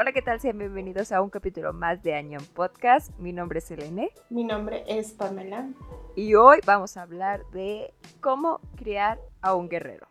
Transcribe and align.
Hola, 0.00 0.12
¿qué 0.12 0.22
tal? 0.22 0.40
Sean 0.40 0.56
bienvenidos 0.56 1.12
a 1.12 1.20
un 1.20 1.28
capítulo 1.28 1.74
más 1.74 2.02
de 2.02 2.14
Año 2.14 2.38
Podcast. 2.54 3.10
Mi 3.18 3.34
nombre 3.34 3.58
es 3.58 3.70
Elene. 3.70 4.10
Mi 4.30 4.44
nombre 4.44 4.82
es 4.86 5.12
Pamela. 5.12 5.68
Y 6.16 6.36
hoy 6.36 6.60
vamos 6.64 6.96
a 6.96 7.02
hablar 7.02 7.44
de 7.50 7.92
cómo 8.22 8.62
criar 8.76 9.20
a 9.42 9.54
un 9.54 9.68
guerrero. 9.68 10.08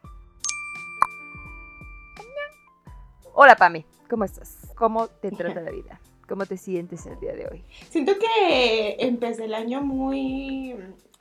Hola, 3.33 3.55
Pami. 3.55 3.83
¿Cómo 4.07 4.25
estás? 4.25 4.71
¿Cómo 4.75 5.07
te 5.07 5.31
trata 5.35 5.59
la 5.59 5.71
vida? 5.71 5.99
¿Cómo 6.27 6.45
te 6.45 6.57
sientes 6.57 7.07
el 7.07 7.19
día 7.19 7.33
de 7.33 7.47
hoy? 7.47 7.65
Siento 7.89 8.11
que 8.19 8.97
empecé 8.99 9.45
el 9.45 9.55
año 9.55 9.81
muy 9.81 10.75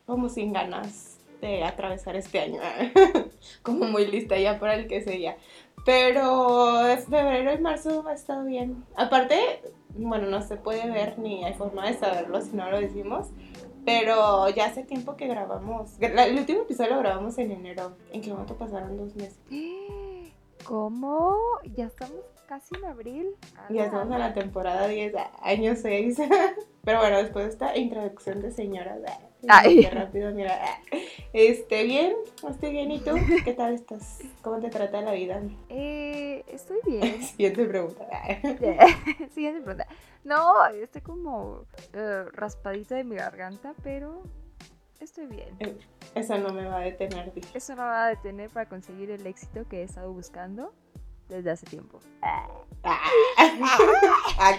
como 0.04 0.28
sin 0.28 0.52
ganas 0.52 1.18
de 1.40 1.64
atravesar 1.64 2.16
este 2.16 2.40
año. 2.40 2.60
como 3.62 3.86
muy 3.86 4.06
lista 4.06 4.38
ya 4.38 4.58
para 4.58 4.74
el 4.74 4.88
que 4.88 5.00
seguía. 5.00 5.38
Pero 5.88 6.82
febrero 7.08 7.54
y 7.54 7.58
marzo 7.62 8.06
ha 8.06 8.12
estado 8.12 8.44
bien. 8.44 8.84
Aparte, 8.94 9.62
bueno, 9.96 10.26
no 10.26 10.42
se 10.42 10.56
puede 10.56 10.90
ver 10.90 11.18
ni 11.18 11.46
hay 11.46 11.54
forma 11.54 11.86
de 11.86 11.94
saberlo 11.94 12.42
si 12.42 12.54
no 12.54 12.70
lo 12.70 12.78
decimos. 12.78 13.28
Pero 13.86 14.50
ya 14.50 14.66
hace 14.66 14.82
tiempo 14.82 15.16
que 15.16 15.26
grabamos. 15.28 15.96
El 15.98 16.38
último 16.38 16.60
episodio 16.60 16.96
lo 16.96 16.98
grabamos 16.98 17.38
en 17.38 17.52
enero. 17.52 17.96
¿En 18.12 18.20
qué 18.20 18.30
momento 18.30 18.54
pasaron 18.58 18.98
dos 18.98 19.16
meses? 19.16 19.40
¿Cómo? 20.64 21.38
Ya 21.74 21.86
estamos 21.86 22.20
casi 22.46 22.76
en 22.76 22.84
abril. 22.84 23.34
Ya 23.70 23.86
estamos 23.86 24.12
en 24.12 24.18
la 24.18 24.34
temporada 24.34 24.88
10, 24.88 25.14
año 25.40 25.74
6. 25.74 26.18
Pero 26.84 26.98
bueno, 26.98 27.16
después 27.16 27.46
de 27.46 27.50
esta 27.52 27.78
introducción 27.78 28.42
de 28.42 28.50
señoras, 28.50 28.98
Ay. 29.46 29.82
Qué 29.82 29.90
rápido, 29.90 30.32
mira. 30.32 30.58
Este, 31.32 31.84
bien, 31.84 32.14
estoy 32.48 32.72
bien. 32.72 32.90
¿Y 32.90 33.00
tú? 33.00 33.12
¿Qué 33.44 33.52
tal 33.52 33.74
estás? 33.74 34.18
¿Cómo 34.42 34.58
te 34.58 34.70
trata 34.70 35.00
la 35.00 35.12
vida? 35.12 35.40
Eh, 35.68 36.44
estoy 36.48 36.78
bien. 36.84 37.22
Siguiente 37.22 37.64
pregunta. 37.66 38.04
Siguiente 39.34 39.60
pregunta. 39.60 39.86
No, 40.24 40.66
estoy 40.66 41.02
como 41.02 41.66
uh, 41.94 42.28
raspadita 42.32 42.96
de 42.96 43.04
mi 43.04 43.16
garganta, 43.16 43.74
pero 43.82 44.22
estoy 45.00 45.26
bien. 45.26 45.56
Eh, 45.60 45.78
eso 46.14 46.38
no 46.38 46.52
me 46.52 46.64
va 46.64 46.78
a 46.78 46.80
detener, 46.80 47.32
dije. 47.32 47.56
Eso 47.56 47.76
no 47.76 47.82
me 47.82 47.88
va 47.88 48.06
a 48.06 48.08
detener 48.08 48.50
para 48.50 48.68
conseguir 48.68 49.10
el 49.10 49.26
éxito 49.26 49.68
que 49.68 49.80
he 49.80 49.82
estado 49.84 50.12
buscando 50.12 50.72
desde 51.28 51.50
hace 51.50 51.66
tiempo. 51.66 52.00
ah, 52.22 52.48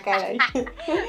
caray. 0.03 0.37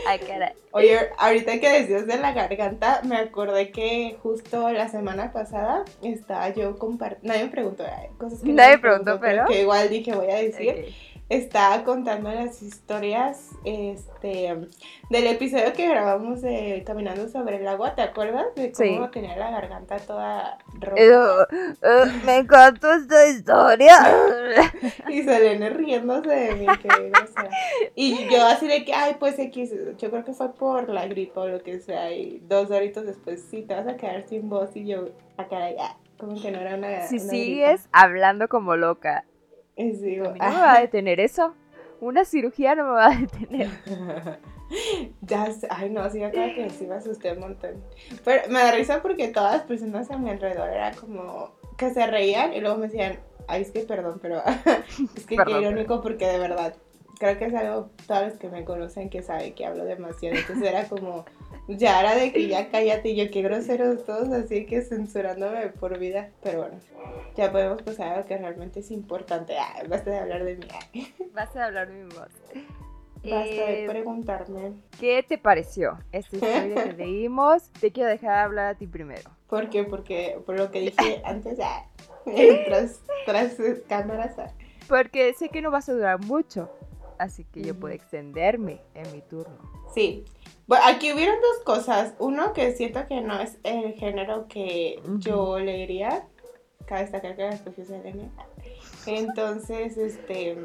Ah, 0.06 0.16
caray. 0.26 0.52
Oye, 0.72 0.98
ahorita 1.18 1.60
que 1.60 1.68
decías 1.80 2.06
de 2.06 2.18
la 2.18 2.32
garganta, 2.32 3.02
me 3.04 3.16
acordé 3.16 3.70
que 3.70 4.16
justo 4.22 4.70
la 4.70 4.88
semana 4.88 5.32
pasada 5.32 5.84
estaba 6.02 6.48
yo 6.50 6.78
compartiendo. 6.78 7.28
Nadie 7.28 7.44
me 7.44 7.50
preguntó 7.50 7.84
cosas 8.18 8.40
que 8.40 8.52
nadie, 8.52 8.76
me 8.76 8.82
preguntó, 8.82 9.20
pero. 9.20 9.46
Que 9.46 9.62
igual 9.62 9.88
dije, 9.88 10.14
voy 10.14 10.30
a 10.30 10.36
decir 10.36 10.94
estaba 11.30 11.84
contando 11.84 12.28
las 12.32 12.60
historias 12.60 13.50
este, 13.64 14.68
del 15.10 15.26
episodio 15.28 15.72
que 15.72 15.88
grabamos 15.88 16.42
de 16.42 16.82
Caminando 16.84 17.28
sobre 17.28 17.58
el 17.58 17.68
agua, 17.68 17.94
¿te 17.94 18.02
acuerdas? 18.02 18.46
De 18.56 18.72
cómo 18.72 19.10
tenía 19.10 19.36
la 19.36 19.52
garganta 19.52 19.96
toda 20.00 20.58
roja. 20.72 21.46
Eh, 21.82 22.04
me 22.26 22.38
encantó 22.38 22.92
esta 22.92 23.28
historia. 23.28 23.94
y 25.08 25.22
Selene 25.22 25.70
riéndose 25.70 26.30
de 26.30 26.54
mí, 26.56 26.66
que 26.82 27.12
Y 27.94 28.28
yo 28.28 28.44
así 28.44 28.66
de 28.66 28.84
que, 28.84 28.92
ay, 28.92 29.14
pues 29.20 29.38
X, 29.38 29.72
yo 29.98 30.10
creo 30.10 30.24
que 30.24 30.32
fue 30.32 30.52
por 30.52 30.88
la 30.88 31.06
gripa 31.06 31.42
o 31.42 31.48
lo 31.48 31.62
que 31.62 31.78
sea, 31.78 32.10
y 32.12 32.42
dos 32.48 32.72
horitos 32.72 33.06
después, 33.06 33.40
sí, 33.48 33.62
te 33.62 33.74
vas 33.74 33.86
a 33.86 33.96
quedar 33.96 34.26
sin 34.26 34.48
voz, 34.48 34.74
y 34.74 34.84
yo, 34.84 35.10
acá, 35.36 35.58
ah, 35.58 35.70
ya, 35.70 35.96
como 36.18 36.42
que 36.42 36.50
no 36.50 36.58
era 36.58 36.74
una 36.74 37.06
Si 37.06 37.20
sigues 37.20 37.88
hablando 37.92 38.48
como 38.48 38.74
loca 38.74 39.24
no 39.80 40.32
me 40.32 40.38
va 40.38 40.76
a 40.76 40.80
detener 40.80 41.20
eso. 41.20 41.54
Una 42.00 42.24
cirugía 42.24 42.74
no 42.74 42.84
me 42.84 42.90
va 42.90 43.06
a 43.06 43.16
detener. 43.16 43.68
ya, 45.22 45.48
ay 45.68 45.90
no, 45.90 46.08
sí, 46.10 46.22
acá 46.22 46.54
que 46.54 46.70
sí 46.70 46.86
me 46.86 46.94
asusté 46.94 47.32
un 47.32 47.40
montón. 47.40 47.82
Pero 48.24 48.48
me 48.48 48.60
da 48.60 48.72
risa 48.72 49.02
porque 49.02 49.28
todas 49.28 49.52
las 49.52 49.62
personas 49.62 50.10
a 50.10 50.16
mi 50.16 50.30
alrededor 50.30 50.70
era 50.70 50.92
como 50.92 51.52
que 51.76 51.90
se 51.90 52.06
reían 52.06 52.52
y 52.54 52.60
luego 52.60 52.78
me 52.78 52.86
decían, 52.86 53.18
ay, 53.48 53.62
es 53.62 53.70
que 53.70 53.80
perdón, 53.80 54.18
pero 54.22 54.42
es 55.16 55.26
que 55.26 55.36
qué 55.36 55.50
irónico 55.50 56.00
porque 56.00 56.26
de 56.26 56.38
verdad 56.38 56.74
creo 57.20 57.38
que 57.38 57.44
es 57.44 57.54
algo, 57.54 57.90
todos 58.06 58.28
los 58.28 58.32
que 58.38 58.48
me 58.48 58.64
conocen 58.64 59.10
que 59.10 59.22
saben 59.22 59.54
que 59.54 59.66
hablo 59.66 59.84
demasiado. 59.84 60.36
Entonces 60.36 60.66
era 60.66 60.88
como, 60.88 61.26
ya 61.68 62.00
era 62.00 62.16
de 62.16 62.32
que 62.32 62.48
ya 62.48 62.70
cállate, 62.70 63.10
y 63.10 63.16
yo 63.16 63.30
qué 63.30 63.42
groseros 63.42 64.06
todos, 64.06 64.30
así 64.30 64.64
que 64.64 64.80
censurándome 64.80 65.66
por 65.68 65.98
vida. 65.98 66.30
Pero 66.42 66.60
bueno, 66.60 66.78
ya 67.36 67.52
podemos 67.52 67.82
pasar 67.82 68.14
a 68.14 68.16
lo 68.20 68.26
que 68.26 68.38
realmente 68.38 68.80
es 68.80 68.90
importante. 68.90 69.54
basta 69.86 70.10
de 70.10 70.18
hablar 70.18 70.44
de 70.44 70.56
mí. 70.56 71.12
Basta 71.34 71.58
de 71.58 71.64
hablar 71.66 71.88
de 71.88 71.94
mi 71.94 72.04
voz. 72.04 72.30
Basta 73.22 73.28
de 73.28 73.84
eh, 73.84 73.86
preguntarme. 73.86 74.72
¿Qué 74.98 75.22
te 75.22 75.36
pareció 75.36 75.98
esta 76.12 76.36
historia 76.36 76.84
que 76.84 76.92
leímos? 76.96 77.70
Te 77.80 77.92
quiero 77.92 78.08
dejar 78.08 78.46
hablar 78.46 78.66
a 78.68 78.74
ti 78.76 78.86
primero. 78.86 79.30
¿Por 79.46 79.68
qué? 79.68 79.84
Porque 79.84 80.40
por 80.46 80.56
lo 80.56 80.70
que 80.70 80.80
dije 80.96 81.20
antes, 81.22 81.58
tras, 82.64 83.02
tras 83.26 83.56
cámaras. 83.86 84.36
Porque 84.88 85.34
sé 85.34 85.50
que 85.50 85.60
no 85.60 85.70
vas 85.70 85.86
a 85.90 85.92
durar 85.92 86.18
mucho, 86.24 86.70
así 87.20 87.44
que 87.44 87.62
yo 87.62 87.78
puedo 87.78 87.94
extenderme 87.94 88.80
en 88.94 89.12
mi 89.12 89.20
turno. 89.20 89.58
Sí, 89.94 90.24
bueno, 90.66 90.84
aquí 90.86 91.12
hubieron 91.12 91.36
dos 91.40 91.64
cosas. 91.64 92.14
Uno 92.18 92.52
que 92.52 92.72
siento 92.72 93.06
que 93.06 93.20
no 93.20 93.38
es 93.38 93.58
el 93.62 93.94
género 93.94 94.46
que 94.48 95.02
yo 95.18 95.58
leería. 95.58 96.26
Cabe 96.86 97.02
destacar 97.02 97.36
que 97.36 97.42
la 97.42 97.50
escogí 97.50 97.82
de 97.82 98.30
Entonces, 99.06 99.96
este, 99.98 100.56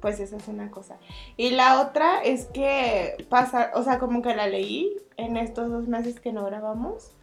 pues 0.00 0.20
esa 0.20 0.36
es 0.36 0.48
una 0.48 0.70
cosa. 0.70 0.98
Y 1.36 1.50
la 1.50 1.82
otra 1.82 2.22
es 2.22 2.46
que 2.46 3.26
pasa, 3.28 3.70
o 3.74 3.82
sea, 3.82 3.98
como 3.98 4.22
que 4.22 4.34
la 4.34 4.46
leí 4.46 4.96
en 5.16 5.36
estos 5.36 5.70
dos 5.70 5.86
meses 5.86 6.18
que 6.18 6.32
no 6.32 6.44
grabamos. 6.46 7.14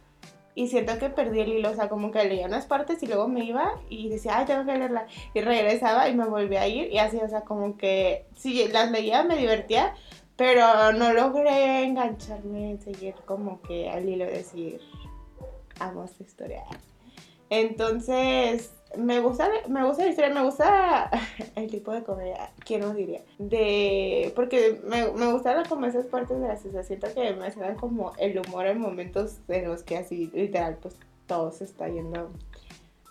Y 0.54 0.68
siento 0.68 0.98
que 0.98 1.08
perdí 1.08 1.40
el 1.40 1.52
hilo, 1.52 1.70
o 1.70 1.74
sea, 1.74 1.88
como 1.88 2.10
que 2.10 2.24
leía 2.24 2.46
unas 2.46 2.66
partes 2.66 3.02
y 3.02 3.06
luego 3.06 3.26
me 3.26 3.44
iba 3.44 3.80
y 3.88 4.10
decía, 4.10 4.38
ay, 4.38 4.46
tengo 4.46 4.66
que 4.66 4.76
leerla. 4.76 5.06
Y 5.32 5.40
regresaba 5.40 6.08
y 6.08 6.14
me 6.14 6.26
volví 6.26 6.56
a 6.56 6.68
ir 6.68 6.92
y 6.92 6.98
así, 6.98 7.16
o 7.18 7.28
sea, 7.28 7.42
como 7.42 7.78
que 7.78 8.26
si 8.36 8.68
las 8.68 8.90
leía 8.90 9.22
me 9.22 9.36
divertía, 9.36 9.94
pero 10.36 10.92
no 10.92 11.12
logré 11.12 11.84
engancharme, 11.84 12.78
seguir 12.78 13.14
como 13.24 13.62
que 13.62 13.88
al 13.88 14.08
hilo 14.08 14.26
de 14.26 14.32
decir, 14.32 14.80
amo 15.78 16.04
esta 16.04 16.22
historia. 16.22 16.64
Entonces, 17.48 18.72
me 18.96 19.20
gusta, 19.20 19.48
me 19.68 19.84
gusta 19.84 20.04
la 20.04 20.10
historia, 20.10 20.34
me 20.34 20.42
gusta 20.42 21.10
el 21.56 21.70
tipo 21.70 21.92
de 21.92 22.02
comedia, 22.02 22.50
¿quién 22.64 22.80
nos 22.80 22.94
diría? 22.94 23.22
De, 23.38 24.32
porque 24.34 24.80
me, 24.84 25.10
me 25.12 25.32
gustan 25.32 25.64
como 25.68 25.86
esas 25.86 26.06
partes 26.06 26.40
de 26.40 26.48
la 26.48 26.56
sociedad, 26.56 26.84
siento 26.84 27.12
que 27.14 27.32
me 27.34 27.46
hacen 27.46 27.74
como 27.76 28.12
el 28.18 28.38
humor 28.38 28.66
en 28.66 28.80
momentos 28.80 29.38
en 29.48 29.68
los 29.68 29.82
que 29.82 29.96
así, 29.96 30.30
literal, 30.32 30.78
pues 30.80 30.96
todo 31.26 31.52
se 31.52 31.64
está 31.64 31.88
yendo 31.88 32.30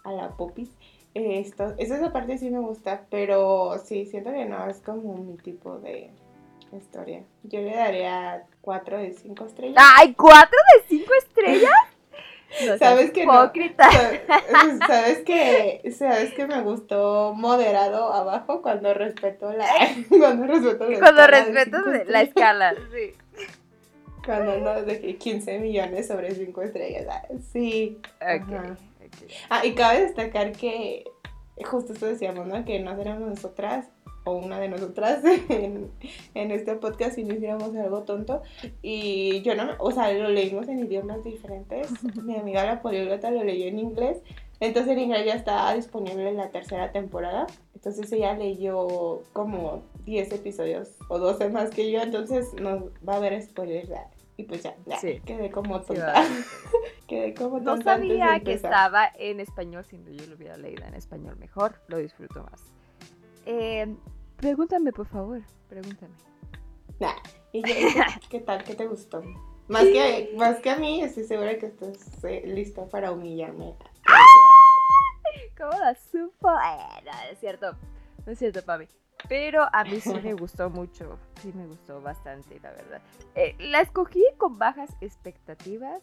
a 0.03 0.11
la 0.11 0.29
popis. 0.29 0.69
Esto, 1.13 1.73
esa 1.77 2.13
parte 2.13 2.37
sí 2.37 2.49
me 2.49 2.59
gusta, 2.59 3.05
pero 3.09 3.77
sí, 3.83 4.05
siento 4.05 4.31
que 4.31 4.45
no, 4.45 4.67
es 4.67 4.79
como 4.79 5.17
mi 5.17 5.35
tipo 5.35 5.77
de, 5.79 6.09
historia. 6.77 7.23
Yo 7.43 7.59
le 7.59 7.75
daría 7.75 8.45
4 8.61 8.97
de 8.97 9.13
5 9.13 9.45
estrellas. 9.45 9.83
¡Ay, 9.97 10.13
4 10.13 10.49
de 10.49 10.97
5 10.97 11.13
estrellas! 11.19 11.71
¿Sabes 12.79 13.11
que 13.11 13.23
hipócrita. 13.23 13.89
¿Sabes 14.87 15.19
que 15.19 15.91
sabes 15.97 16.33
que 16.33 16.47
me 16.47 16.61
gustó 16.61 17.33
moderado 17.35 18.13
abajo 18.13 18.61
cuando 18.61 18.93
respeto 18.93 19.51
la 19.53 19.67
cuando 20.09 20.47
respeto 20.47 20.89
la 20.89 20.99
cuando 20.99 21.27
respeto 21.27 21.77
la 22.05 22.21
escala, 22.21 22.75
sí. 22.91 23.13
Cuando 24.25 24.57
no 24.59 24.83
de 24.83 25.17
15 25.17 25.59
millones 25.59 26.07
sobre 26.07 26.35
5 26.35 26.61
estrellas. 26.61 27.07
Ah, 27.09 27.23
sí. 27.51 27.99
Okay, 28.17 28.75
Ah, 29.49 29.65
y 29.65 29.73
cabe 29.73 30.01
destacar 30.01 30.51
que 30.51 31.05
justo 31.65 31.93
esto 31.93 32.05
decíamos, 32.05 32.45
¿no? 32.47 32.63
Que 32.63 32.79
no 32.79 32.95
seremos 32.95 33.29
nosotras 33.29 33.87
o 34.23 34.33
una 34.33 34.59
de 34.59 34.69
nosotras 34.69 35.23
en, 35.49 35.91
en, 36.33 36.51
este 36.51 36.75
podcast 36.75 37.15
si 37.15 37.23
no 37.23 37.33
hiciéramos 37.33 37.75
algo 37.75 38.03
tonto. 38.03 38.41
Y 38.81 39.41
yo 39.41 39.55
no, 39.55 39.71
o 39.79 39.91
sea, 39.91 40.11
lo 40.13 40.29
leímos 40.29 40.67
en 40.67 40.79
idiomas 40.79 41.23
diferentes. 41.23 41.89
Mi 42.23 42.35
amiga 42.35 42.65
la 42.65 42.81
poliglota 42.81 43.31
lo 43.31 43.43
leyó 43.43 43.67
en 43.67 43.79
inglés. 43.79 44.21
Entonces 44.59 44.93
en 44.93 44.99
inglés 44.99 45.25
ya 45.25 45.33
está 45.33 45.73
disponible 45.73 46.29
en 46.29 46.37
la 46.37 46.51
tercera 46.51 46.91
temporada. 46.91 47.47
Entonces 47.73 48.11
ella 48.11 48.35
leyó 48.35 49.23
como 49.33 49.83
10 50.05 50.33
episodios 50.33 50.97
o 51.09 51.17
12 51.17 51.49
más 51.49 51.71
que 51.71 51.91
yo. 51.91 52.01
Entonces 52.01 52.53
nos 52.61 52.83
va 53.07 53.13
a 53.13 53.17
haber 53.17 53.41
spoilers. 53.41 53.89
Y 54.37 54.43
pues 54.43 54.63
ya, 54.63 54.75
ya 54.85 54.99
quedé 55.25 55.49
como 55.49 55.81
tonta. 55.81 56.23
quedé 57.07 57.33
como 57.33 57.57
tonta. 57.61 57.75
No 57.75 57.81
sabía 57.81 58.39
que 58.39 58.53
estaba 58.53 59.09
en 59.17 59.39
español, 59.39 59.83
si 59.83 59.97
yo 59.97 60.25
lo 60.27 60.35
hubiera 60.35 60.57
leído 60.57 60.85
en 60.85 60.93
español 60.93 61.37
mejor, 61.37 61.81
lo 61.87 61.97
disfruto 61.97 62.43
más. 62.43 62.71
Eh, 63.45 63.95
pregúntame, 64.37 64.91
por 64.91 65.07
favor, 65.07 65.41
pregúntame. 65.69 66.13
¿Y 67.53 67.61
qué, 68.29 68.39
tal? 68.39 68.63
¿Qué 68.63 68.75
te 68.75 68.85
gustó? 68.85 69.21
Más 69.67 69.83
que, 69.83 70.33
más 70.37 70.59
que 70.59 70.69
a 70.69 70.77
mí, 70.77 71.01
estoy 71.01 71.23
segura 71.23 71.57
que 71.57 71.65
estás 71.67 72.23
eh, 72.23 72.43
lista 72.45 72.87
para 72.87 73.11
humillarme. 73.11 73.75
¿Cómo 75.57 75.77
la 75.77 75.95
supo? 75.95 76.49
Eh, 76.49 77.03
no, 77.05 77.11
es 77.31 77.39
cierto. 77.39 77.75
No 78.25 78.31
es 78.31 78.39
cierto, 78.39 78.63
Pami. 78.63 78.87
Pero 79.29 79.63
a 79.71 79.83
mí 79.83 79.99
sí 79.99 80.13
me 80.23 80.33
gustó 80.33 80.69
mucho. 80.69 81.19
Sí 81.41 81.51
me 81.53 81.67
gustó 81.67 82.01
bastante, 82.01 82.59
la 82.61 82.71
verdad. 82.71 83.01
Eh, 83.35 83.55
la 83.59 83.81
escogí 83.81 84.23
con 84.37 84.57
bajas 84.57 84.89
expectativas. 85.01 86.01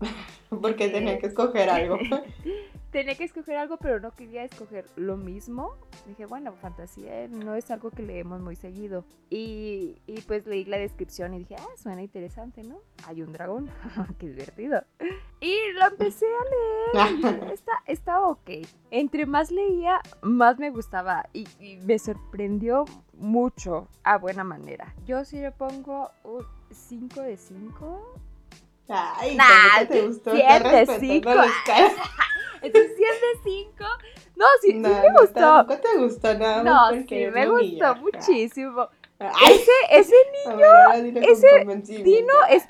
Porque 0.48 0.88
tenía 0.88 1.18
que 1.18 1.26
escoger 1.26 1.68
algo. 1.68 1.98
tenía 2.90 3.14
que 3.14 3.24
escoger 3.24 3.56
algo, 3.56 3.76
pero 3.76 4.00
no 4.00 4.12
quería 4.12 4.44
escoger 4.44 4.86
lo 4.96 5.16
mismo. 5.16 5.76
Dije, 6.06 6.26
bueno, 6.26 6.52
fantasía 6.54 7.28
no 7.28 7.54
es 7.54 7.70
algo 7.70 7.90
que 7.90 8.02
leemos 8.02 8.40
muy 8.40 8.56
seguido. 8.56 9.04
Y, 9.30 9.96
y 10.06 10.20
pues 10.22 10.46
leí 10.46 10.64
la 10.64 10.78
descripción 10.78 11.34
y 11.34 11.40
dije, 11.40 11.56
ah, 11.58 11.76
suena 11.76 12.02
interesante, 12.02 12.62
¿no? 12.62 12.78
Hay 13.06 13.22
un 13.22 13.32
dragón, 13.32 13.70
qué 14.18 14.28
divertido. 14.28 14.82
Y 15.40 15.54
lo 15.74 15.86
empecé 15.86 16.26
a 16.26 16.98
leer. 16.98 17.52
está, 17.52 17.72
está 17.86 18.22
ok. 18.22 18.50
Entre 18.90 19.26
más 19.26 19.50
leía, 19.50 20.00
más 20.22 20.58
me 20.58 20.70
gustaba 20.70 21.28
y, 21.32 21.46
me 21.84 21.98
sorprendió 21.98 22.86
mucho 23.12 23.88
a 24.02 24.16
buena 24.18 24.44
manera. 24.44 24.94
Yo 25.06 25.24
sí 25.24 25.40
le 25.40 25.52
pongo 25.52 26.10
un 26.24 26.44
5 26.70 27.20
de 27.20 27.36
5. 27.36 28.27
Ay, 28.88 29.36
nah, 29.36 29.84
te 29.86 30.06
gustó? 30.06 30.34
100 30.34 30.62
de 30.62 30.86
5. 30.98 31.30
Entonces, 32.62 32.96
100 32.96 33.08
de 33.08 33.42
5. 33.44 33.84
No, 34.36 34.44
sí, 34.60 34.72
sí 34.72 34.78
me 34.78 35.12
gustó. 35.20 35.40
Tampoco 35.40 35.80
te 35.80 35.98
gustó 35.98 36.34
nada 36.34 36.62
No, 36.62 36.90
sí, 37.06 37.26
me 37.32 37.48
gustó 37.48 37.96
muchísimo. 37.96 38.88
Ese, 39.18 39.70
ese 39.90 40.14
niño, 40.46 41.22
ese 41.22 42.02
Dino 42.02 42.32
es 42.48 42.64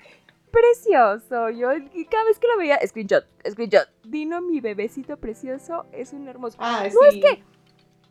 precioso. 0.50 1.50
Yo 1.50 1.68
cada 2.10 2.24
vez 2.24 2.38
que 2.38 2.48
lo 2.48 2.56
veía, 2.56 2.78
screenshot, 2.86 3.24
screenshot. 3.48 3.88
Dino, 4.04 4.40
mi 4.40 4.60
bebecito 4.60 5.18
precioso, 5.18 5.84
es 5.92 6.12
un 6.12 6.26
hermoso. 6.26 6.56
Ah, 6.58 6.86
no, 6.92 7.04
es 7.06 7.14
que 7.16 7.44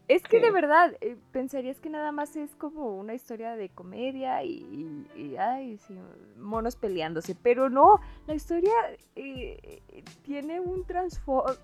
es 0.07 0.23
que 0.23 0.39
de 0.39 0.51
verdad, 0.51 0.95
eh, 1.01 1.17
pensarías 1.31 1.79
que 1.79 1.89
nada 1.89 2.11
más 2.11 2.35
es 2.35 2.55
como 2.55 2.97
una 2.97 3.13
historia 3.13 3.55
de 3.55 3.69
comedia 3.69 4.43
y, 4.43 5.05
ay, 5.37 5.77
sí, 5.77 5.97
monos 6.37 6.75
peleándose, 6.75 7.35
pero 7.35 7.69
no, 7.69 7.99
la 8.25 8.33
historia 8.33 8.71
eh, 9.15 9.81
tiene 10.23 10.59
un, 10.61 10.85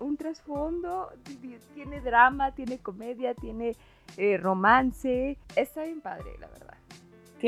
un 0.00 0.16
trasfondo, 0.16 1.10
tiene 1.74 2.00
drama, 2.00 2.54
tiene 2.54 2.78
comedia, 2.78 3.34
tiene 3.34 3.76
eh, 4.16 4.36
romance, 4.36 5.38
está 5.56 5.84
bien 5.84 6.00
padre, 6.00 6.30
la 6.38 6.48
verdad 6.48 6.74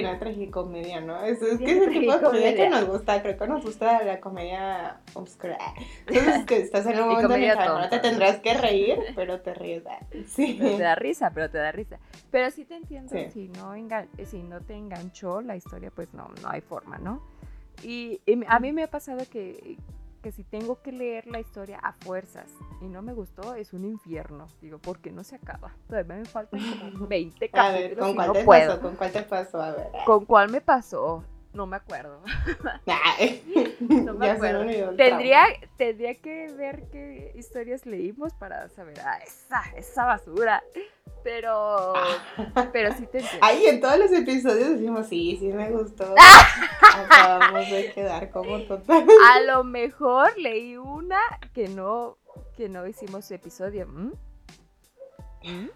tiene 0.03 0.17
tragicomedia, 0.17 1.01
¿no? 1.01 1.23
Es, 1.23 1.41
es 1.43 1.59
que 1.59 1.73
es 1.73 1.87
el 1.87 1.93
tipo 1.93 2.13
de 2.13 2.21
comedia 2.21 2.55
que 2.55 2.69
nos 2.69 2.87
gusta, 2.87 3.23
creo 3.23 3.37
que 3.37 3.47
nos 3.47 3.65
gusta 3.65 4.03
la 4.03 4.21
comedia 4.21 5.01
oscura. 5.15 5.59
Entonces, 6.07 6.45
que 6.47 6.57
estás 6.59 6.87
en 6.87 7.01
un 7.01 7.09
momento 7.09 7.35
en 7.35 7.43
el 7.43 7.57
no 7.57 7.89
te 7.89 7.99
tendrás 7.99 8.41
que 8.41 8.55
reír, 8.55 8.99
pero 9.15 9.41
te 9.41 9.55
ríes. 9.55 9.85
Sí. 10.27 10.59
te 10.59 10.79
da 10.79 10.95
risa, 10.95 11.31
pero 11.35 11.51
te 11.51 11.59
da 11.59 11.73
risa. 11.73 11.99
Pero 12.31 12.51
sí 12.51 12.65
te 12.65 12.77
entiendo, 12.77 13.15
si, 13.33 13.49
no 13.49 13.73
si 14.25 14.43
no 14.43 14.61
te 14.61 14.75
enganchó 14.75 15.41
la 15.41 15.57
historia, 15.57 15.91
pues 15.91 16.13
no, 16.15 16.29
no 16.43 16.51
hay 16.51 16.61
forma, 16.61 16.99
¿no? 16.99 17.23
y 17.83 18.21
a 18.49 18.59
mí 18.59 18.73
me 18.73 18.85
ha 18.85 18.91
pasado 18.91 19.23
que, 19.31 19.77
si 20.33 20.45
tengo 20.45 20.81
que 20.83 20.93
leer 20.93 21.27
la 21.27 21.41
historia 21.41 21.79
a 21.83 21.93
fuerzas 21.93 22.51
y 22.81 22.87
no 22.87 23.03
me 23.03 23.13
gustó, 23.13 23.55
es 23.55 23.73
un 23.73 23.85
infierno. 23.85 24.47
Digo, 24.61 24.79
porque 24.79 25.11
no 25.13 25.25
se 25.25 25.37
acaba. 25.37 25.75
Todavía 25.89 26.17
me 26.17 26.25
faltan 26.25 26.61
como 26.93 27.07
20 27.09 27.51
capítulos. 27.51 27.65
A 27.65 27.73
ver, 27.73 27.99
¿con 27.99 28.15
cuál 28.15 28.33
te 28.33 28.45
pasó? 28.45 28.81
¿Con 28.81 28.97
cuál 28.97 29.13
te 29.13 29.23
pasó? 29.23 29.63
A 29.63 29.71
ver. 29.73 29.87
¿Con 30.05 30.25
cuál 30.25 30.51
me 30.51 30.61
pasó? 30.61 31.25
No 31.57 31.67
me 31.67 31.77
acuerdo. 31.77 32.21
no 33.81 34.13
me 34.13 34.31
acuerdo. 34.31 34.95
Tendría, 34.95 35.47
tendría 35.79 36.15
que 36.15 36.53
ver 36.53 36.85
qué 36.93 37.33
historias 37.35 37.87
leímos 37.87 38.35
para 38.35 38.69
saber, 38.69 39.01
ah, 39.01 39.19
esa, 39.27 39.63
esa 39.75 40.05
basura. 40.05 40.63
Pero, 41.25 41.95
pero 42.75 42.93
sí 42.93 43.07
te 43.07 43.21
entiendo. 43.21 43.39
Ahí 43.41 43.67
en 43.67 43.81
todos 43.81 43.99
los 43.99 44.13
episodios 44.13 44.69
decimos, 44.69 45.07
sí, 45.07 45.39
sí 45.41 45.47
me 45.47 45.71
gustó. 45.71 46.15
Acabamos 46.95 47.71
de 47.71 47.91
quedar 47.95 48.29
como 48.29 48.61
total. 48.65 49.07
A 49.33 49.41
lo 49.41 49.65
mejor 49.65 50.37
leí 50.37 50.77
una 50.77 51.21
que 51.55 51.69
no, 51.69 52.19
que 52.55 52.69
no 52.69 52.87
hicimos 52.87 53.31
episodio. 53.31 53.87
¿Mm? 53.87 54.13
¿Mm? 55.43 55.71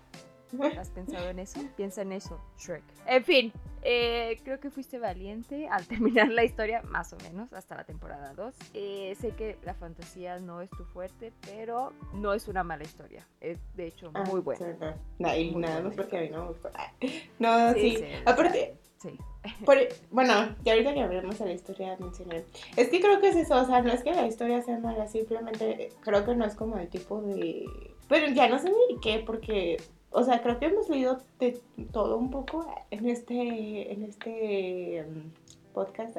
¿Has 0.78 0.90
pensado 0.90 1.28
en 1.28 1.38
eso? 1.38 1.60
Piensa 1.76 2.02
en 2.02 2.12
eso, 2.12 2.40
Shrek. 2.58 2.82
En 3.06 3.24
fin, 3.24 3.52
eh, 3.82 4.40
creo 4.44 4.60
que 4.60 4.70
fuiste 4.70 4.98
valiente 4.98 5.68
al 5.68 5.86
terminar 5.88 6.28
la 6.28 6.44
historia, 6.44 6.82
más 6.82 7.12
o 7.12 7.16
menos, 7.18 7.52
hasta 7.52 7.74
la 7.74 7.84
temporada 7.84 8.34
2. 8.34 8.54
Eh, 8.74 9.16
sé 9.20 9.30
que 9.32 9.58
la 9.62 9.74
fantasía 9.74 10.38
no 10.38 10.60
es 10.60 10.70
tu 10.70 10.84
fuerte, 10.84 11.32
pero 11.46 11.92
no 12.14 12.32
es 12.34 12.48
una 12.48 12.62
mala 12.64 12.84
historia. 12.84 13.26
Es, 13.40 13.58
de 13.74 13.86
hecho, 13.86 14.10
ah, 14.14 14.24
muy 14.24 14.40
buena. 14.40 14.96
y 15.36 15.54
nada 15.54 15.82
más 15.82 15.94
porque 15.94 16.18
a 16.18 16.20
mí 16.22 16.28
no 16.30 16.42
me 16.42 16.48
gustó. 16.48 16.70
No, 17.38 17.72
sí. 17.74 18.04
Aparte, 18.26 18.76
Sí. 19.00 19.16
bueno, 20.10 20.54
ya 20.62 20.74
ahorita 20.74 20.92
que 20.92 21.00
hablemos 21.00 21.38
de 21.38 21.46
la 21.46 21.52
historia 21.52 21.96
mencioné. 21.98 22.44
Es 22.76 22.90
que 22.90 23.00
creo 23.00 23.18
que 23.20 23.30
es 23.30 23.36
eso, 23.36 23.58
o 23.58 23.64
sea, 23.64 23.80
no 23.80 23.90
es 23.90 24.02
que 24.02 24.12
la 24.12 24.26
historia 24.26 24.60
sea 24.60 24.78
mala, 24.78 25.06
simplemente 25.06 25.90
creo 26.00 26.24
que 26.26 26.34
no 26.36 26.44
es 26.44 26.54
como 26.54 26.76
el 26.76 26.88
tipo 26.88 27.22
de. 27.22 27.64
Pero 28.08 28.26
ya 28.28 28.48
no 28.48 28.58
sé 28.58 28.70
ni 28.70 29.00
qué, 29.00 29.22
porque 29.24 29.78
o 30.10 30.22
sea, 30.24 30.42
creo 30.42 30.58
que 30.58 30.66
hemos 30.66 30.88
leído 30.88 31.18
de 31.38 31.60
todo 31.92 32.16
un 32.16 32.30
poco 32.30 32.66
en 32.90 33.08
este, 33.08 33.92
en 33.92 34.02
este 34.02 35.04
mm, 35.08 35.72
podcast. 35.72 36.16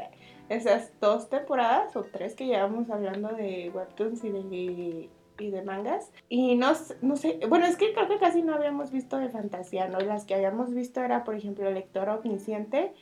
Esas 0.49 0.91
dos 0.99 1.29
temporadas 1.29 1.95
o 1.95 2.03
tres 2.03 2.35
que 2.35 2.45
llevamos 2.45 2.89
hablando 2.89 3.29
de 3.29 3.71
webtoons 3.73 4.23
y 4.23 4.29
de, 4.29 5.09
y 5.39 5.51
de 5.51 5.61
mangas. 5.61 6.11
Y 6.29 6.55
no, 6.55 6.71
no 7.01 7.15
sé, 7.17 7.39
bueno, 7.49 7.65
es 7.65 7.75
que 7.75 7.93
creo 7.93 8.07
que 8.07 8.17
casi 8.17 8.41
no 8.41 8.55
habíamos 8.55 8.91
visto 8.91 9.17
de 9.17 9.29
fantasía, 9.29 9.88
¿no? 9.88 9.99
Las 9.99 10.25
que 10.25 10.35
habíamos 10.35 10.73
visto 10.73 11.01
era, 11.01 11.23
por 11.23 11.35
ejemplo, 11.35 11.67
el 11.67 11.73
lector 11.73 12.07
omnisciente. 12.09 12.93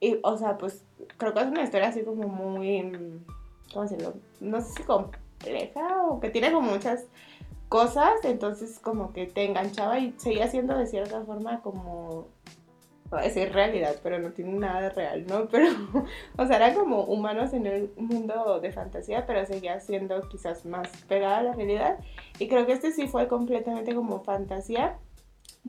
Y, 0.00 0.18
o 0.24 0.36
sea, 0.36 0.58
pues 0.58 0.84
creo 1.18 1.32
que 1.34 1.40
es 1.40 1.46
una 1.46 1.62
historia 1.62 1.88
así 1.88 2.02
como 2.02 2.26
muy, 2.26 2.82
mm, 2.82 3.24
¿cómo 3.72 3.82
decirlo? 3.82 4.14
No 4.40 4.60
sé 4.60 4.72
si 4.72 4.82
compleja 4.82 6.04
o 6.08 6.18
que 6.18 6.30
tiene 6.30 6.50
como 6.50 6.72
muchas 6.72 7.06
cosas, 7.72 8.22
entonces 8.24 8.78
como 8.78 9.14
que 9.14 9.24
te 9.24 9.46
enganchaba 9.46 9.98
y 9.98 10.12
seguía 10.18 10.46
siendo 10.46 10.76
de 10.76 10.86
cierta 10.86 11.24
forma 11.24 11.62
como, 11.62 12.28
va 13.10 13.20
a 13.20 13.22
decir 13.22 13.50
realidad, 13.50 13.96
pero 14.02 14.18
no 14.18 14.32
tiene 14.32 14.52
nada 14.52 14.82
de 14.82 14.90
real, 14.90 15.24
¿no? 15.26 15.48
Pero, 15.50 15.68
o 16.36 16.46
sea, 16.46 16.56
eran 16.56 16.74
como 16.74 17.04
humanos 17.04 17.54
en 17.54 17.66
el 17.66 17.90
mundo 17.96 18.60
de 18.60 18.72
fantasía, 18.72 19.24
pero 19.24 19.46
seguía 19.46 19.80
siendo 19.80 20.20
quizás 20.28 20.66
más 20.66 20.86
pegada 21.08 21.38
a 21.38 21.42
la 21.44 21.52
realidad. 21.54 21.98
Y 22.38 22.46
creo 22.46 22.66
que 22.66 22.72
este 22.72 22.92
sí 22.92 23.08
fue 23.08 23.26
completamente 23.26 23.94
como 23.94 24.22
fantasía, 24.22 24.98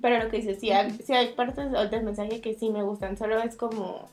pero 0.01 0.21
lo 0.21 0.29
que 0.29 0.37
dice, 0.37 0.55
sí 0.55 0.71
hay, 0.71 0.91
sí 0.91 1.13
hay 1.13 1.33
partes 1.35 1.71
del 1.71 2.03
mensaje 2.03 2.41
que 2.41 2.53
sí 2.53 2.69
me 2.69 2.83
gustan, 2.83 3.15
solo 3.15 3.41
es 3.41 3.55
como 3.55 4.09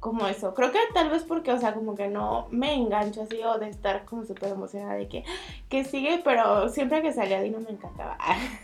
como 0.00 0.26
eso. 0.26 0.54
Creo 0.54 0.72
que 0.72 0.78
tal 0.94 1.10
vez 1.10 1.22
porque, 1.24 1.52
o 1.52 1.58
sea, 1.58 1.74
como 1.74 1.94
que 1.94 2.08
no 2.08 2.48
me 2.50 2.74
engancho 2.74 3.22
así 3.22 3.40
o 3.42 3.58
de 3.58 3.68
estar 3.68 4.04
como 4.06 4.24
súper 4.24 4.50
emocionada 4.50 4.94
de 4.94 5.08
que, 5.08 5.24
que 5.68 5.84
sigue, 5.84 6.20
pero 6.24 6.68
siempre 6.70 7.02
que 7.02 7.12
salía 7.12 7.42
Dino 7.42 7.60
me 7.60 7.70
encantaba. 7.70 8.16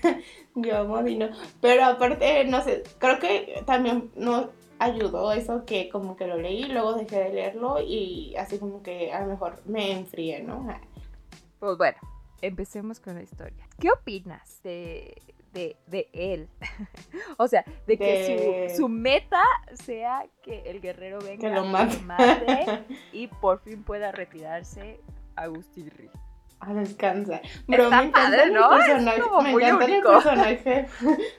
Yo 0.55 0.79
amo 0.79 1.03
Dino. 1.03 1.29
Pero 1.61 1.85
aparte, 1.85 2.45
no 2.47 2.63
sé, 2.63 2.83
creo 2.99 3.21
que 3.21 3.63
también 3.67 4.11
no 4.17 4.49
ayudó 4.79 5.33
eso 5.33 5.65
que 5.65 5.89
como 5.89 6.17
que 6.17 6.27
lo 6.27 6.37
leí, 6.37 6.65
luego 6.65 6.95
dejé 6.95 7.19
de 7.21 7.33
leerlo 7.33 7.81
y 7.81 8.35
así 8.37 8.59
como 8.59 8.83
que 8.83 9.13
a 9.13 9.21
lo 9.21 9.27
mejor 9.27 9.61
me 9.67 9.93
enfrié, 9.93 10.43
¿no? 10.43 10.67
Pues 11.59 11.79
bueno, 11.79 11.99
empecemos 12.43 13.01
con 13.01 13.15
la 13.15 13.23
historia. 13.23 13.67
¿Qué 13.79 13.91
opinas 13.91 14.63
de 14.63 15.23
de, 15.57 16.09
él. 16.13 16.49
o 17.39 17.49
sea, 17.49 17.65
de 17.87 17.97
que 17.97 18.73
Su, 18.77 18.89
meta 18.89 19.43
sea 19.75 20.27
que 20.43 20.63
el 20.67 20.81
guerrero 20.81 21.19
venga 21.21 21.49
lo 21.51 21.65
mate. 21.65 22.85
y 23.13 23.27
por 23.29 23.61
fin 23.61 23.83
pueda 23.83 24.13
retirarse 24.13 25.01
Agustirri. 25.35 26.11
A 26.59 26.73
descansa. 26.73 27.43
Pero 27.67 27.91
me 27.91 28.05
encanta 28.05 28.47
¿no? 28.47 28.73
el 28.73 28.79
personaje. 28.79 29.23
me 29.43 29.51
encanta 29.53 29.85
el 29.85 30.03
personaje. 30.03 30.87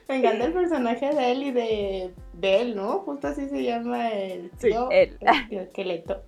me 0.08 0.16
encanta 0.16 0.44
el 0.44 0.52
personaje 0.52 1.14
de 1.14 1.32
él 1.32 1.42
y 1.42 1.50
de 1.50 2.14
Bell, 2.34 2.76
¿no? 2.76 3.00
Justo 3.00 3.28
así 3.28 3.48
se 3.48 3.64
llama 3.64 4.10
el 4.10 4.50
tío. 4.52 4.88
Sí, 4.88 4.96
él. 4.96 5.18
El 5.20 5.48
tío 5.48 5.60
esqueleto. 5.62 6.22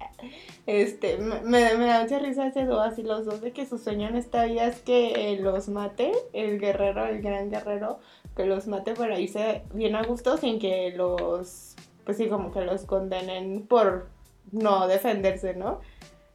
Este, 0.67 1.19
me, 1.19 1.41
me, 1.41 1.87
da 1.87 2.03
mucha 2.03 2.19
risa 2.19 2.49
ese 2.49 2.65
dos, 2.65 2.85
así 2.85 3.03
los 3.03 3.25
dos, 3.25 3.41
de 3.41 3.53
que 3.53 3.65
su 3.65 3.79
sueño 3.79 4.09
en 4.09 4.17
esta 4.17 4.45
vida 4.45 4.67
es 4.67 4.81
que 4.81 5.39
los 5.41 5.69
mate, 5.69 6.13
el 6.33 6.59
guerrero, 6.59 7.07
el 7.07 7.23
gran 7.23 7.51
guerrero, 7.51 8.01
que 8.37 8.45
los 8.45 8.67
mate 8.67 8.95
para 8.95 9.19
irse 9.19 9.63
bien 9.73 9.95
a 9.95 10.03
gusto 10.03 10.37
sin 10.37 10.59
que 10.59 10.93
los, 10.97 11.77
pues 12.05 12.17
sí, 12.17 12.29
como 12.29 12.53
que 12.53 12.63
los 12.63 12.85
condenen 12.87 13.67
por 13.67 14.09
no 14.53 14.89
defenderse, 14.89 15.55
¿no? 15.55 15.81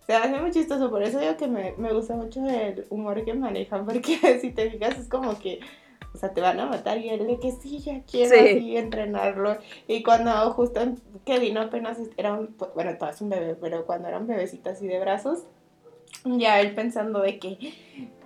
Se 0.05 0.13
hace 0.13 0.39
muy 0.39 0.51
chistoso, 0.51 0.89
por 0.89 1.01
eso 1.01 1.19
digo 1.19 1.35
que 1.37 1.47
me, 1.47 1.73
me 1.77 1.91
gusta 1.91 2.15
mucho 2.15 2.45
el 2.45 2.85
humor 2.89 3.23
que 3.25 3.33
manejan, 3.33 3.85
porque 3.85 4.17
si 4.41 4.51
te 4.51 4.69
fijas 4.69 4.99
es 4.99 5.07
como 5.07 5.39
que, 5.39 5.59
o 6.13 6.17
sea, 6.17 6.33
te 6.33 6.41
van 6.41 6.59
a 6.59 6.67
matar 6.67 6.99
y 6.99 7.09
él 7.09 7.25
de 7.25 7.39
que 7.39 7.51
sí, 7.51 7.79
ya 7.79 8.01
quiero 8.03 8.35
así 8.35 8.77
entrenarlo. 8.77 9.57
Y 9.87 10.03
cuando 10.03 10.31
justo 10.51 10.81
que 11.25 11.39
vino 11.39 11.61
apenas 11.61 11.97
era 12.17 12.33
un, 12.33 12.55
bueno, 12.75 12.93
todavía 12.95 13.15
es 13.15 13.21
un 13.21 13.29
bebé, 13.29 13.55
pero 13.55 13.85
cuando 13.85 14.07
era 14.07 14.19
un 14.19 14.27
bebecito 14.27 14.69
así 14.69 14.87
de 14.87 14.99
brazos, 14.99 15.43
ya 16.23 16.61
él 16.61 16.75
pensando 16.75 17.21
de 17.21 17.39
que, 17.39 17.73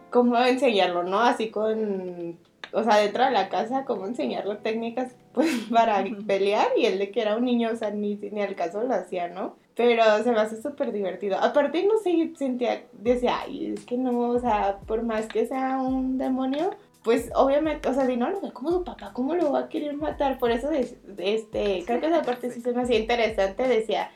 ¿cómo 0.09 0.37
enseñarlo, 0.37 1.03
no? 1.03 1.21
Así 1.21 1.49
con 1.49 2.37
o 2.71 2.83
sea, 2.83 2.97
dentro 2.97 3.25
de 3.25 3.31
la 3.31 3.49
casa, 3.49 3.85
cómo 3.85 4.05
enseñarle 4.05 4.55
técnicas 4.55 5.13
pues 5.33 5.49
para 5.73 6.03
pelear 6.27 6.67
y 6.77 6.85
él 6.85 6.99
de 6.99 7.11
que 7.11 7.21
era 7.21 7.35
un 7.35 7.45
niño, 7.45 7.69
o 7.71 7.75
sea, 7.75 7.91
ni, 7.91 8.15
ni 8.15 8.41
al 8.41 8.55
caso 8.55 8.83
lo 8.83 8.93
hacía, 8.93 9.27
¿no? 9.27 9.55
Pero 9.79 10.03
se 10.25 10.31
me 10.33 10.41
hace 10.41 10.61
súper 10.61 10.91
divertido. 10.91 11.37
Aparte, 11.37 11.87
no 11.87 11.97
sé, 11.99 12.33
sentía, 12.37 12.83
decía, 12.91 13.43
ay, 13.43 13.75
es 13.77 13.85
que 13.85 13.97
no, 13.97 14.11
o 14.31 14.37
sea, 14.37 14.79
por 14.85 15.03
más 15.03 15.27
que 15.27 15.47
sea 15.47 15.77
un 15.77 16.17
demonio, 16.17 16.71
pues 17.01 17.31
obviamente, 17.33 17.87
o 17.87 17.93
sea, 17.93 18.05
si 18.05 18.17
no 18.17 18.29
lo 18.29 18.41
ve 18.41 18.51
como 18.51 18.71
su 18.71 18.83
papá, 18.83 19.11
¿cómo 19.13 19.35
lo 19.35 19.53
va 19.53 19.59
a 19.59 19.69
querer 19.69 19.95
matar? 19.95 20.37
Por 20.37 20.51
eso, 20.51 20.69
este, 20.69 21.85
creo 21.85 22.01
que 22.01 22.07
esa 22.07 22.23
parte 22.23 22.51
sí 22.51 22.59
se 22.59 22.73
me 22.73 22.81
hacía 22.81 22.99
interesante, 22.99 23.69
decía, 23.69 24.11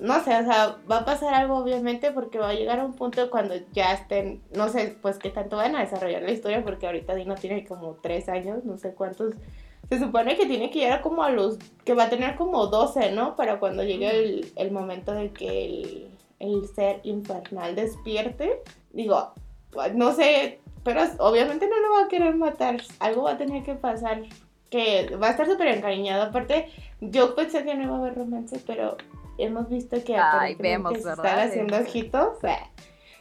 no 0.00 0.24
sé, 0.24 0.40
o 0.40 0.44
sea, 0.44 0.78
va 0.90 1.00
a 1.00 1.04
pasar 1.04 1.34
algo 1.34 1.58
obviamente 1.58 2.10
porque 2.10 2.38
va 2.38 2.48
a 2.48 2.54
llegar 2.54 2.80
a 2.80 2.86
un 2.86 2.94
punto 2.94 3.28
cuando 3.28 3.56
ya 3.74 3.92
estén, 3.92 4.40
no 4.54 4.70
sé, 4.70 4.96
pues 5.02 5.18
qué 5.18 5.28
tanto 5.28 5.56
van 5.56 5.76
a 5.76 5.80
desarrollar 5.80 6.22
la 6.22 6.32
historia 6.32 6.64
porque 6.64 6.86
ahorita 6.86 7.14
Dino 7.14 7.34
tiene 7.34 7.66
como 7.66 7.98
tres 8.02 8.30
años, 8.30 8.64
no 8.64 8.78
sé 8.78 8.94
cuántos. 8.94 9.34
Se 9.88 9.98
supone 9.98 10.36
que 10.36 10.46
tiene 10.46 10.70
que 10.70 10.80
llegar 10.80 11.02
como 11.02 11.22
a 11.22 11.30
los, 11.30 11.58
que 11.84 11.94
va 11.94 12.04
a 12.04 12.10
tener 12.10 12.36
como 12.36 12.66
12, 12.66 13.12
¿no? 13.12 13.36
Para 13.36 13.58
cuando 13.58 13.82
llegue 13.82 14.10
el, 14.10 14.52
el 14.56 14.70
momento 14.70 15.12
de 15.12 15.30
que 15.30 15.66
el, 15.66 16.10
el, 16.40 16.68
ser 16.68 17.00
infernal 17.04 17.74
despierte. 17.74 18.62
Digo, 18.92 19.34
no 19.94 20.12
sé, 20.12 20.60
pero 20.82 21.02
obviamente 21.18 21.68
no 21.68 21.78
lo 21.80 21.92
va 21.92 22.04
a 22.04 22.08
querer 22.08 22.36
matar, 22.36 22.80
algo 22.98 23.22
va 23.22 23.32
a 23.32 23.38
tener 23.38 23.62
que 23.62 23.74
pasar 23.74 24.22
que 24.70 25.14
va 25.16 25.28
a 25.28 25.30
estar 25.30 25.46
súper 25.46 25.68
encariñado. 25.68 26.24
Aparte, 26.24 26.68
yo 27.00 27.36
pensé 27.36 27.64
que 27.64 27.74
no 27.74 27.84
iba 27.84 27.94
a 27.94 27.98
haber 27.98 28.16
romance, 28.16 28.60
pero 28.66 28.96
hemos 29.38 29.68
visto 29.68 30.02
que 30.02 30.16
Ay, 30.16 30.56
vemos, 30.56 30.94
se 30.94 31.10
están 31.10 31.38
haciendo 31.38 31.78
ojitos. 31.78 32.38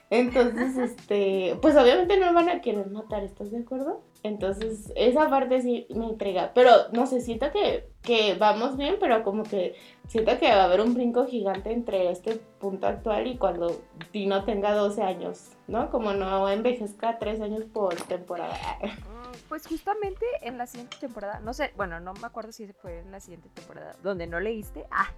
Entonces, 0.10 0.78
este, 0.78 1.56
pues 1.62 1.76
obviamente 1.76 2.20
no 2.20 2.34
van 2.34 2.50
a 2.50 2.62
querer 2.62 2.90
matar, 2.90 3.24
¿estás 3.24 3.52
de 3.52 3.60
acuerdo? 3.60 4.02
Entonces, 4.24 4.94
esa 4.96 5.30
parte 5.30 5.62
sí 5.62 5.86
me 5.94 6.06
intriga. 6.06 6.52
Pero 6.56 6.72
no 6.94 7.06
sé, 7.06 7.20
siento 7.20 7.52
que, 7.52 7.90
que 8.02 8.36
vamos 8.36 8.78
bien, 8.78 8.96
pero 9.00 9.22
como 9.22 9.44
que 9.44 9.76
siento 10.08 10.38
que 10.40 10.48
va 10.48 10.62
a 10.62 10.64
haber 10.64 10.80
un 10.80 10.94
brinco 10.94 11.26
gigante 11.26 11.74
entre 11.74 12.10
este 12.10 12.38
punto 12.60 12.88
actual 12.88 13.28
y 13.28 13.38
cuando 13.38 13.82
Dino 14.14 14.46
tenga 14.46 14.74
12 14.74 15.04
años, 15.04 15.52
¿no? 15.68 15.90
Como 15.92 16.14
no 16.14 16.50
envejezca 16.50 17.20
3 17.20 17.42
años 17.42 17.64
por 17.66 17.96
temporada. 17.96 18.56
Mm, 18.82 19.50
pues 19.50 19.68
justamente 19.68 20.26
en 20.42 20.58
la 20.58 20.68
siguiente 20.68 20.96
temporada, 21.02 21.42
no 21.42 21.54
sé, 21.54 21.74
bueno, 21.76 22.00
no 22.00 22.14
me 22.14 22.26
acuerdo 22.26 22.54
si 22.54 22.66
fue 22.68 23.00
en 23.00 23.12
la 23.12 23.20
siguiente 23.20 23.50
temporada, 23.50 23.94
donde 24.04 24.26
no 24.26 24.40
leíste. 24.40 24.86
Ah, 24.90 25.12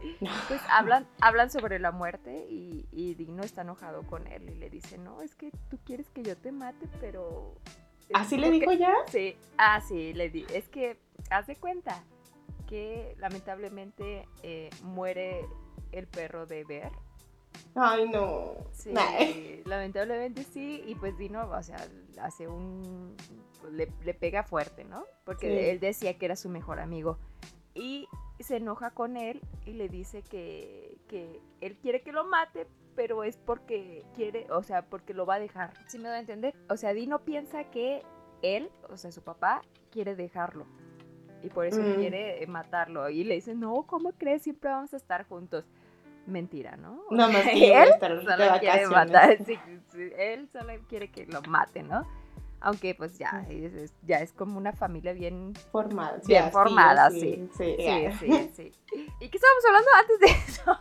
pues 0.48 0.60
hablan, 0.68 1.06
hablan 1.22 1.50
sobre 1.50 1.78
la 1.78 1.92
muerte 1.92 2.46
y, 2.50 2.86
y, 2.92 3.14
Dino 3.14 3.42
está 3.42 3.62
enojado 3.62 4.02
con 4.02 4.26
él 4.26 4.50
y 4.50 4.54
le 4.54 4.68
dice, 4.68 4.98
no, 4.98 5.22
es 5.22 5.34
que 5.34 5.50
tú 5.70 5.78
quieres 5.82 6.10
que 6.10 6.22
yo 6.22 6.36
te 6.36 6.52
mate, 6.52 6.88
pero... 7.00 7.54
¿Así 8.12 8.36
le 8.36 8.50
dijo 8.50 8.72
ya? 8.72 8.94
Sí, 9.06 9.36
ah, 9.56 9.80
sí, 9.80 10.12
le 10.12 10.28
di. 10.30 10.44
Es 10.52 10.68
que, 10.68 10.98
haz 11.30 11.46
de 11.46 11.56
cuenta 11.56 12.04
que 12.66 13.14
lamentablemente 13.18 14.28
eh, 14.42 14.70
muere 14.82 15.46
el 15.92 16.06
perro 16.06 16.46
de 16.46 16.64
Ver. 16.64 16.92
Ay, 17.74 18.08
no. 18.08 18.54
Sí, 18.72 18.92
lamentablemente 19.64 20.44
sí, 20.44 20.82
y 20.86 20.94
pues 20.94 21.16
Dino, 21.16 21.48
o 21.48 21.62
sea, 21.62 21.76
hace 22.20 22.48
un... 22.48 23.16
Le, 23.70 23.90
le 24.04 24.12
pega 24.12 24.42
fuerte, 24.42 24.84
¿no? 24.84 25.06
Porque 25.24 25.70
él 25.70 25.80
decía 25.80 26.18
que 26.18 26.26
era 26.26 26.36
su 26.36 26.50
mejor 26.50 26.80
amigo. 26.80 27.18
Y 27.74 28.06
se 28.40 28.56
enoja 28.56 28.90
con 28.90 29.16
él 29.16 29.40
y 29.64 29.72
le 29.72 29.88
dice 29.88 30.22
que, 30.22 30.98
que 31.08 31.40
él 31.60 31.76
quiere 31.76 32.02
que 32.02 32.12
lo 32.12 32.24
mate, 32.24 32.66
pero 32.94 33.24
es 33.24 33.36
porque 33.36 34.04
quiere, 34.14 34.46
o 34.50 34.62
sea, 34.62 34.82
porque 34.82 35.14
lo 35.14 35.26
va 35.26 35.36
a 35.36 35.40
dejar. 35.40 35.72
¿Sí 35.86 35.98
me 35.98 36.08
da 36.08 36.16
a 36.16 36.20
entender? 36.20 36.54
O 36.68 36.76
sea, 36.76 36.92
Dino 36.94 37.20
piensa 37.20 37.64
que 37.64 38.02
él, 38.42 38.70
o 38.88 38.96
sea, 38.96 39.12
su 39.12 39.22
papá, 39.22 39.62
quiere 39.90 40.14
dejarlo. 40.14 40.66
Y 41.42 41.50
por 41.50 41.66
eso 41.66 41.80
mm. 41.80 41.94
quiere 41.96 42.42
eh, 42.42 42.46
matarlo. 42.46 43.08
Y 43.10 43.24
le 43.24 43.34
dice, 43.34 43.54
no, 43.54 43.82
¿cómo 43.82 44.12
crees? 44.12 44.42
Siempre 44.42 44.70
vamos 44.70 44.94
a 44.94 44.96
estar 44.96 45.26
juntos. 45.26 45.64
Mentira, 46.26 46.76
¿no? 46.76 47.04
No 47.10 47.28
más 47.30 47.44
que 47.52 47.82
él 47.82 47.88
solo 48.00 48.58
quiere 48.60 48.86
matar. 48.88 49.38
él 50.18 50.48
solo 50.52 50.72
quiere 50.88 51.10
que 51.10 51.26
lo 51.26 51.42
mate, 51.42 51.82
¿no? 51.82 52.06
Aunque 52.64 52.94
pues 52.94 53.18
ya 53.18 53.46
es, 53.50 53.92
ya 54.06 54.18
es 54.20 54.32
como 54.32 54.56
una 54.56 54.72
familia 54.72 55.12
bien 55.12 55.52
formada. 55.70 56.18
Bien 56.26 56.50
formada, 56.50 57.10
sí. 57.10 57.46
Sí, 57.58 57.76
sí, 57.78 58.50
sí, 58.54 58.72
¿Y 59.20 59.28
qué 59.28 59.36
estábamos 59.36 59.64
hablando 59.66 59.90
antes 60.00 60.20
de 60.20 60.26
eso? 60.48 60.78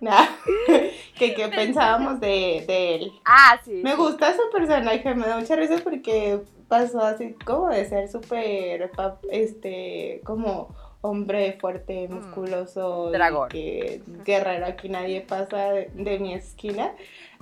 que, 1.18 1.34
que 1.34 1.48
pensábamos 1.48 2.20
de, 2.20 2.64
de, 2.66 2.94
él. 2.94 3.12
Ah, 3.26 3.60
sí. 3.62 3.82
Me 3.84 3.94
gusta 3.96 4.34
su 4.34 4.50
personaje, 4.50 5.14
me 5.14 5.26
da 5.26 5.38
mucha 5.38 5.56
risa 5.56 5.76
porque 5.84 6.40
pasó 6.68 7.02
así 7.02 7.34
como 7.44 7.68
de 7.68 7.84
ser 7.86 8.08
súper, 8.08 8.90
este, 9.30 10.22
como 10.24 10.74
hombre 11.02 11.58
fuerte, 11.60 12.08
mm, 12.08 12.14
musculoso, 12.14 13.10
Dragón. 13.10 13.50
que 13.50 14.02
guerrero, 14.24 14.64
aquí 14.66 14.88
nadie 14.88 15.20
pasa 15.20 15.72
de 15.72 16.18
mi 16.18 16.32
esquina 16.32 16.94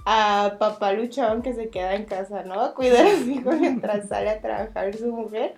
a 0.04 0.56
papá 0.58 0.92
luchón 0.92 1.42
que 1.42 1.52
se 1.52 1.70
queda 1.70 1.94
en 1.94 2.04
casa, 2.04 2.42
¿no? 2.42 2.60
A 2.60 2.74
cuidar 2.74 3.06
a 3.06 3.16
su 3.16 3.30
hijo 3.30 3.52
mientras 3.52 4.08
sale 4.08 4.30
a 4.30 4.40
trabajar 4.40 4.94
su 4.94 5.12
mujer. 5.12 5.54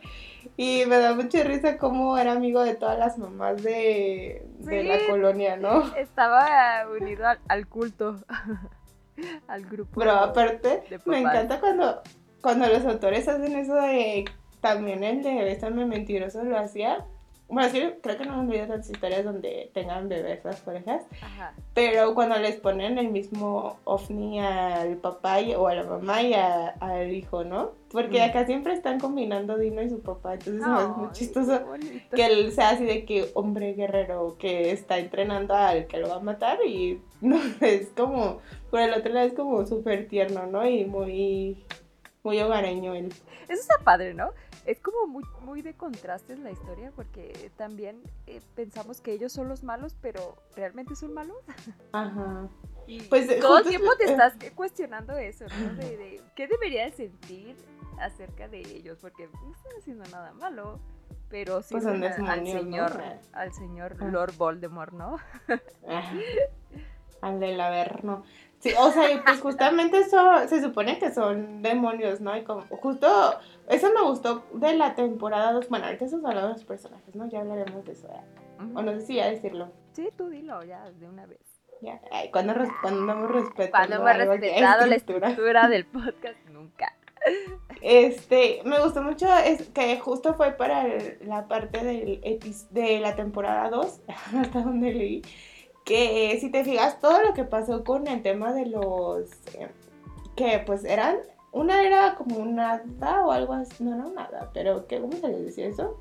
Y 0.57 0.85
me 0.87 0.99
da 0.99 1.15
mucha 1.15 1.43
risa 1.45 1.79
cómo 1.79 2.17
era 2.19 2.33
amigo 2.33 2.63
de 2.63 2.75
todas 2.75 2.99
las 2.99 3.19
mamás 3.19 3.63
de, 3.63 4.47
la 4.61 4.99
colonia, 5.09 5.57
¿no? 5.57 5.95
Estaba 5.97 6.87
unido 6.91 7.27
al, 7.49 7.67
culto, 7.67 8.17
al 9.49 9.65
grupo. 9.67 10.01
Pero 10.01 10.13
aparte, 10.13 10.83
me 11.05 11.21
encanta 11.21 11.61
cuando, 11.61 12.03
cuando 12.41 12.67
los 12.67 12.85
autores 12.85 13.29
hacen 13.29 13.57
eso 13.57 13.75
de... 13.75 14.25
También 14.61 15.03
el 15.05 15.23
de 15.23 15.43
Bésame 15.43 15.87
Mentiroso 15.87 16.45
lo 16.45 16.59
hacía 16.59 17.07
bueno, 17.51 17.69
sí, 17.69 17.83
creo 18.01 18.17
que 18.17 18.25
no 18.25 18.35
hemos 18.35 18.49
visto 18.49 18.69
tantas 18.69 18.91
historias 18.91 19.25
donde 19.25 19.71
tengan 19.75 20.09
bebés 20.09 20.45
las 20.45 20.61
parejas. 20.61 21.03
Ajá. 21.21 21.53
Pero 21.75 22.15
cuando 22.15 22.39
les 22.39 22.57
ponen 22.57 22.97
el 22.99 23.09
mismo 23.09 23.79
ovni 23.85 24.41
al 24.41 24.97
papá 24.99 25.39
o 25.57 25.67
a 25.67 25.75
la 25.75 25.85
mamá 25.85 26.23
y 26.23 26.35
al 26.35 27.13
hijo, 27.13 27.43
¿no? 27.43 27.73
Porque 27.91 28.21
mm. 28.21 28.31
acá 28.31 28.47
siempre 28.47 28.73
están 28.73 29.01
combinando 29.01 29.59
Dino 29.59 29.83
y 29.83 29.91
su 29.91 30.01
papá. 30.01 30.35
Entonces 30.35 30.63
es 30.63 30.97
muy 30.97 31.11
chistoso 31.13 31.61
que 32.15 32.27
él 32.27 32.53
sea 32.53 32.71
así 32.71 32.85
de 32.85 33.05
que 33.05 33.31
hombre 33.35 33.75
guerrero 33.75 34.37
que 34.39 34.71
está 34.71 34.99
entrenando 34.99 35.55
al 35.55 35.87
que 35.89 35.99
lo 35.99 36.09
va 36.09 36.17
a 36.17 36.21
matar. 36.21 36.59
Y 36.65 37.03
no 37.21 37.41
es 37.61 37.89
como, 37.97 38.39
por 38.71 38.81
el 38.81 38.95
otro 38.95 39.13
lado 39.13 39.27
es 39.27 39.35
como 39.35 39.67
súper 39.67 40.07
tierno, 40.07 40.47
¿no? 40.47 40.69
Y 40.69 40.85
muy, 40.85 41.65
muy 42.23 42.41
hogareño 42.41 42.95
él. 42.95 43.13
Eso 43.49 43.61
está 43.61 43.79
padre, 43.83 44.15
¿no? 44.15 44.31
Es 44.71 44.81
como 44.81 45.09
muy, 45.09 45.25
muy 45.43 45.63
de 45.63 45.75
contrastes 45.75 46.39
la 46.39 46.53
historia 46.53 46.93
porque 46.95 47.51
también 47.57 48.01
eh, 48.29 48.41
pensamos 48.55 49.01
que 49.01 49.13
ellos 49.13 49.33
son 49.33 49.49
los 49.49 49.65
malos, 49.65 49.97
pero 50.01 50.37
¿realmente 50.55 50.95
son 50.95 51.13
malos? 51.13 51.37
Ajá. 51.93 52.49
pues 53.09 53.41
todo 53.41 53.59
el 53.59 53.65
tiempo 53.67 53.89
te 53.97 54.05
estás 54.05 54.35
cuestionando 54.55 55.17
eso, 55.17 55.45
¿no? 55.47 55.75
De, 55.75 56.21
¿Qué 56.37 56.47
deberías 56.47 56.95
sentir 56.95 57.57
acerca 57.99 58.47
de 58.47 58.61
ellos? 58.61 58.99
Porque 59.01 59.27
no 59.27 59.53
están 59.53 59.73
haciendo 59.77 60.05
nada 60.05 60.33
malo, 60.35 60.79
pero 61.29 61.63
sí 61.63 61.75
pues 61.75 61.87
al 61.87 61.99
señor, 62.47 63.03
al 63.33 63.53
señor. 63.53 64.01
Lord 64.05 64.37
Voldemort, 64.37 64.93
¿no? 64.93 65.19
Al 67.23 67.39
del 67.39 67.61
Averno. 67.61 68.25
Sí, 68.61 68.73
o 68.79 68.91
sea, 68.91 69.23
pues 69.25 69.41
justamente 69.41 69.99
eso 69.99 70.47
se 70.47 70.63
supone 70.63 70.99
que 70.99 71.11
son 71.13 71.63
demonios, 71.63 72.21
¿no? 72.21 72.37
Y 72.37 72.45
como 72.45 72.63
justo 72.69 73.09
eso 73.69 73.91
me 73.93 74.03
gustó 74.03 74.45
de 74.53 74.75
la 74.75 74.95
temporada 74.95 75.53
2. 75.53 75.69
Bueno, 75.71 75.87
ahorita 75.87 76.05
estamos 76.05 76.27
hablando 76.27 76.49
de 76.49 76.55
los 76.55 76.65
personajes, 76.65 77.15
¿no? 77.15 77.27
Ya 77.29 77.41
hablaremos 77.41 77.85
de 77.85 77.93
eso. 77.93 78.09
O 78.75 78.83
no 78.83 78.93
sé 78.93 79.01
si 79.01 79.15
ya 79.15 79.31
decirlo. 79.31 79.73
Sí, 79.93 80.11
tú 80.17 80.29
dilo 80.29 80.63
ya 80.63 80.91
de 80.91 81.09
una 81.09 81.25
vez. 81.25 81.41
Ya, 81.81 81.99
Ay, 82.13 82.31
cuando, 82.31 82.53
cuando 82.83 83.01
no 83.01 83.13
hemos 83.13 83.31
respetado. 83.31 83.71
Cuando 83.71 83.97
hemos 83.97 84.29
respetado 84.29 84.87
la 84.87 84.95
estructura 84.97 85.69
del 85.69 85.87
podcast, 85.87 86.39
nunca. 86.51 86.95
Este, 87.81 88.61
me 88.65 88.79
gustó 88.81 89.03
mucho 89.03 89.27
es 89.39 89.69
que 89.69 89.99
justo 90.01 90.35
fue 90.35 90.53
para 90.53 90.87
la 91.23 91.49
parte 91.49 91.83
del 91.83 92.21
de 92.71 93.01
la 93.01 93.17
temporada 93.17 93.71
2, 93.71 94.01
hasta 94.39 94.61
donde 94.61 94.93
leí, 94.93 95.23
que 95.85 96.37
si 96.41 96.51
te 96.51 96.65
fijas 96.65 97.01
todo 97.01 97.23
lo 97.23 97.35
que 97.35 97.45
pasó 97.45 97.85
con 97.85 98.07
el 98.07 98.23
tema 98.23 98.53
de 98.53 98.67
los 98.67 99.31
eh, 99.55 99.69
que 100.37 100.63
pues 100.65 100.85
eran 100.85 101.17
una 101.53 101.83
era 101.83 102.15
como 102.15 102.37
un 102.37 102.57
nada 102.57 103.25
o 103.25 103.33
algo 103.33 103.55
así, 103.55 103.83
no, 103.83 103.97
no 103.97 104.11
nada, 104.13 104.51
pero 104.55 104.87
¿qué, 104.87 105.01
¿cómo 105.01 105.13
se 105.13 105.29
les 105.29 105.45
decía 105.47 105.67
eso? 105.67 106.01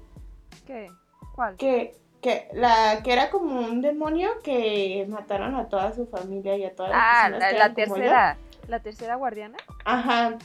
¿Qué? 0.68 0.92
¿Cuál? 1.36 1.56
Que, 1.58 1.96
que, 2.22 2.48
la, 2.54 3.02
que 3.04 3.14
era 3.14 3.32
como 3.32 3.60
un 3.60 3.82
demonio 3.82 4.30
que 4.44 5.06
mataron 5.10 5.56
a 5.56 5.68
toda 5.70 5.94
su 5.94 6.06
familia 6.06 6.56
y 6.58 6.66
a 6.66 6.76
todas 6.76 6.92
las 6.92 7.02
ah, 7.02 7.30
personas. 7.30 7.50
Ah, 7.50 7.54
la, 7.54 7.68
la 7.68 7.74
tercera. 7.74 8.38
¿La 8.68 8.80
tercera 8.82 9.16
guardiana? 9.16 9.58
Ajá. 9.84 10.38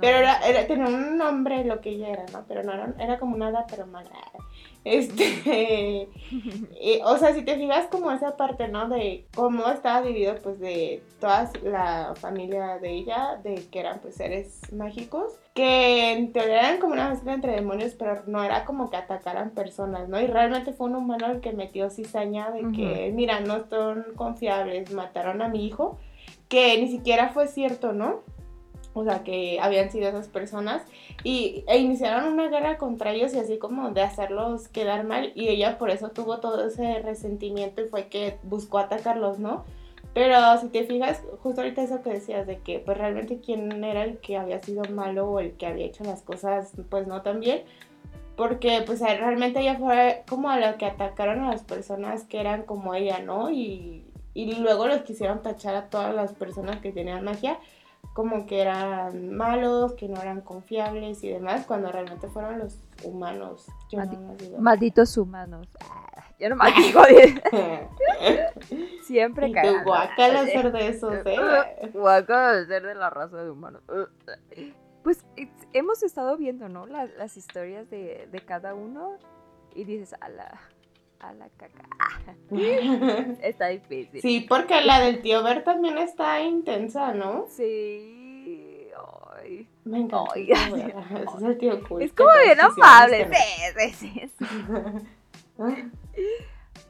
pero 0.00 0.18
era, 0.18 0.38
era, 0.46 0.64
tenía 0.68 0.86
un 0.86 1.18
nombre 1.18 1.64
lo 1.64 1.80
que 1.80 1.90
ella 1.90 2.10
era, 2.10 2.24
¿no? 2.32 2.44
Pero 2.46 2.62
no 2.62 2.72
era, 2.72 2.94
era 3.00 3.18
como 3.18 3.36
nada, 3.36 3.66
pero 3.68 3.84
mala. 3.86 4.10
Este, 4.84 6.08
o 7.04 7.16
sea, 7.16 7.34
si 7.34 7.42
te 7.42 7.56
fijas 7.56 7.86
como 7.86 8.10
esa 8.10 8.36
parte, 8.36 8.68
¿no? 8.68 8.88
De 8.88 9.26
cómo 9.34 9.66
estaba 9.68 10.02
dividido, 10.02 10.34
pues, 10.42 10.60
de 10.60 11.02
toda 11.20 11.50
la 11.62 12.14
familia 12.16 12.78
de 12.78 12.90
ella, 12.90 13.40
de 13.42 13.66
que 13.70 13.80
eran, 13.80 14.00
pues, 14.00 14.16
seres 14.16 14.60
mágicos, 14.72 15.40
que 15.54 16.12
en 16.12 16.32
teoría 16.32 16.60
eran 16.60 16.80
como 16.80 16.92
una 16.92 17.08
mezcla 17.08 17.32
entre 17.32 17.52
demonios, 17.52 17.94
pero 17.94 18.22
no 18.26 18.44
era 18.44 18.66
como 18.66 18.90
que 18.90 18.98
atacaran 18.98 19.50
personas, 19.50 20.08
¿no? 20.08 20.20
Y 20.20 20.26
realmente 20.26 20.72
fue 20.72 20.88
un 20.88 20.96
humano 20.96 21.26
el 21.28 21.40
que 21.40 21.52
metió 21.52 21.88
cizaña 21.88 22.50
de 22.50 22.70
que, 22.72 23.10
mira, 23.14 23.40
no 23.40 23.66
son 23.70 24.04
confiables, 24.16 24.92
mataron 24.92 25.40
a 25.40 25.48
mi 25.48 25.64
hijo 25.66 25.98
que 26.48 26.78
ni 26.78 26.88
siquiera 26.88 27.30
fue 27.30 27.46
cierto, 27.48 27.92
¿no? 27.94 28.20
O 28.94 29.04
sea, 29.04 29.24
que 29.24 29.58
habían 29.60 29.90
sido 29.90 30.08
esas 30.08 30.28
personas 30.28 30.82
y, 31.24 31.64
e 31.66 31.78
iniciaron 31.78 32.32
una 32.32 32.48
guerra 32.48 32.78
contra 32.78 33.12
ellos 33.12 33.34
y 33.34 33.38
así 33.38 33.58
como 33.58 33.90
de 33.90 34.02
hacerlos 34.02 34.68
quedar 34.68 35.04
mal 35.04 35.32
y 35.34 35.48
ella 35.48 35.78
por 35.78 35.90
eso 35.90 36.10
tuvo 36.10 36.38
todo 36.38 36.66
ese 36.66 37.00
resentimiento 37.00 37.82
y 37.82 37.88
fue 37.88 38.06
que 38.06 38.38
buscó 38.44 38.78
atacarlos, 38.78 39.40
¿no? 39.40 39.64
Pero 40.14 40.36
si 40.60 40.68
te 40.68 40.84
fijas, 40.84 41.22
justo 41.42 41.60
ahorita 41.60 41.82
eso 41.82 42.02
que 42.02 42.10
decías 42.10 42.46
de 42.46 42.58
que 42.58 42.78
pues 42.78 42.96
realmente 42.96 43.40
quién 43.40 43.82
era 43.82 44.04
el 44.04 44.18
que 44.18 44.36
había 44.36 44.60
sido 44.60 44.84
malo 44.84 45.28
o 45.28 45.40
el 45.40 45.54
que 45.54 45.66
había 45.66 45.86
hecho 45.86 46.04
las 46.04 46.22
cosas 46.22 46.72
pues 46.88 47.08
no 47.08 47.22
tan 47.22 47.40
bien, 47.40 47.64
porque 48.36 48.82
pues 48.86 49.00
realmente 49.00 49.60
ella 49.60 49.76
fue 49.76 50.22
como 50.28 50.50
a 50.50 50.58
la 50.60 50.78
que 50.78 50.86
atacaron 50.86 51.40
a 51.40 51.50
las 51.50 51.64
personas 51.64 52.24
que 52.24 52.38
eran 52.40 52.62
como 52.62 52.94
ella, 52.94 53.18
¿no? 53.18 53.50
Y 53.50 54.04
y 54.34 54.52
luego 54.56 54.88
los 54.88 55.02
quisieron 55.02 55.42
tachar 55.42 55.76
a 55.76 55.88
todas 55.88 56.14
las 56.14 56.32
personas 56.32 56.80
que 56.80 56.90
tenían 56.90 57.24
magia 57.24 57.58
como 58.14 58.46
que 58.46 58.62
eran 58.62 59.36
malos, 59.36 59.94
que 59.94 60.08
no 60.08 60.22
eran 60.22 60.40
confiables 60.40 61.22
y 61.24 61.30
demás, 61.30 61.66
cuando 61.66 61.90
realmente 61.90 62.28
fueron 62.28 62.60
los 62.60 62.78
humanos. 63.02 63.66
malditos 64.58 65.18
humanos. 65.18 65.66
Ah, 65.80 66.24
yo 66.38 66.48
no 66.48 66.56
maldigo. 66.56 67.02
Siempre 69.02 69.50
cagan. 69.50 69.84
Guacala 69.84 70.44
ser 70.46 70.70
de 70.70 70.88
esos, 70.88 71.14
¿eh? 71.26 71.90
Guacala 71.92 72.64
ser 72.66 72.84
de 72.84 72.94
la 72.94 73.10
raza 73.10 73.42
de 73.42 73.50
humanos. 73.50 73.82
Pues 75.02 75.24
hemos 75.72 76.04
estado 76.04 76.36
viendo, 76.36 76.68
¿no? 76.68 76.86
Las, 76.86 77.10
las 77.18 77.36
historias 77.36 77.90
de, 77.90 78.28
de 78.30 78.40
cada 78.40 78.74
uno 78.74 79.18
y 79.74 79.84
dices, 79.84 80.14
ala 80.20 80.60
la 81.32 81.48
caca. 81.56 81.88
está 83.42 83.68
difícil. 83.68 84.20
Sí, 84.20 84.46
porque 84.48 84.80
la 84.82 85.00
del 85.00 85.22
tío 85.22 85.42
Ver 85.42 85.64
también 85.64 85.98
está 85.98 86.40
intensa, 86.40 87.12
¿no? 87.12 87.46
Sí. 87.48 88.90
Ay. 89.36 89.68
Me 89.84 90.00
encanta. 90.00 90.34
es 90.36 91.42
el 91.42 91.58
tío 91.58 91.82
cool. 91.88 92.02
Es 92.02 92.12
como 92.12 92.30
bien 92.44 92.60
amable. 92.60 93.28
Sí, 93.76 93.92
sí, 93.92 94.32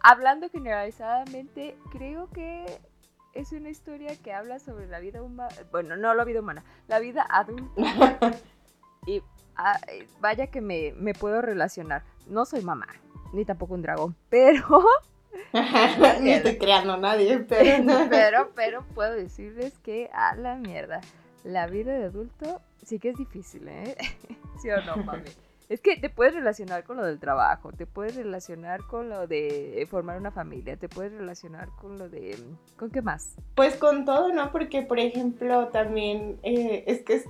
Hablando 0.01 0.49
generalizadamente, 0.51 1.77
creo 1.91 2.29
que 2.31 2.67
es 3.33 3.53
una 3.53 3.71
historia 3.71 4.17
que 4.17 4.33
habla 4.33 4.59
sobre 4.59 4.87
la 4.87 5.01
vida 5.01 5.23
humana. 5.23 5.55
Bueno, 5.73 5.97
no 5.97 6.15
la 6.15 6.25
vida 6.25 6.41
humana, 6.41 6.63
la 6.89 6.99
vida 6.99 7.27
adulta. 7.29 8.19
y 9.07 9.23
ah, 9.57 9.81
vaya 10.21 10.49
que 10.49 10.61
me, 10.61 10.93
me 10.97 11.15
puedo 11.15 11.41
relacionar. 11.41 12.03
No 12.27 12.45
soy 12.45 12.63
mamá, 12.63 12.87
ni 13.35 13.45
tampoco 13.45 13.75
un 13.75 13.83
dragón, 13.83 14.17
pero... 14.29 14.85
ni 16.21 16.31
estoy 16.31 16.59
creando 16.59 16.95
a 16.95 16.97
nadie, 16.97 17.41
pero... 17.41 17.85
pero, 18.11 18.51
pero 18.55 18.85
puedo 18.95 19.13
decirles 19.13 19.77
que 19.81 20.11
a 20.13 20.37
la 20.37 20.57
mierda, 20.57 21.01
la 21.43 21.67
vida 21.67 21.93
de 21.93 22.05
adulto 22.05 22.61
sí 22.85 22.99
que 22.99 23.11
es 23.11 23.17
difícil, 23.17 23.67
¿eh? 23.69 23.97
¿Sí 24.61 24.71
o 24.71 24.81
no, 24.83 24.97
mami? 25.03 25.25
Es 25.69 25.81
que 25.81 25.97
te 25.97 26.11
puedes 26.11 26.35
relacionar 26.35 26.85
con 26.85 26.99
lo 26.99 27.05
del 27.05 27.19
trabajo, 27.19 27.73
te 27.73 27.87
puedes 27.87 28.15
relacionar 28.17 28.87
con 28.87 29.09
lo 29.09 29.27
de 29.27 29.87
formar 29.91 30.19
una 30.19 30.31
familia, 30.31 30.77
te 30.77 30.89
puedes 30.91 31.13
relacionar 31.13 31.71
con 31.81 31.99
lo 31.99 32.09
de... 32.11 32.39
¿Con 32.77 32.91
qué 32.91 33.01
más? 33.01 33.35
Pues 33.55 33.77
con 33.77 34.05
todo, 34.05 34.33
¿no? 34.33 34.53
Porque, 34.53 34.83
por 34.83 34.99
ejemplo, 34.99 35.69
también 35.69 36.39
eh, 36.43 36.85
es 36.87 37.03
que 37.03 37.25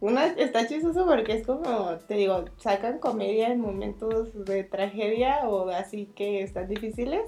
una, 0.00 0.26
está 0.26 0.66
chistoso 0.66 1.06
porque 1.06 1.34
es 1.34 1.46
como, 1.46 1.96
te 2.08 2.14
digo, 2.14 2.46
sacan 2.56 2.98
comedia 2.98 3.48
en 3.48 3.60
momentos 3.60 4.44
de 4.46 4.64
tragedia 4.64 5.48
o 5.48 5.68
así 5.70 6.06
que 6.14 6.42
están 6.42 6.68
difíciles. 6.68 7.22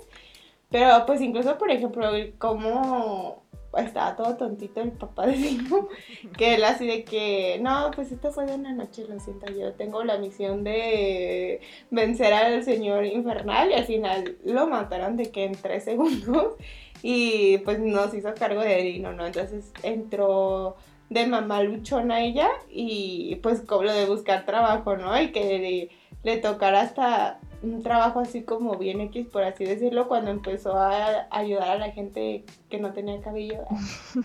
Pero 0.70 1.04
pues 1.06 1.20
incluso, 1.20 1.58
por 1.58 1.70
ejemplo, 1.70 2.10
como 2.38 3.42
estaba 3.78 4.16
todo 4.16 4.36
tontito 4.36 4.80
el 4.80 4.92
papá 4.92 5.26
de 5.26 5.36
Simo, 5.36 5.88
que 6.36 6.54
él 6.54 6.64
así 6.64 6.86
de 6.86 7.04
que, 7.04 7.58
no, 7.60 7.90
pues 7.94 8.12
esto 8.12 8.32
fue 8.32 8.46
de 8.46 8.54
una 8.54 8.72
noche, 8.72 9.04
lo 9.08 9.18
siento, 9.20 9.52
yo 9.52 9.72
tengo 9.74 10.04
la 10.04 10.18
misión 10.18 10.64
de 10.64 11.60
vencer 11.90 12.32
al 12.32 12.64
señor 12.64 13.04
infernal 13.06 13.70
y 13.70 13.74
al 13.74 13.84
final 13.84 14.36
lo 14.44 14.66
mataron 14.66 15.16
de 15.16 15.30
que 15.30 15.44
en 15.44 15.52
tres 15.52 15.84
segundos 15.84 16.54
y 17.02 17.58
pues 17.58 17.78
nos 17.80 18.14
hizo 18.14 18.32
cargo 18.34 18.60
de 18.60 18.82
Dino, 18.82 19.12
¿no? 19.12 19.26
Entonces 19.26 19.72
entró 19.82 20.76
de 21.12 21.26
mamá 21.26 21.62
luchona 21.62 22.20
ella 22.20 22.48
y 22.70 23.36
pues 23.42 23.60
como 23.60 23.84
lo 23.84 23.92
de 23.92 24.06
buscar 24.06 24.44
trabajo, 24.46 24.96
¿no? 24.96 25.20
Y 25.20 25.32
que 25.32 25.90
le, 26.22 26.38
tocara 26.38 26.82
hasta 26.82 27.40
un 27.62 27.82
trabajo 27.82 28.20
así 28.20 28.42
como 28.42 28.76
bien 28.76 29.00
X, 29.00 29.26
por 29.28 29.44
así 29.44 29.64
decirlo, 29.64 30.08
cuando 30.08 30.30
empezó 30.30 30.76
a 30.76 31.26
ayudar 31.30 31.70
a 31.70 31.78
la 31.78 31.90
gente 31.90 32.44
que 32.70 32.78
no 32.78 32.92
tenía 32.92 33.20
cabello 33.20 33.64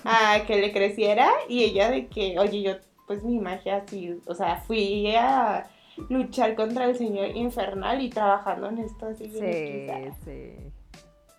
a 0.03 0.41
que 0.45 0.59
le 0.59 0.71
creciera 0.71 1.29
y 1.47 1.63
ella 1.63 1.89
de 1.89 2.07
que, 2.07 2.39
oye, 2.39 2.61
yo 2.61 2.73
pues 3.05 3.23
mi 3.23 3.39
magia 3.39 3.77
así, 3.77 4.19
o 4.25 4.33
sea, 4.33 4.57
fui 4.57 5.15
a 5.15 5.69
luchar 6.09 6.55
contra 6.55 6.85
el 6.85 6.97
señor 6.97 7.35
infernal 7.35 8.01
y 8.01 8.09
trabajando 8.09 8.69
en 8.69 8.79
esto 8.79 9.07
así. 9.07 9.29
Sí, 9.29 9.87
sí. 10.25 10.53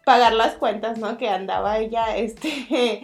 Pagar 0.04 0.32
las 0.32 0.54
cuentas, 0.54 0.98
¿no? 0.98 1.18
Que 1.18 1.28
andaba 1.28 1.78
ella, 1.78 2.16
este, 2.16 3.02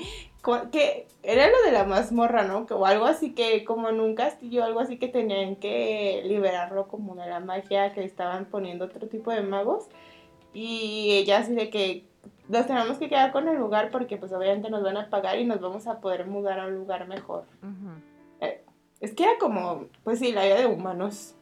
que 0.70 1.06
era 1.22 1.48
lo 1.48 1.62
de 1.64 1.72
la 1.72 1.84
mazmorra, 1.84 2.44
¿no? 2.44 2.66
O 2.70 2.86
algo 2.86 3.06
así 3.06 3.34
que, 3.34 3.64
como 3.64 3.88
en 3.88 4.00
un 4.00 4.14
castillo, 4.14 4.64
algo 4.64 4.80
así 4.80 4.98
que 4.98 5.08
tenían 5.08 5.56
que 5.56 6.22
liberarlo 6.26 6.88
como 6.88 7.14
de 7.14 7.26
la 7.26 7.40
magia 7.40 7.92
que 7.92 8.04
estaban 8.04 8.44
poniendo 8.46 8.84
otro 8.84 9.08
tipo 9.08 9.30
de 9.30 9.40
magos. 9.42 9.88
Y 10.52 11.12
ella 11.12 11.38
así 11.38 11.54
de 11.54 11.70
que 11.70 12.04
nos 12.48 12.66
tenemos 12.66 12.98
que 12.98 13.08
quedar 13.08 13.32
con 13.32 13.48
el 13.48 13.56
lugar 13.56 13.90
porque 13.90 14.16
pues 14.16 14.32
obviamente 14.32 14.70
nos 14.70 14.82
van 14.82 14.96
a 14.96 15.08
pagar 15.08 15.38
y 15.38 15.44
nos 15.44 15.60
vamos 15.60 15.86
a 15.86 16.00
poder 16.00 16.26
mudar 16.26 16.60
a 16.60 16.66
un 16.66 16.74
lugar 16.74 17.08
mejor. 17.08 17.44
Eh, 18.40 18.62
es 19.00 19.14
que 19.14 19.24
era 19.24 19.32
como, 19.40 19.86
pues 20.04 20.18
sí, 20.18 20.32
la 20.32 20.44
vida 20.44 20.56
de 20.56 20.66
humanos. 20.66 21.34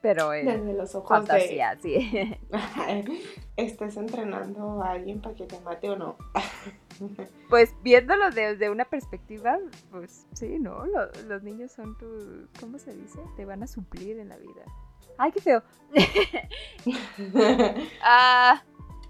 Pero 0.00 0.32
es 0.32 0.46
desde 0.46 0.74
los 0.74 0.94
ojos 0.94 1.08
fantasía, 1.08 1.76
sí. 1.82 2.10
Estás 3.56 3.96
entrenando 3.96 4.82
a 4.82 4.92
alguien 4.92 5.20
para 5.20 5.34
que 5.34 5.44
te 5.44 5.60
mate 5.60 5.90
o 5.90 5.96
no. 5.96 6.16
pues 7.48 7.74
viéndolo 7.82 8.30
desde 8.30 8.70
una 8.70 8.84
perspectiva, 8.84 9.58
pues 9.90 10.26
sí, 10.32 10.58
¿no? 10.58 10.84
Los, 10.86 11.42
niños 11.42 11.72
son 11.72 11.96
tu, 11.98 12.48
¿cómo 12.60 12.78
se 12.78 12.94
dice? 12.94 13.20
Te 13.36 13.44
van 13.44 13.62
a 13.62 13.66
suplir 13.66 14.18
en 14.18 14.28
la 14.28 14.36
vida. 14.36 14.62
Ay, 15.16 15.32
qué 15.32 15.40
feo. 15.40 15.62
ah, 18.02 18.62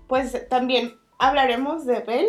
pues 0.06 0.48
también 0.48 0.94
hablaremos 1.18 1.84
de 1.86 2.00
Bell. 2.00 2.28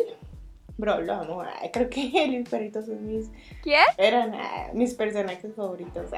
Bro, 0.78 1.02
lo 1.02 1.14
amo. 1.14 1.44
creo 1.74 1.90
que 1.90 2.12
él 2.24 2.36
y 2.36 2.44
perrito 2.44 2.82
son 2.82 3.06
mis... 3.06 3.30
¿Quién? 3.62 3.84
Eran 3.98 4.34
ah, 4.34 4.70
mis 4.74 4.94
personajes 4.94 5.54
favoritos. 5.54 6.10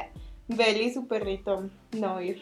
Bell 0.48 0.82
y 0.82 0.94
su 0.94 1.08
perrito 1.08 1.68
Noir. 1.94 2.40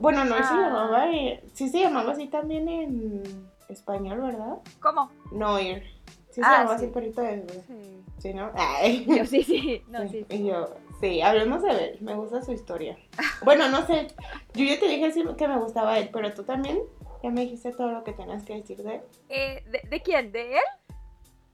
Bueno, 0.00 0.24
Noir 0.24 0.42
se 0.42 0.54
ah. 0.54 0.66
llamaba... 0.66 1.06
sí 1.52 1.68
se 1.68 1.80
llamaba 1.80 2.12
así 2.12 2.26
también 2.26 2.68
en 2.68 3.22
español, 3.68 4.20
¿verdad? 4.20 4.58
¿Cómo? 4.80 5.10
Noir. 5.30 5.84
Sí, 6.30 6.40
se 6.40 6.46
ah, 6.46 6.58
llamaba 6.58 6.76
así 6.76 6.86
perrito 6.86 7.22
de 7.22 7.44
Sí. 7.66 8.04
Sí, 8.18 8.34
¿no? 8.34 8.50
Ay. 8.54 9.04
Yo 9.08 9.24
sí, 9.26 9.42
sí. 9.42 9.82
No, 9.88 10.06
sí, 10.08 10.26
Y 10.28 10.46
yo, 10.46 10.74
sí, 11.00 11.22
hablemos 11.22 11.62
de 11.62 11.70
él. 11.70 11.98
Me 12.00 12.14
gusta 12.14 12.42
su 12.42 12.52
historia. 12.52 12.96
bueno, 13.42 13.68
no 13.68 13.86
sé. 13.86 14.08
Yo 14.54 14.64
ya 14.64 14.78
te 14.78 14.86
dije 14.86 15.10
que 15.36 15.48
me 15.48 15.58
gustaba 15.58 15.98
él, 15.98 16.10
pero 16.12 16.32
tú 16.34 16.44
también. 16.44 16.80
Ya 17.22 17.30
me 17.30 17.42
dijiste 17.42 17.72
todo 17.72 17.90
lo 17.90 18.04
que 18.04 18.12
tenías 18.12 18.44
que 18.44 18.54
decir 18.54 18.78
de 18.78 18.96
él. 18.96 19.00
Eh, 19.28 19.64
¿de, 19.90 20.02
quién? 20.02 20.32
¿De 20.32 20.54
él? 20.54 20.62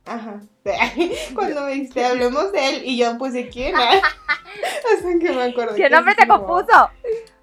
Ajá. 0.04 0.40
Cuando 1.34 1.62
me 1.62 1.72
dijiste, 1.72 2.04
hablemos 2.04 2.52
de 2.52 2.68
él. 2.68 2.82
Y 2.84 2.98
yo, 2.98 3.16
pues, 3.18 3.32
¿de 3.32 3.48
quién? 3.48 3.74
Hasta 3.76 5.18
que 5.20 5.32
me 5.32 5.42
acuerdo. 5.42 5.74
¿Qué 5.74 5.88
nombre 5.88 6.14
te 6.14 6.26
compuso? 6.26 6.90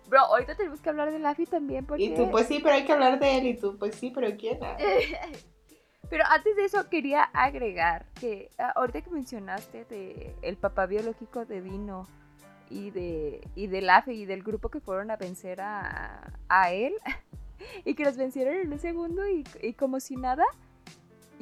Bro, 0.08 0.20
ahorita 0.20 0.56
tenemos 0.56 0.80
que 0.80 0.90
hablar 0.90 1.12
de 1.12 1.20
Laffy 1.20 1.46
también. 1.46 1.86
Porque... 1.86 2.04
Y 2.04 2.14
tú, 2.14 2.30
pues 2.30 2.48
sí, 2.48 2.60
pero 2.62 2.76
hay 2.76 2.86
que 2.86 2.94
hablar 2.94 3.20
de 3.20 3.38
él. 3.38 3.48
Y 3.48 3.58
tú, 3.58 3.78
pues 3.78 3.96
sí, 3.96 4.12
pero 4.14 4.36
¿quién? 4.38 4.60
Pero 6.10 6.24
antes 6.30 6.56
de 6.56 6.66
eso 6.66 6.90
quería 6.90 7.24
agregar 7.34 8.06
que 8.20 8.50
ah, 8.60 8.74
ahorita 8.76 9.02
que 9.02 9.10
mencionaste 9.10 9.86
de 9.86 10.36
el 10.42 10.58
papá 10.58 10.86
biológico 10.86 11.46
de 11.46 11.62
Dino 11.62 12.08
y 12.70 12.92
de 12.92 13.48
y 13.56 13.68
del 13.68 13.90
AFE 13.90 14.14
y 14.14 14.26
del 14.26 14.44
grupo 14.44 14.70
que 14.70 14.80
fueron 14.80 15.12
a 15.12 15.18
vencer 15.18 15.60
a, 15.62 16.32
él 16.72 16.94
y 17.86 17.96
que 17.96 18.04
los 18.04 18.18
vencieron 18.18 18.56
en 18.56 18.72
un 18.72 18.80
segundo 18.80 19.24
y, 19.28 19.74
como 19.74 20.00
si 20.00 20.16
nada, 20.16 20.46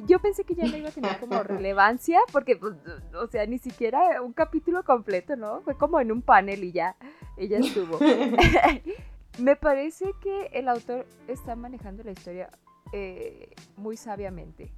yo 0.06 0.20
pensé 0.20 0.44
que 0.44 0.54
ya 0.54 0.64
no 0.64 0.76
iba 0.76 0.88
a 0.88 0.92
tener 0.92 1.18
como 1.18 1.42
relevancia, 1.42 2.20
porque, 2.32 2.56
pues, 2.56 2.74
o 3.14 3.26
sea, 3.28 3.46
ni 3.46 3.58
siquiera 3.58 4.22
un 4.22 4.32
capítulo 4.32 4.84
completo, 4.84 5.36
¿no? 5.36 5.60
Fue 5.62 5.76
como 5.76 6.00
en 6.00 6.12
un 6.12 6.22
panel 6.22 6.64
y 6.64 6.72
ya, 6.72 6.96
ella 7.36 7.58
estuvo. 7.58 7.98
Me 9.38 9.56
parece 9.56 10.12
que 10.20 10.50
el 10.52 10.68
autor 10.68 11.06
está 11.26 11.56
manejando 11.56 12.02
la 12.02 12.12
historia 12.12 12.50
eh, 12.92 13.50
muy 13.76 13.96
sabiamente. 13.96 14.72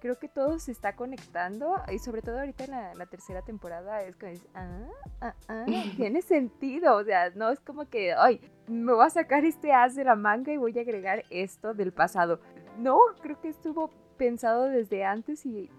Creo 0.00 0.18
que 0.18 0.28
todo 0.28 0.58
se 0.58 0.72
está 0.72 0.96
conectando 0.96 1.76
y 1.92 1.98
sobre 1.98 2.22
todo 2.22 2.38
ahorita 2.38 2.64
en 2.64 2.98
la, 2.98 3.06
tercera 3.06 3.42
temporada 3.42 4.02
es 4.02 4.16
como, 4.16 4.32
ah, 4.54 4.88
ah, 5.20 5.34
ah, 5.48 5.64
tiene 5.96 6.22
sentido, 6.22 6.96
o 6.96 7.04
sea, 7.04 7.30
no 7.30 7.50
es 7.50 7.60
como 7.60 7.88
que, 7.88 8.14
ay, 8.14 8.40
me 8.66 8.92
voy 8.92 9.06
a 9.06 9.10
sacar 9.10 9.44
este 9.44 9.72
as 9.72 9.94
de 9.94 10.04
la 10.04 10.16
manga 10.16 10.52
y 10.52 10.56
voy 10.56 10.76
a 10.78 10.82
agregar 10.82 11.24
esto 11.30 11.74
del 11.74 11.92
pasado. 11.92 12.40
No, 12.78 12.98
creo 13.20 13.40
que 13.40 13.48
estuvo 13.48 13.90
pensado 14.16 14.64
desde 14.64 15.04
antes 15.04 15.44
y, 15.44 15.70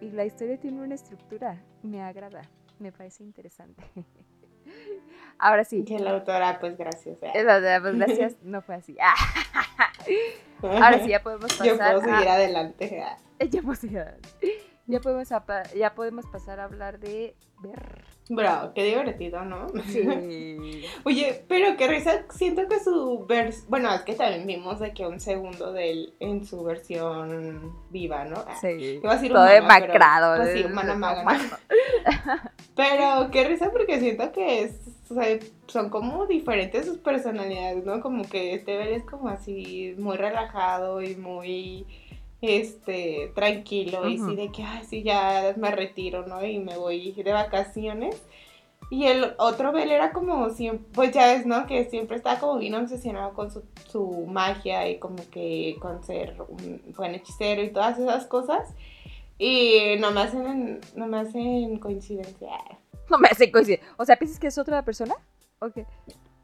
y 0.00 0.10
la 0.10 0.24
historia 0.24 0.58
tiene 0.58 0.82
una 0.82 0.94
estructura, 0.94 1.62
me 1.82 2.02
agrada, 2.02 2.42
me 2.78 2.90
parece 2.90 3.22
interesante. 3.22 3.82
Ahora 5.38 5.64
sí. 5.64 5.84
Que 5.84 5.98
la 5.98 6.12
autora, 6.12 6.58
pues 6.60 6.76
gracias. 6.76 7.18
¿eh? 7.22 7.42
La 7.42 7.80
pues 7.80 7.96
gracias, 7.96 8.36
no 8.42 8.62
fue 8.62 8.76
así. 8.76 8.96
Ahora 10.62 10.98
sí, 11.04 11.10
ya 11.10 11.22
podemos 11.22 11.52
pasar. 11.52 11.66
Yo 11.66 11.76
puedo 11.76 12.00
seguir 12.00 12.28
adelante. 12.28 13.04
Ya 13.50 13.60
puedo 13.60 13.74
seguir 13.74 13.98
adelante. 13.98 14.28
Ya 14.86 15.00
podemos, 15.00 15.28
ya 15.74 15.94
podemos 15.94 16.26
pasar 16.26 16.60
a 16.60 16.64
hablar 16.64 17.00
de 17.00 17.34
ver. 17.60 18.04
Bro, 18.28 18.72
qué 18.74 18.84
divertido, 18.84 19.44
¿no? 19.44 19.66
Sí. 19.88 20.84
Oye, 21.04 21.44
pero 21.48 21.76
qué 21.76 21.88
risa, 21.88 22.24
siento 22.30 22.68
que 22.68 22.78
su 22.78 23.26
versión, 23.26 23.66
bueno, 23.68 23.92
es 23.92 24.02
que 24.02 24.14
también 24.14 24.46
vimos 24.46 24.78
de 24.80 24.92
que 24.94 25.06
un 25.06 25.18
segundo 25.18 25.72
de 25.72 25.90
él 25.90 26.14
en 26.20 26.44
su 26.44 26.62
versión 26.62 27.74
viva, 27.90 28.24
¿no? 28.24 28.44
Sí. 28.60 29.00
Iba 29.02 29.12
a 29.12 29.14
decir 29.14 29.32
Todo 29.32 29.44
demacrado. 29.44 30.36
Pues 30.36 30.52
sí, 30.52 30.64
humana 30.64 30.94
maga. 30.94 31.60
pero 32.76 33.30
qué 33.30 33.44
risa 33.44 33.70
porque 33.70 33.98
siento 33.98 34.30
que 34.32 34.62
es, 34.62 34.72
o 35.12 35.14
sea, 35.14 35.38
son 35.66 35.90
como 35.90 36.26
diferentes 36.26 36.86
sus 36.86 36.98
personalidades, 36.98 37.84
¿no? 37.84 38.00
Como 38.00 38.24
que 38.24 38.54
este 38.54 38.76
ver 38.76 38.88
es 38.88 39.04
como 39.04 39.28
así 39.28 39.94
muy 39.98 40.16
relajado 40.16 41.02
y 41.02 41.16
muy 41.16 41.86
este, 42.40 43.30
tranquilo 43.34 44.08
y 44.08 44.18
sí 44.18 44.34
de 44.34 44.50
que, 44.50 44.64
ay, 44.64 44.84
sí, 44.84 45.02
ya 45.02 45.54
me 45.56 45.70
retiro, 45.70 46.26
¿no? 46.26 46.44
Y 46.44 46.58
me 46.58 46.76
voy 46.76 47.12
de 47.12 47.32
vacaciones. 47.32 48.20
Y 48.90 49.06
el 49.06 49.34
otro 49.38 49.72
Bel 49.72 49.90
era 49.90 50.12
como 50.12 50.50
siempre, 50.50 50.86
pues 50.92 51.12
ya 51.12 51.34
es, 51.34 51.46
¿no? 51.46 51.66
Que 51.66 51.88
siempre 51.88 52.16
está 52.16 52.38
como 52.38 52.58
bien 52.58 52.74
obsesionado 52.74 53.32
con 53.32 53.50
su, 53.50 53.62
su, 53.88 54.26
magia 54.26 54.88
y 54.90 54.98
como 54.98 55.16
que 55.30 55.76
con 55.80 56.02
ser 56.04 56.36
un 56.48 56.82
buen 56.96 57.14
hechicero 57.14 57.62
y 57.62 57.70
todas 57.70 57.98
esas 57.98 58.26
cosas. 58.26 58.74
Y 59.38 59.96
no 59.98 60.10
me 60.10 60.20
hacen, 60.20 60.80
no 60.94 61.06
me 61.06 61.20
hacen 61.20 61.78
coincidencia. 61.78 62.50
No 63.16 63.18
me 63.18 63.28
hacen 63.28 63.50
coincidencia. 63.50 63.86
O 63.98 64.04
sea, 64.04 64.16
¿piensas 64.16 64.40
que 64.40 64.46
es 64.46 64.58
otra 64.58 64.82
persona? 64.84 65.14
Ok. 65.60 65.78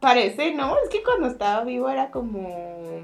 Parece, 0.01 0.55
¿no? 0.55 0.77
Es 0.79 0.91
que 0.91 1.03
cuando 1.03 1.29
estaba 1.29 1.65
vivo 1.65 1.89
era 1.89 2.11
como... 2.11 3.01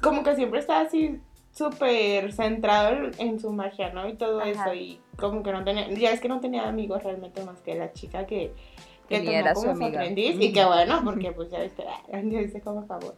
Como 0.00 0.22
que 0.22 0.34
siempre 0.34 0.58
estaba 0.58 0.80
así 0.80 1.20
súper 1.52 2.32
centrado 2.32 3.10
en 3.18 3.38
su 3.38 3.52
magia, 3.52 3.92
¿no? 3.92 4.08
Y 4.08 4.14
todo 4.14 4.40
eso, 4.40 4.72
y 4.72 4.98
como 5.16 5.42
que 5.42 5.52
no 5.52 5.62
tenía, 5.64 5.88
ya 5.90 6.10
es 6.10 6.20
que 6.20 6.28
no 6.28 6.40
tenía 6.40 6.66
amigos 6.66 7.02
realmente 7.04 7.44
más 7.44 7.60
que 7.60 7.74
la 7.74 7.92
chica 7.92 8.26
que, 8.26 8.54
que 9.08 9.18
tomó 9.18 9.30
era 9.30 9.52
como 9.52 9.76
su, 9.76 9.84
aprendiz, 9.84 10.36
y 10.40 10.52
que 10.52 10.64
bueno, 10.64 11.02
porque 11.04 11.30
pues 11.36 11.50
ya 11.50 11.60
viste, 11.60 11.84
ya 12.10 12.20
dice 12.20 12.62
como 12.62 12.86
favor. 12.86 13.14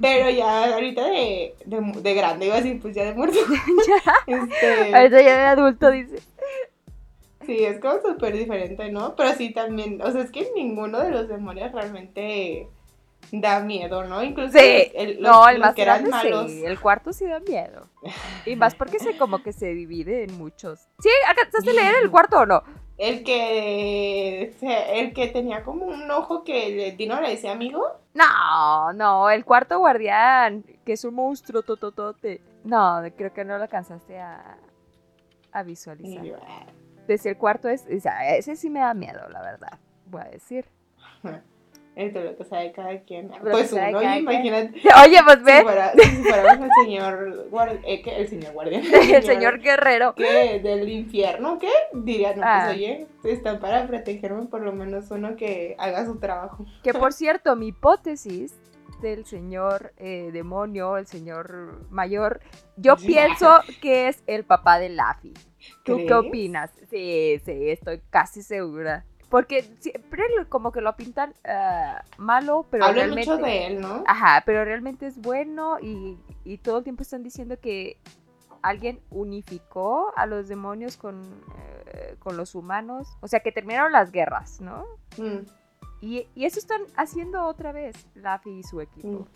Pero 0.00 0.28
ya 0.30 0.74
ahorita 0.74 1.06
de, 1.06 1.54
de, 1.64 1.92
de, 2.02 2.14
grande, 2.14 2.46
iba 2.46 2.56
a 2.56 2.60
decir, 2.60 2.80
pues 2.80 2.96
ya 2.96 3.04
de 3.04 3.14
muerto. 3.14 3.38
este, 4.26 4.94
ahorita 4.96 5.22
ya 5.22 5.38
de 5.38 5.44
adulto, 5.44 5.90
dice. 5.92 6.31
Sí, 7.46 7.64
es 7.64 7.80
como 7.80 8.00
súper 8.00 8.34
diferente, 8.36 8.90
¿no? 8.90 9.14
Pero 9.16 9.32
sí 9.32 9.52
también, 9.52 10.00
o 10.02 10.10
sea, 10.10 10.22
es 10.22 10.30
que 10.30 10.50
ninguno 10.54 11.00
de 11.00 11.10
los 11.10 11.28
demonios 11.28 11.72
realmente 11.72 12.68
da 13.30 13.60
miedo, 13.60 14.04
¿no? 14.04 14.22
Incluso 14.22 14.58
el, 14.58 15.20
no, 15.20 15.48
el 15.48 15.58
más 15.58 15.74
que 15.74 15.82
eran 15.82 16.08
malos. 16.08 16.50
Sí, 16.50 16.64
el 16.64 16.78
cuarto 16.78 17.12
sí 17.12 17.26
da 17.26 17.40
miedo. 17.40 17.88
Y 18.46 18.56
más 18.56 18.74
porque 18.74 18.98
se 18.98 19.16
como 19.16 19.42
que 19.42 19.52
se 19.52 19.72
divide 19.72 20.24
en 20.24 20.36
muchos. 20.36 20.80
¿Sí? 20.98 21.08
¿Acabaste 21.28 21.60
de 21.62 21.72
leer 21.72 21.94
el 22.02 22.10
cuarto 22.10 22.40
o 22.40 22.46
no? 22.46 22.62
El 22.98 23.24
que 23.24 24.54
el 24.60 25.12
que 25.14 25.28
tenía 25.28 25.64
como 25.64 25.86
un 25.86 26.10
ojo 26.10 26.44
que 26.44 26.94
Dino 26.96 27.20
le 27.20 27.30
decía 27.30 27.52
amigo. 27.52 27.84
No, 28.14 28.92
no, 28.92 29.30
el 29.30 29.44
cuarto 29.44 29.78
guardián, 29.78 30.64
que 30.84 30.92
es 30.92 31.04
un 31.04 31.14
monstruo 31.14 31.62
tototote. 31.62 32.42
No, 32.64 33.00
creo 33.16 33.32
que 33.32 33.44
no 33.44 33.56
lo 33.56 33.62
alcanzaste 33.62 34.18
a, 34.20 34.58
a 35.52 35.62
visualizar. 35.62 36.24
Desde 37.06 37.30
el 37.30 37.36
cuarto 37.36 37.68
es, 37.68 37.86
sea, 38.00 38.36
ese 38.36 38.56
sí 38.56 38.70
me 38.70 38.80
da 38.80 38.94
miedo, 38.94 39.28
la 39.28 39.42
verdad, 39.42 39.78
voy 40.06 40.22
a 40.22 40.30
decir. 40.30 40.66
Esto 41.94 42.20
es 42.20 42.24
lo 42.24 42.36
que 42.38 42.44
sabe 42.44 42.72
cada 42.72 42.98
quien. 43.00 43.30
pues 43.50 43.70
uno, 43.70 43.98
oye, 43.98 44.16
imagínate. 44.20 44.80
Oye, 45.04 45.18
pues 45.26 45.42
ve. 45.42 45.58
Si, 45.58 45.62
fuera, 45.62 45.92
si 45.92 46.22
fuéramos 46.22 46.64
el 46.66 46.70
señor, 46.84 47.48
eh, 47.84 48.02
¿qué? 48.02 48.16
el 48.16 48.28
señor 48.28 48.52
guardián. 48.54 48.82
El 49.14 49.22
señor, 49.22 49.60
guerrero. 49.60 50.14
¿Qué? 50.14 50.60
¿Del 50.60 50.88
infierno? 50.88 51.58
¿Qué? 51.58 51.68
Diría, 51.92 52.30
no, 52.30 52.36
pues 52.36 52.46
Ah. 52.46 52.68
oye, 52.70 53.06
están 53.24 53.60
para 53.60 53.86
protegerme 53.86 54.46
por 54.46 54.62
lo 54.62 54.72
menos 54.72 55.10
uno 55.10 55.36
que 55.36 55.74
haga 55.78 56.06
su 56.06 56.18
trabajo. 56.18 56.64
Que 56.82 56.94
por 56.94 57.12
cierto, 57.12 57.56
mi 57.56 57.68
hipótesis 57.68 58.54
del 59.00 59.24
señor 59.24 59.92
eh, 59.96 60.30
demonio, 60.32 60.96
el 60.96 61.06
señor 61.06 61.86
mayor, 61.90 62.40
yo 62.76 62.96
pienso 62.96 63.60
que 63.80 64.08
es 64.08 64.22
el 64.26 64.44
papá 64.44 64.78
de 64.78 64.90
Laffy. 64.90 65.34
¿Tú 65.84 65.98
qué 66.06 66.14
opinas? 66.14 66.70
Sí, 66.90 67.40
sí, 67.44 67.70
estoy 67.70 68.00
casi 68.10 68.42
segura. 68.42 69.04
Porque 69.28 69.62
siempre 69.80 70.24
como 70.48 70.72
que 70.72 70.82
lo 70.82 70.94
pintan 70.94 71.34
ah, 71.44 72.04
malo, 72.18 72.66
pero 72.70 72.84
Hablan 72.84 73.06
realmente... 73.06 73.30
mucho 73.30 73.42
de 73.42 73.66
él, 73.66 73.80
¿no? 73.80 74.04
Ajá, 74.06 74.42
pero 74.44 74.64
realmente 74.64 75.06
es 75.06 75.18
bueno 75.18 75.78
y, 75.80 76.18
y 76.44 76.58
todo 76.58 76.78
el 76.78 76.84
tiempo 76.84 77.02
están 77.02 77.22
diciendo 77.22 77.58
que 77.58 77.96
alguien 78.62 79.00
unificó 79.10 80.12
a 80.16 80.26
los 80.26 80.48
demonios 80.48 80.96
con, 80.96 81.22
eh, 81.86 82.16
con 82.18 82.36
los 82.36 82.54
humanos. 82.54 83.16
O 83.20 83.28
sea, 83.28 83.40
que 83.40 83.52
terminaron 83.52 83.92
las 83.92 84.12
guerras, 84.12 84.60
¿no? 84.60 84.86
Mm. 85.18 85.40
Y, 86.02 86.26
y 86.34 86.44
eso 86.46 86.58
están 86.58 86.82
haciendo 86.96 87.46
otra 87.46 87.70
vez 87.72 87.94
Laffy 88.16 88.50
y 88.58 88.62
su 88.64 88.80
equipo. 88.80 89.28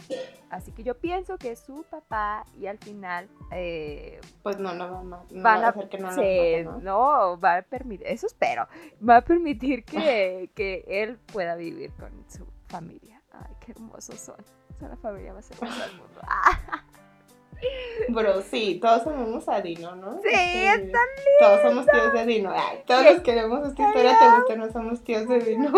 Así 0.50 0.72
que 0.72 0.82
yo 0.82 0.98
pienso 0.98 1.38
que 1.38 1.52
es 1.52 1.60
su 1.60 1.84
papá 1.84 2.44
y 2.58 2.66
al 2.66 2.76
final 2.78 3.28
eh, 3.52 4.20
Pues 4.42 4.58
no, 4.58 4.74
no, 4.74 4.88
no, 4.88 5.04
no, 5.04 5.24
no 5.30 5.42
van 5.42 5.60
va 5.62 5.64
a, 5.64 5.66
a 5.66 5.70
hacer 5.70 5.88
que 5.88 5.98
no 5.98 6.08
lo 6.08 6.12
se- 6.12 6.20
mate, 6.20 6.64
¿no? 6.64 6.78
no, 6.80 7.40
va 7.40 7.58
a 7.58 7.62
permitir, 7.62 8.06
eso 8.08 8.26
espero, 8.26 8.66
va 9.08 9.18
a 9.18 9.20
permitir 9.22 9.84
que, 9.84 10.50
que 10.56 10.84
él 10.88 11.18
pueda 11.32 11.54
vivir 11.54 11.92
con 11.94 12.10
su 12.28 12.44
familia. 12.66 13.22
Ay, 13.30 13.54
qué 13.64 13.70
hermosos 13.72 14.18
son. 14.18 14.36
Son 14.80 14.88
la 14.90 14.96
familia 14.96 15.32
más 15.34 15.48
hermosa 15.52 15.86
del 15.86 15.96
mundo. 15.98 16.20
Bro, 18.08 18.42
sí, 18.42 18.78
todos 18.82 19.06
amamos 19.06 19.48
a 19.48 19.60
Dino, 19.62 19.96
¿no? 19.96 20.20
Sí, 20.20 20.28
Este, 20.28 20.68
están 20.74 21.06
Todos 21.40 21.60
somos 21.62 21.86
tíos 21.86 22.12
de 22.12 22.26
Dino. 22.26 22.52
Ay, 22.54 22.82
todos 22.86 23.04
los 23.04 23.20
que 23.22 23.34
vemos 23.34 23.66
esta 23.68 23.86
historia 23.88 24.18
te 24.18 24.36
gusta, 24.36 24.56
no 24.56 24.70
somos 24.72 25.02
tíos 25.04 25.26
de 25.28 25.38
Dino. 25.38 25.72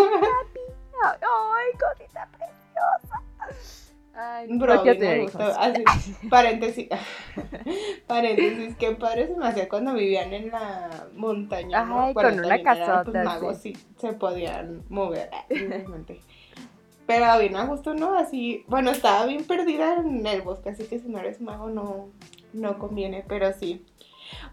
Ay, 1.04 1.78
cosita 1.78 2.28
preciosa. 2.36 3.22
Ay, 4.14 4.48
no 4.48 4.58
Bro, 4.58 4.84
me 4.84 5.20
gustó. 5.22 5.44
Así, 5.44 5.84
paréntesis. 6.28 6.88
paréntesis, 8.08 8.74
qué 8.76 8.90
padre 8.92 9.28
se 9.28 9.36
me 9.36 9.46
hacía 9.46 9.68
cuando 9.68 9.94
vivían 9.94 10.32
en 10.32 10.50
la 10.50 11.06
montaña. 11.14 11.84
¿no? 11.84 12.00
Ay, 12.06 12.14
Bueno, 12.14 12.30
con 12.30 12.38
una 12.40 12.54
eran, 12.56 12.62
casota, 12.64 13.04
Pues, 13.12 13.24
magos 13.24 13.58
sí 13.58 13.76
se 13.96 14.12
podían 14.14 14.82
mover. 14.88 15.30
obviamente. 15.48 16.20
Pero 17.06 17.38
bien 17.38 17.56
a 17.56 17.64
gusto, 17.64 17.94
¿no? 17.94 18.18
Así, 18.18 18.64
bueno, 18.66 18.90
estaba 18.90 19.24
bien 19.26 19.44
perdida 19.44 19.96
en 20.00 20.26
el 20.26 20.42
bosque, 20.42 20.70
así 20.70 20.84
que 20.84 20.98
si 20.98 21.08
no 21.08 21.18
eres 21.18 21.40
mago 21.40 21.70
no, 21.70 22.10
no 22.52 22.78
conviene, 22.78 23.24
pero 23.26 23.52
sí. 23.52 23.86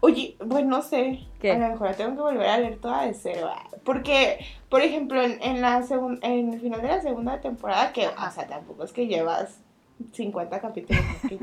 Oye, 0.00 0.36
bueno, 0.44 0.68
no 0.76 0.82
sé, 0.82 1.20
¿Qué? 1.40 1.52
a 1.52 1.58
lo 1.58 1.68
mejor 1.68 1.88
la 1.90 1.94
tengo 1.96 2.14
que 2.16 2.22
volver 2.22 2.46
a 2.48 2.58
leer 2.58 2.78
toda 2.78 3.04
de 3.06 3.14
cero, 3.14 3.48
ah, 3.52 3.68
porque, 3.84 4.38
por 4.68 4.80
ejemplo, 4.82 5.22
en, 5.22 5.42
en 5.42 5.60
la 5.60 5.80
segun- 5.82 6.18
en 6.22 6.52
el 6.54 6.60
final 6.60 6.82
de 6.82 6.88
la 6.88 7.00
segunda 7.02 7.40
temporada, 7.40 7.92
que, 7.92 8.06
o 8.08 8.30
sea, 8.32 8.46
tampoco 8.46 8.84
es 8.84 8.92
que 8.92 9.06
llevas 9.06 9.58
50 10.12 10.60
capítulos 10.60 11.02
que. 11.28 11.38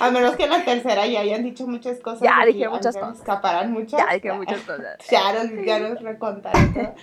A 0.00 0.10
menos 0.10 0.36
que 0.36 0.44
en 0.44 0.50
la 0.50 0.64
tercera 0.64 1.06
ya 1.06 1.20
hayan 1.20 1.42
dicho 1.42 1.66
muchas 1.66 1.98
cosas. 2.00 2.22
Ya 2.22 2.44
dije 2.46 2.68
muchas 2.68 2.94
cosas. 2.96 3.18
escaparan 3.18 3.72
muchas. 3.72 3.98
Ya 4.06 4.14
dije 4.14 4.32
muchas 4.32 4.60
cosas. 4.62 4.98
Ya 5.10 5.32
nos, 5.32 5.64
ya 5.64 5.78
nos 5.80 6.00
recontaron 6.02 6.72
todo. 6.74 6.94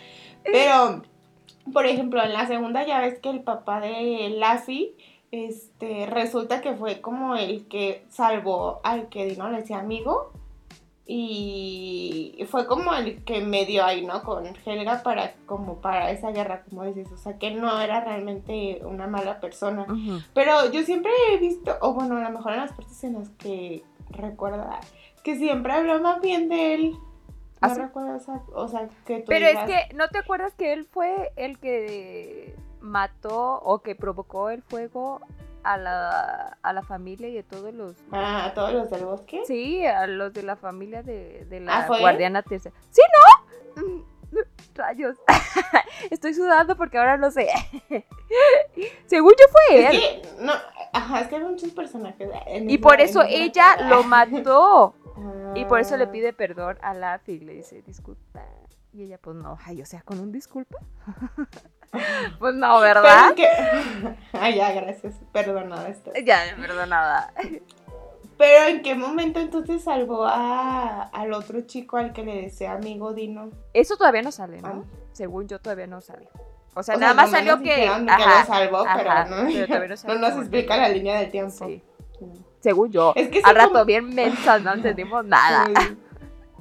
Pero, 0.44 1.02
por 1.74 1.86
ejemplo, 1.86 2.24
en 2.24 2.34
la 2.34 2.48
segunda 2.48 2.86
ya 2.86 3.00
ves 3.00 3.20
que 3.20 3.30
el 3.30 3.42
papá 3.42 3.80
de 3.82 4.30
Lassie, 4.38 4.94
este, 5.32 6.06
resulta 6.08 6.62
que 6.62 6.74
fue 6.74 7.02
como 7.02 7.36
el 7.36 7.68
que 7.68 8.06
salvó 8.10 8.82
al 8.84 9.10
que 9.10 9.26
Dino 9.26 9.50
le 9.50 9.62
decía 9.62 9.80
amigo. 9.80 10.32
Y 11.14 12.46
fue 12.50 12.68
como 12.68 12.94
el 12.94 13.24
que 13.26 13.42
medio 13.42 13.84
ahí, 13.84 14.06
¿no? 14.06 14.24
Con 14.24 14.46
Helga 14.46 15.04
para, 15.04 15.34
como 15.46 15.82
para 15.82 16.10
esa 16.12 16.32
guerra, 16.32 16.64
como 16.70 16.86
dices. 16.86 17.12
O 17.12 17.18
sea, 17.18 17.38
que 17.38 17.52
no 17.52 17.82
era 17.82 18.02
realmente 18.02 18.80
una 18.86 19.08
mala 19.08 19.42
persona. 19.42 19.86
Pero 20.34 20.72
yo 20.72 20.84
siempre 20.84 21.12
he 21.30 21.38
visto, 21.38 21.76
o 21.82 21.94
bueno, 21.94 22.16
a 22.16 22.22
lo 22.22 22.30
mejor 22.30 22.54
en 22.54 22.60
las 22.60 22.72
partes 22.72 23.04
en 23.04 23.16
las 23.16 23.30
que 23.30 23.84
recuerda 24.12 24.80
que 25.24 25.38
siempre 25.38 25.74
hablaba 25.74 26.20
bien 26.20 26.48
de 26.48 26.76
él. 26.76 26.96
¿Ah, 27.60 27.68
No 27.68 27.76
recuerdo, 27.76 28.16
o 28.16 28.20
sea, 28.20 28.42
o 28.54 28.68
sea, 28.68 28.90
que 29.06 29.20
tú 29.20 29.26
Pero 29.28 29.48
es 29.48 29.60
que, 29.66 29.94
¿no 29.96 30.08
te 30.08 30.18
acuerdas 30.18 30.54
que 30.56 30.74
él 30.74 30.86
fue 30.86 31.32
el 31.36 31.60
que 31.60 32.56
mató 32.82 33.60
o 33.62 33.80
que 33.82 33.96
provocó 33.96 34.50
el 34.50 34.62
fuego 34.64 35.22
a 35.64 35.78
la, 35.78 36.58
a 36.62 36.74
la 36.74 36.82
familia 36.84 37.30
y 37.30 37.38
a 37.38 37.44
todos 37.44 37.74
los... 37.74 37.96
Ah, 38.12 38.46
a 38.46 38.54
todos 38.54 38.74
los 38.74 38.90
del 38.90 39.06
bosque. 39.06 39.42
Sí, 39.46 39.86
a 39.86 40.08
los 40.08 40.34
de 40.34 40.44
la 40.44 40.56
familia 40.56 41.04
de, 41.04 41.46
de 41.46 41.60
la 41.60 41.80
¿Ah, 41.82 41.88
guardiana 41.88 42.42
tercera. 42.42 42.76
¿Sí, 42.90 43.02
no? 43.76 43.82
Mm, 43.84 44.04
Rayos. 44.76 45.18
Estoy 46.10 46.34
sudando 46.34 46.76
porque 46.78 46.98
ahora 46.98 47.18
no 47.18 47.30
sé. 47.32 47.48
Según 49.06 49.34
yo 49.34 49.46
fue 49.52 49.80
Es 49.86 49.94
él. 49.94 50.00
que, 50.22 50.44
no, 50.44 50.54
ajá, 50.94 51.20
es 51.22 51.28
que 51.28 51.36
hay 51.36 51.44
muchos 51.44 51.70
personajes. 51.72 52.30
en 52.48 52.70
Y 52.70 52.78
por 52.78 53.00
eso 53.02 53.22
ella 53.28 53.88
lo 53.90 54.04
mató. 54.04 54.96
Y 55.54 55.66
por 55.66 55.82
eso 55.82 55.98
le 55.98 56.06
Ah. 56.06 56.12
pide 56.12 56.32
perdón 56.34 56.78
a 56.82 56.94
Laffy 56.94 57.34
y 57.34 57.40
le 57.42 57.54
dice, 57.54 57.82
disculpa. 57.84 58.44
Y 58.94 59.04
ella, 59.04 59.20
pues 59.20 59.36
no, 59.36 59.58
ay, 59.66 59.82
o 59.82 59.86
sea, 59.86 60.02
con 60.02 60.20
un 60.20 60.32
disculpa. 60.32 60.78
Pues 62.40 62.56
no, 62.56 62.80
¿verdad? 62.80 63.34
que... 63.36 63.48
Ay, 64.34 64.56
ya, 64.56 64.72
gracias. 64.72 65.16
Perdonada 65.32 65.90
esto. 65.90 66.12
Ya, 66.26 66.40
perdonada. 66.60 67.34
Pero 68.38 68.66
¿en 68.70 68.82
qué 68.82 68.96
momento 68.96 69.40
entonces 69.40 69.84
salvó 69.84 70.26
a, 70.26 71.04
al 71.04 71.34
otro 71.34 71.62
chico 71.62 71.98
al 71.98 72.12
que 72.14 72.24
le 72.24 72.42
decía 72.44 72.72
amigo 72.74 73.14
Dino? 73.14 73.52
Eso 73.74 73.98
todavía 73.98 74.22
no 74.24 74.32
sale, 74.32 74.62
¿no? 74.62 74.86
Ah. 74.88 74.98
Según 75.12 75.48
yo, 75.48 75.60
todavía 75.60 75.88
no 75.88 76.02
sale. 76.02 76.28
O 76.74 76.82
sea, 76.84 76.96
O 76.96 77.00
nada 77.00 77.14
sea, 77.14 77.22
más 77.22 77.32
salió 77.32 77.62
que. 77.62 77.86
lo 77.86 78.46
salvó, 78.48 78.78
ajá, 78.88 78.98
pero 78.98 79.36
no, 79.44 79.48
pero 79.52 79.68
todavía 79.68 79.96
no 80.08 80.16
nos 80.30 80.38
explica 80.40 80.78
la 80.78 80.90
línea 80.90 81.20
del 81.20 81.30
tiempo. 81.30 81.68
Sí, 81.68 81.84
según 82.62 82.92
yo. 82.92 83.12
Es 83.16 83.28
que 83.30 83.42
Al 83.44 83.56
rato, 83.56 83.74
como- 83.74 83.86
bien 83.86 84.16
mensas, 84.16 84.62
no 84.64 84.74
entendimos 84.74 85.24
nada. 85.26 85.66
Sí. 85.66 85.98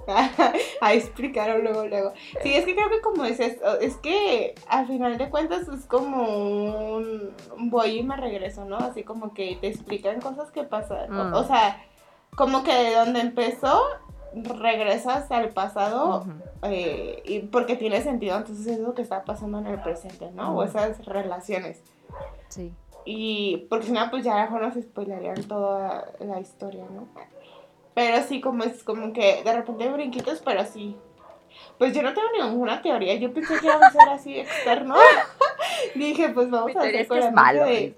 Ahí 0.80 0.98
explicaron 0.98 1.62
luego, 1.62 1.86
luego. 1.86 2.12
Sí, 2.42 2.54
es 2.54 2.64
que 2.64 2.74
creo 2.74 2.88
que 2.90 3.00
como 3.00 3.24
dices, 3.24 3.58
es 3.80 3.96
que 3.98 4.54
al 4.68 4.86
final 4.86 5.18
de 5.18 5.30
cuentas 5.30 5.68
es 5.68 5.86
como 5.86 6.94
un 6.96 7.34
voy 7.56 7.98
y 7.98 8.02
me 8.02 8.16
regreso, 8.16 8.64
¿no? 8.64 8.76
Así 8.78 9.04
como 9.04 9.34
que 9.34 9.56
te 9.60 9.68
explican 9.68 10.20
cosas 10.20 10.50
que 10.50 10.64
pasan. 10.64 11.12
o- 11.16 11.24
Mm. 11.24 11.34
O, 11.34 11.44
sea, 11.44 11.82
como 12.36 12.62
que 12.64 12.72
de 12.74 12.94
donde 12.94 13.20
empezó, 13.20 13.80
regresas 14.34 15.30
al 15.32 15.48
pasado 15.50 16.24
eh, 16.62 17.22
y 17.26 17.40
porque 17.40 17.76
tiene 17.76 18.00
sentido, 18.00 18.36
entonces 18.36 18.66
es 18.66 18.78
lo 18.78 18.94
que 18.94 19.02
está 19.02 19.24
pasando 19.24 19.58
en 19.58 19.66
el 19.66 19.80
presente, 19.82 20.30
¿no? 20.32 20.56
O 20.56 20.62
esas 20.62 21.04
relaciones. 21.04 21.82
Sí. 22.48 22.72
Y 23.04 23.66
porque 23.70 23.86
si 23.86 23.92
no, 23.92 24.08
pues 24.10 24.24
ya 24.24 24.34
a 24.34 24.44
lo 24.44 24.50
mejor 24.52 24.74
nos 24.74 24.84
spoilerían 24.84 25.42
toda 25.44 26.12
la 26.20 26.38
historia, 26.40 26.84
¿no? 26.90 27.08
Pero 27.94 28.22
sí, 28.24 28.40
como 28.40 28.64
es 28.64 28.82
como 28.84 29.12
que 29.12 29.42
de 29.42 29.52
repente 29.52 29.88
brinquitos, 29.88 30.40
pero 30.44 30.64
sí. 30.64 30.96
Pues 31.78 31.94
yo 31.94 32.02
no 32.02 32.12
tengo 32.14 32.28
ninguna 32.38 32.80
teoría, 32.82 33.14
yo 33.14 33.32
pensé 33.32 33.58
que 33.58 33.66
iba 33.66 33.74
a 33.86 33.90
ser 33.90 34.08
así 34.08 34.38
externo. 34.38 34.94
Dije, 35.94 36.28
pues 36.28 36.50
vamos 36.50 36.72
Mi 36.74 36.80
a 36.80 36.80
hacer 36.80 37.08
con 37.08 37.20
la, 37.20 37.30
malo. 37.30 37.64
de- 37.64 37.94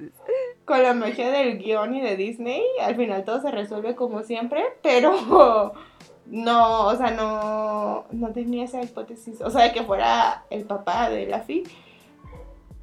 con 0.65 0.83
la 0.83 0.95
magia 0.95 1.31
del 1.31 1.59
guion 1.59 1.95
y 1.97 2.01
de 2.01 2.17
Disney. 2.17 2.63
Al 2.81 2.95
final 2.97 3.25
todo 3.25 3.41
se 3.41 3.51
resuelve 3.51 3.95
como 3.97 4.23
siempre, 4.23 4.65
pero 4.83 5.13
no, 6.27 6.87
o 6.87 6.97
sea, 6.97 7.11
no, 7.11 8.05
no 8.13 8.29
tenía 8.33 8.65
esa 8.65 8.83
hipótesis. 8.83 9.41
O 9.43 9.51
sea, 9.51 9.63
de 9.65 9.73
que 9.73 9.83
fuera 9.83 10.45
el 10.51 10.65
papá 10.65 11.11
de 11.11 11.27
Laffy. 11.27 11.65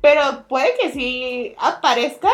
Pero 0.02 0.22
puede 0.48 0.76
que 0.80 0.92
sí 0.92 1.56
aparezca. 1.58 2.30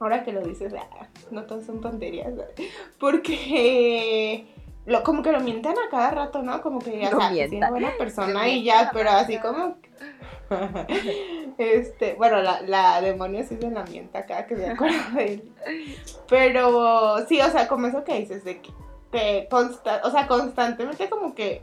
Ahora 0.00 0.22
que 0.24 0.32
lo 0.32 0.40
dices, 0.42 0.72
ah, 0.78 1.06
no 1.30 1.44
todas 1.44 1.66
son 1.66 1.80
tonterías. 1.80 2.34
¿verdad? 2.36 2.54
Porque 2.98 4.46
lo, 4.86 5.02
como 5.02 5.22
que 5.22 5.32
lo 5.32 5.40
mientan 5.40 5.74
a 5.78 5.90
cada 5.90 6.10
rato, 6.10 6.42
¿no? 6.42 6.60
Como 6.62 6.78
que 6.78 6.98
ya 6.98 7.10
sabes, 7.10 7.52
es 7.52 7.70
buena 7.70 7.90
persona 7.98 8.48
y 8.48 8.64
ya, 8.64 8.90
pero 8.92 9.10
cada 9.10 9.20
así 9.22 9.38
como 9.38 9.76
este, 11.58 12.14
bueno, 12.14 12.40
la, 12.40 12.62
la 12.62 13.00
demonio 13.00 13.44
sí 13.44 13.56
se 13.60 13.70
la 13.70 13.84
mienta 13.84 14.20
acá, 14.20 14.46
que 14.46 14.56
me 14.56 14.66
acuerdo 14.70 14.96
de 15.14 15.24
él. 15.34 15.52
Pero 16.28 17.26
sí, 17.26 17.40
o 17.40 17.50
sea, 17.50 17.68
como 17.68 17.86
eso 17.86 18.04
que 18.04 18.18
dices, 18.20 18.44
de 18.44 18.60
que, 18.60 18.70
que 19.12 19.48
consta- 19.50 20.00
o 20.04 20.10
sea, 20.10 20.26
constantemente 20.26 21.08
como 21.10 21.34
que 21.34 21.62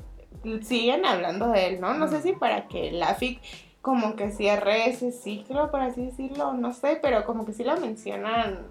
siguen 0.64 1.06
hablando 1.06 1.48
de 1.50 1.68
él, 1.68 1.82
¿no? 1.82 1.94
No 1.96 2.08
sé 2.08 2.22
si 2.22 2.34
para 2.34 2.68
que 2.68 2.92
la 2.92 3.16
FIC 3.16 3.40
como 3.86 4.16
que 4.16 4.32
cierre 4.32 4.90
ese 4.90 5.12
ciclo, 5.12 5.70
por 5.70 5.80
así 5.80 6.08
decirlo, 6.08 6.54
no 6.54 6.74
sé, 6.74 6.98
pero 7.04 7.24
como 7.24 7.46
que 7.46 7.54
sí 7.54 7.64
lo 7.64 7.78
mencionan 7.78 8.66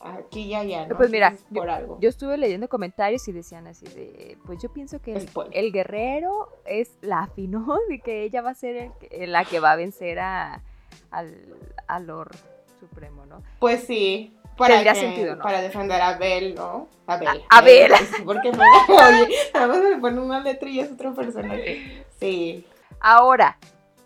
aquí 0.00 0.42
y 0.42 0.54
allá, 0.54 0.86
¿no? 0.86 0.96
Pues 0.96 1.10
mira, 1.10 1.34
por 1.52 1.68
algo. 1.68 1.98
Yo 2.00 2.08
estuve 2.08 2.36
leyendo 2.38 2.68
comentarios 2.68 3.26
y 3.26 3.32
decían 3.32 3.66
así 3.66 3.86
de, 3.86 4.38
pues 4.46 4.62
yo 4.62 4.72
pienso 4.72 5.02
que 5.02 5.26
el, 5.50 5.72
guerrero 5.72 6.48
es 6.64 6.92
Laffy, 7.00 7.48
¿no? 7.48 7.76
De 7.88 7.98
que 7.98 8.22
ella 8.22 8.40
va 8.40 8.50
a 8.50 8.54
ser 8.54 8.92
el 9.10 9.32
la 9.32 9.44
que 9.44 9.58
va 9.58 9.72
a 9.72 9.76
vencer 9.76 10.20
a, 10.20 10.62
al, 11.10 11.34
al 11.88 12.06
Lord 12.06 12.36
Supremo, 12.78 13.26
¿no? 13.26 13.42
Pues 13.58 13.82
sí. 13.82 14.36
Para, 14.56 14.74
Tendría 14.74 14.92
que- 14.92 15.00
sentido, 15.00 15.34
¿no? 15.34 15.42
para 15.42 15.60
defender 15.60 16.00
a 16.00 16.18
Bel, 16.18 16.54
¿no? 16.54 16.86
A 17.08 17.16
Bel. 17.16 17.28
A- 17.28 17.58
a 17.58 17.60
Bel. 17.62 17.90
Sí, 17.96 18.22
Porque 18.24 18.52
me, 18.52 18.58
oye, 19.24 19.34
nada 19.52 19.66
más 19.66 19.78
me 19.78 19.98
pone 19.98 20.20
una 20.20 20.38
letra 20.38 20.68
y 20.68 20.78
es 20.78 20.92
otro 20.92 21.14
personaje. 21.16 22.04
Sí. 22.20 22.64
Ahora, 23.00 23.58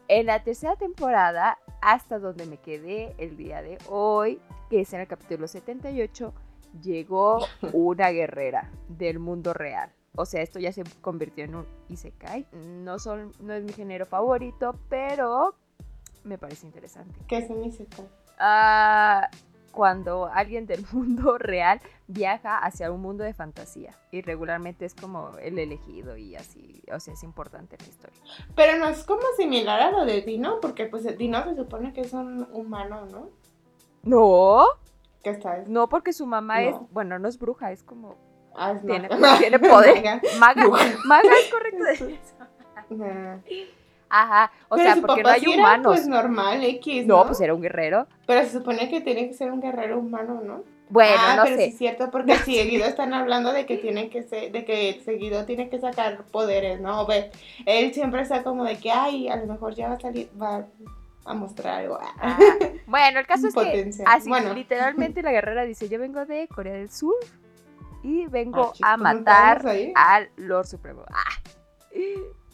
en 0.09 0.27
la 0.27 0.43
tercera 0.43 0.77
temporada, 0.77 1.59
hasta 1.81 2.19
donde 2.19 2.47
me 2.47 2.59
quedé 2.59 3.15
el 3.19 3.37
día 3.37 3.63
de 3.63 3.79
hoy, 3.89 4.41
que 4.71 4.81
es 4.81 4.93
en 4.93 5.01
el 5.01 5.07
capítulo 5.07 5.49
78, 5.49 6.33
llegó 6.83 7.39
una 7.73 8.11
guerrera 8.11 8.71
del 8.89 9.19
mundo 9.19 9.53
real. 9.53 9.91
O 10.17 10.27
sea, 10.27 10.43
esto 10.43 10.59
ya 10.61 10.73
se 10.73 10.85
convirtió 11.01 11.45
en 11.45 11.57
un 11.57 11.67
Isekai. 11.89 12.47
No, 12.53 12.99
son, 12.99 13.33
no 13.41 13.53
es 13.53 13.65
mi 13.65 13.73
género 13.73 14.07
favorito, 14.07 14.79
pero 14.89 15.55
me 16.23 16.39
parece 16.39 16.67
interesante. 16.67 17.19
¿Qué 17.27 17.39
es 17.39 17.51
un 17.51 17.65
Isekai? 17.65 18.07
Ah, 18.39 19.29
cuando 19.75 20.27
alguien 20.33 20.67
del 20.67 20.85
mundo 20.93 21.37
real 21.39 21.81
viaja 22.07 22.59
hacia 22.59 22.91
un 22.93 23.01
mundo 23.01 23.25
de 23.25 23.35
fantasía. 23.35 23.99
Y 24.13 24.23
regularmente 24.23 24.85
es 24.85 24.95
como 24.95 25.37
el 25.39 25.59
elegido 25.59 26.17
y 26.17 26.37
así, 26.37 26.83
o 26.93 27.01
sea, 27.01 27.15
es 27.15 27.23
importante 27.23 27.77
la 27.79 27.85
historia. 27.87 28.21
Pero 28.55 28.79
no 28.79 28.89
es 28.89 29.03
como 29.05 29.23
similar 29.37 29.81
a 29.81 29.91
lo 29.91 30.05
de 30.05 30.23
Dino, 30.23 30.61
porque 30.61 30.87
pues 30.87 31.05
Dino 31.19 31.43
se 31.45 31.57
supone 31.57 31.93
que 31.93 32.03
es 32.03 32.13
un 32.13 32.47
humano, 32.53 33.07
¿no? 33.11 33.31
No, 34.03 34.65
¿Qué 35.23 35.31
está? 35.31 35.65
no 35.67 35.89
porque 35.89 36.13
su 36.13 36.27
mamá 36.27 36.63
es, 36.63 36.73
No. 36.75 36.89
bueno, 36.93 37.19
no 37.19 37.27
es 37.29 37.39
bruja, 37.39 37.73
es 37.73 37.83
como, 37.83 38.17
Ah, 38.57 38.73
es 38.73 38.83
tiene, 38.87 39.09
maga. 39.09 39.39
tiene 39.39 39.59
poder. 39.59 40.05
Maga. 40.39 40.69
Maga, 41.07 41.29
es 41.41 41.51
correcto 41.53 41.85
decir 41.85 42.11
eso. 42.23 42.37
Nah. 42.91 43.39
Ajá, 44.09 44.53
o 44.69 44.77
Pero 44.77 44.93
sea, 44.93 45.03
porque 45.03 45.23
no 45.23 45.29
hay 45.31 45.41
sí 45.41 45.53
era, 45.53 45.59
humanos. 45.61 45.87
pues 45.95 46.07
normal, 46.07 46.63
X, 46.65 47.07
¿no? 47.07 47.17
no, 47.19 47.27
pues 47.27 47.41
era 47.41 47.55
un 47.55 47.61
guerrero. 47.63 48.07
Pero 48.27 48.43
se 48.45 48.51
supone 48.53 48.89
que 48.89 49.01
tiene 49.01 49.27
que 49.29 49.35
ser 49.35 49.51
un 49.51 49.61
guerrero 49.61 49.99
humano, 49.99 50.41
¿no? 50.45 50.63
Bueno, 50.91 51.15
ah, 51.19 51.35
no 51.37 51.45
pero 51.45 51.57
sé. 51.57 51.65
sí 51.65 51.71
es 51.71 51.79
cierto, 51.79 52.11
porque 52.11 52.37
seguido 52.45 52.85
están 52.87 53.15
hablando 53.15 53.53
de 53.53 53.67
que 53.67 53.79
tiene 53.79 54.11
que 54.11 54.23
ser, 54.23 54.53
de 54.53 54.65
que 54.65 55.01
seguido 55.05 55.45
tiene 55.47 55.69
que 55.71 55.81
sacar 55.81 56.25
poderes, 56.27 56.81
¿no? 56.81 57.07
Ve, 57.07 57.31
él 57.67 57.93
siempre 57.95 58.21
está 58.23 58.43
como 58.45 58.65
de 58.65 58.77
que, 58.79 58.91
ay, 58.91 59.29
a 59.29 59.37
lo 59.37 59.47
mejor 59.47 59.75
ya 59.75 59.89
va 59.89 59.95
a 59.95 60.01
salir, 60.01 60.29
va 60.41 60.67
a 61.25 61.35
mostrar 61.35 61.81
algo. 61.81 61.99
Ah, 62.21 62.39
Bueno, 62.87 63.19
el 63.19 63.27
caso 63.27 63.49
es 63.49 63.55
que 63.55 63.61
Potencial. 63.61 64.07
así 64.11 64.29
Bueno. 64.29 64.53
literalmente 64.53 65.23
la 65.23 65.33
guerrera 65.33 65.65
dice, 65.65 65.89
yo 65.89 65.99
vengo 65.99 66.25
de 66.27 66.47
Corea 66.49 66.75
del 66.75 66.91
Sur 66.91 67.15
y 68.03 68.27
vengo 68.27 68.67
Ah, 68.67 68.73
chis, 68.75 68.87
a 68.87 68.93
¿cómo 68.93 69.03
matar 69.05 69.67
al 69.97 70.29
Lord 70.37 70.67
Supremo. 70.67 71.03
Ah, 71.11 71.51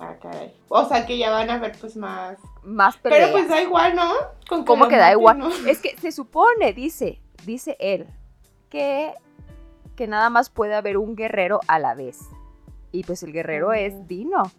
Ah, 0.03 0.17
caray. 0.21 0.57
O 0.69 0.85
sea 0.87 1.05
que 1.05 1.19
ya 1.19 1.31
van 1.31 1.51
a 1.51 1.59
ver 1.59 1.77
pues 1.79 1.95
más. 1.95 2.39
más 2.63 2.97
peleas. 2.97 3.21
Pero 3.29 3.33
pues 3.33 3.49
da 3.49 3.61
igual, 3.61 3.95
¿no? 3.95 4.13
Con 4.49 4.65
¿Cómo 4.65 4.89
que 4.89 4.97
da 4.97 5.13
igual? 5.13 5.39
¿no? 5.39 5.51
Es 5.67 5.79
que 5.81 5.95
se 5.99 6.11
supone, 6.11 6.73
dice, 6.73 7.21
dice 7.45 7.77
él, 7.79 8.07
que, 8.71 9.13
que 9.97 10.07
nada 10.07 10.31
más 10.31 10.49
puede 10.49 10.75
haber 10.75 10.97
un 10.97 11.17
guerrero 11.17 11.61
a 11.69 11.79
la 11.79 11.95
vez. 11.95 12.19
Y 12.93 13.05
pues 13.05 13.23
el 13.23 13.33
guerrero 13.33 13.67
Ujú. 13.67 13.75
es 13.75 14.09
Dino. 14.09 14.51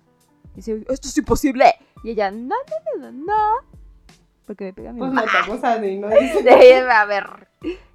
Dice, 0.56 0.84
esto 0.89 1.08
es 1.08 1.17
imposible. 1.17 1.73
Y 2.04 2.12
ella, 2.12 2.30
no, 2.30 2.56
no, 2.56 3.01
no, 3.01 3.12
no, 3.12 3.25
no. 3.25 3.56
Porque 4.45 4.65
me 4.65 4.73
pega 4.73 4.91
mi 4.93 4.99
Pues 4.99 5.12
matamos 5.12 5.63
a 5.63 5.77
Dino. 5.80 6.08
dice. 6.19 6.43
Debe 6.43 6.91
haber. 6.91 7.47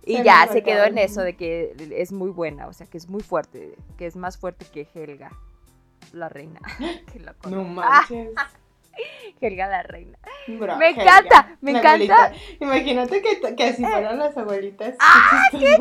Y 0.04 0.16
Se 0.18 0.24
ya 0.24 0.46
se 0.50 0.62
quedó 0.62 0.84
en 0.84 0.98
eso 0.98 1.20
de 1.20 1.36
que 1.36 1.74
es 1.96 2.12
muy 2.12 2.30
buena, 2.30 2.66
o 2.66 2.72
sea, 2.72 2.86
que 2.86 2.96
es 2.98 3.08
muy 3.08 3.20
fuerte, 3.22 3.76
que 3.98 4.06
es 4.06 4.14
más 4.16 4.38
fuerte 4.38 4.64
que 4.72 4.88
Helga, 4.94 5.30
la 6.12 6.28
reina. 6.28 6.60
Que 7.12 7.20
la 7.20 7.34
No 7.50 7.64
manches. 7.64 8.30
Helga 9.40 9.66
la 9.68 9.82
reina. 9.82 10.18
Bro, 10.58 10.76
Me 10.76 10.88
Helga, 10.90 11.02
encanta, 11.02 11.56
me 11.60 11.70
encanta. 11.72 11.90
abuelita. 11.90 12.32
Imagínate 12.60 13.20
que, 13.20 13.54
que 13.54 13.64
así 13.64 13.84
fueran 13.84 14.18
las 14.18 14.36
abuelitas. 14.38 14.96
¡Ah, 14.98 15.48
qué 15.50 15.76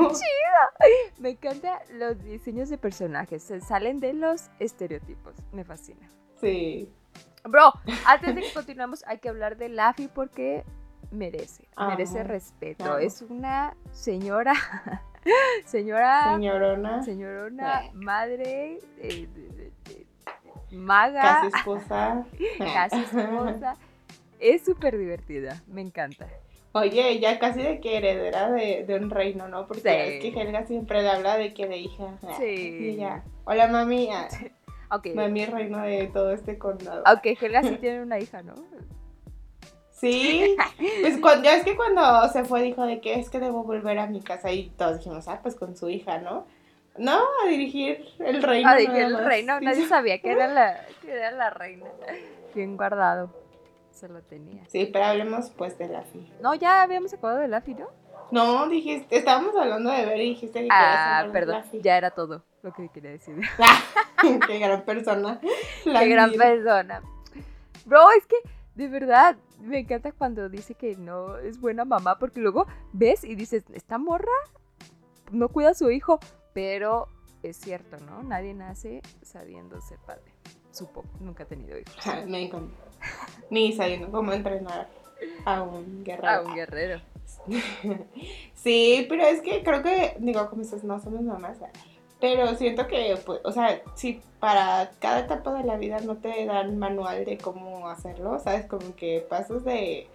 Me 1.20 1.30
encantan 1.30 1.80
los 1.94 2.22
diseños 2.22 2.68
de 2.70 2.78
personajes, 2.78 3.42
se 3.44 3.62
salen 3.62 4.00
de 4.02 4.14
los 4.14 4.50
estereotipos, 4.60 5.34
me 5.54 5.64
fascina. 5.64 6.12
Sí. 6.42 6.90
Bro, 7.46 7.72
antes 8.06 8.36
de 8.36 8.42
que 8.42 8.52
continuemos 8.54 9.04
hay 9.08 9.20
que 9.20 9.30
hablar 9.30 9.56
de 9.56 9.70
Laffy 9.70 10.10
porque 10.10 10.66
merece, 11.12 11.70
Ajá, 11.78 11.92
merece 11.92 12.22
respeto. 12.26 12.84
claro. 12.84 12.98
Es 13.00 13.22
una 13.22 13.78
señora 13.92 14.54
Señora. 15.66 16.34
Señorona. 16.34 17.02
Señorona, 17.04 17.86
Eh. 17.86 17.92
madre, 17.94 18.80
eh, 19.00 19.28
de- 19.34 19.50
de- 19.50 19.72
de- 19.86 20.08
maga, 20.76 21.22
Casi 21.22 21.48
esposa. 21.58 22.26
casi 22.60 22.98
esposa. 23.02 23.76
Es 24.40 24.64
súper 24.66 24.98
divertida, 24.98 25.62
me 25.68 25.82
encanta. 25.82 26.28
Oye, 26.74 27.20
ya 27.20 27.40
casi 27.40 27.62
de 27.62 27.80
que 27.80 27.98
heredera 27.98 28.52
de, 28.52 28.84
de 28.86 28.96
un 28.96 29.10
reino, 29.10 29.48
¿no? 29.48 29.66
Porque 29.66 29.82
Sí. 29.82 29.88
es 29.90 30.22
que 30.34 30.42
Helga 30.42 30.66
siempre 30.66 31.02
le 31.02 31.10
habla 31.10 31.38
de 31.38 31.54
que 31.54 31.68
de 31.68 31.78
hija. 31.78 32.18
Sí. 32.38 32.44
Y 32.82 32.90
ella, 32.90 33.24
hola 33.46 33.68
mami, 33.68 34.10
ah, 34.12 34.28
Aunque, 34.90 35.14
mami 35.14 35.46
reino 35.46 35.80
de 35.80 36.08
todo 36.08 36.32
este 36.34 36.58
condado. 36.58 37.02
aunque 37.06 37.38
Helga 37.40 37.64
sí 37.64 37.78
tiene 37.78 38.02
una 38.02 38.20
hija, 38.20 38.44
¿no? 38.44 38.56
Sí, 39.92 40.56
pues 41.02 41.18
cuando, 41.20 41.46
ya 41.46 41.56
es 41.56 41.64
que 41.64 41.76
cuando 41.78 42.28
se 42.30 42.44
fue 42.44 42.62
dijo 42.62 42.86
de 42.86 43.00
que 43.00 43.18
es 43.18 43.30
que 43.30 43.40
debo 43.40 43.64
volver 43.64 43.98
a 43.98 44.08
mi 44.08 44.22
casa 44.22 44.52
y 44.52 44.70
todos 44.72 44.98
dijimos, 44.98 45.28
ah, 45.30 45.40
pues 45.42 45.56
con 45.56 45.76
su 45.78 45.90
hija, 45.90 46.18
¿no? 46.20 46.46
No, 46.98 47.20
a 47.44 47.48
dirigir 47.48 48.06
el 48.20 48.42
reino. 48.42 48.70
Ah, 48.70 48.76
dije 48.76 48.92
nada 48.92 49.06
el 49.20 49.26
reino, 49.26 49.60
Sí, 49.60 49.66
nadie 49.66 49.88
sabía 49.88 50.22
que 50.22 50.32
era 50.32 50.48
la, 50.54 50.86
que 51.02 51.12
era 51.12 51.32
la 51.32 51.50
reina. 51.50 51.88
Bien 52.54 52.78
guardado. 52.78 53.30
Se 53.92 54.08
lo 54.10 54.22
tenía. 54.22 54.64
Sí, 54.68 54.90
pero 54.92 55.06
hablemos 55.06 55.50
pues 55.52 55.78
de 55.78 55.88
la 55.88 56.04
fi. 56.04 56.32
No, 56.42 56.54
ya 56.56 56.82
habíamos 56.84 57.14
acabado 57.14 57.40
de 57.40 57.48
Laffy, 57.48 57.76
¿no? 57.76 57.88
No, 58.32 58.68
dijiste, 58.68 59.18
estábamos 59.18 59.56
hablando 59.56 59.90
de 59.92 60.06
ver 60.06 60.20
y 60.20 60.30
dijiste 60.30 60.64
que 60.64 60.68
Ah, 60.72 61.28
perdón. 61.32 61.58
Laffy. 61.58 61.82
Ya 61.82 61.98
era 61.98 62.12
todo 62.12 62.44
lo 62.62 62.74
que 62.74 62.90
quería 62.90 63.12
decir. 63.12 63.40
Qué 64.48 64.60
gran 64.60 64.84
persona. 64.84 65.40
La 65.86 66.00
Qué 66.02 66.10
gran 66.10 66.34
persona. 66.34 67.02
Bro, 67.86 68.12
es 68.18 68.26
que 68.26 68.36
de 68.76 68.88
verdad 68.88 69.38
me 69.62 69.80
encanta 69.80 70.12
cuando 70.12 70.50
dice 70.50 70.76
que 70.76 70.96
no 70.98 71.38
es 71.38 71.60
buena 71.60 71.86
mamá 71.86 72.18
porque 72.20 72.40
luego 72.42 72.68
ves 72.92 73.24
y 73.24 73.36
dices, 73.36 73.64
esta 73.74 73.98
morra 73.98 74.32
no 75.32 75.50
cuida 75.50 75.70
a 75.70 75.74
su 75.74 75.90
hijo, 75.92 76.20
pero 76.56 77.10
es 77.44 77.58
cierto, 77.58 77.98
¿no? 77.98 78.24
Nadie 78.24 78.54
nace 78.54 79.02
sabiendo 79.22 79.80
ser 79.82 80.00
padre. 80.00 80.32
Supongo, 80.72 81.10
nunca 81.20 81.44
he 81.44 81.46
tenido 81.46 81.78
hijos. 81.78 81.96
Me 82.28 82.46
encanta. 82.46 82.74
Ni 83.50 83.74
sabiendo 83.74 84.10
cómo 84.10 84.32
entrenar 84.32 84.88
a 85.44 85.62
un 85.62 86.04
guerrero. 86.04 86.30
A 86.30 86.42
un 86.42 86.56
guerrero. 86.56 87.02
Sí, 88.54 89.06
pero 89.08 89.24
es 89.26 89.42
que 89.42 89.62
creo 89.64 89.84
que, 89.84 90.16
digo, 90.20 90.50
como 90.50 90.64
dices, 90.64 90.84
no 90.84 91.00
somos 91.00 91.22
mamás, 91.22 91.60
¿verdad? 91.60 91.80
pero 92.20 92.56
siento 92.56 92.88
que, 92.88 93.20
pues, 93.24 93.42
o 93.44 93.52
sea, 93.52 93.82
si 93.94 94.22
para 94.40 94.90
cada 95.00 95.20
etapa 95.20 95.54
de 95.54 95.66
la 95.66 95.78
vida 95.78 96.00
no 96.00 96.16
te 96.18 96.46
dan 96.46 96.80
manual 96.80 97.26
de 97.26 97.38
cómo 97.38 97.90
hacerlo, 97.90 98.40
¿sabes? 98.40 98.66
Como 98.66 98.96
que 98.96 99.24
pasas 99.30 99.64
de, 99.64 100.08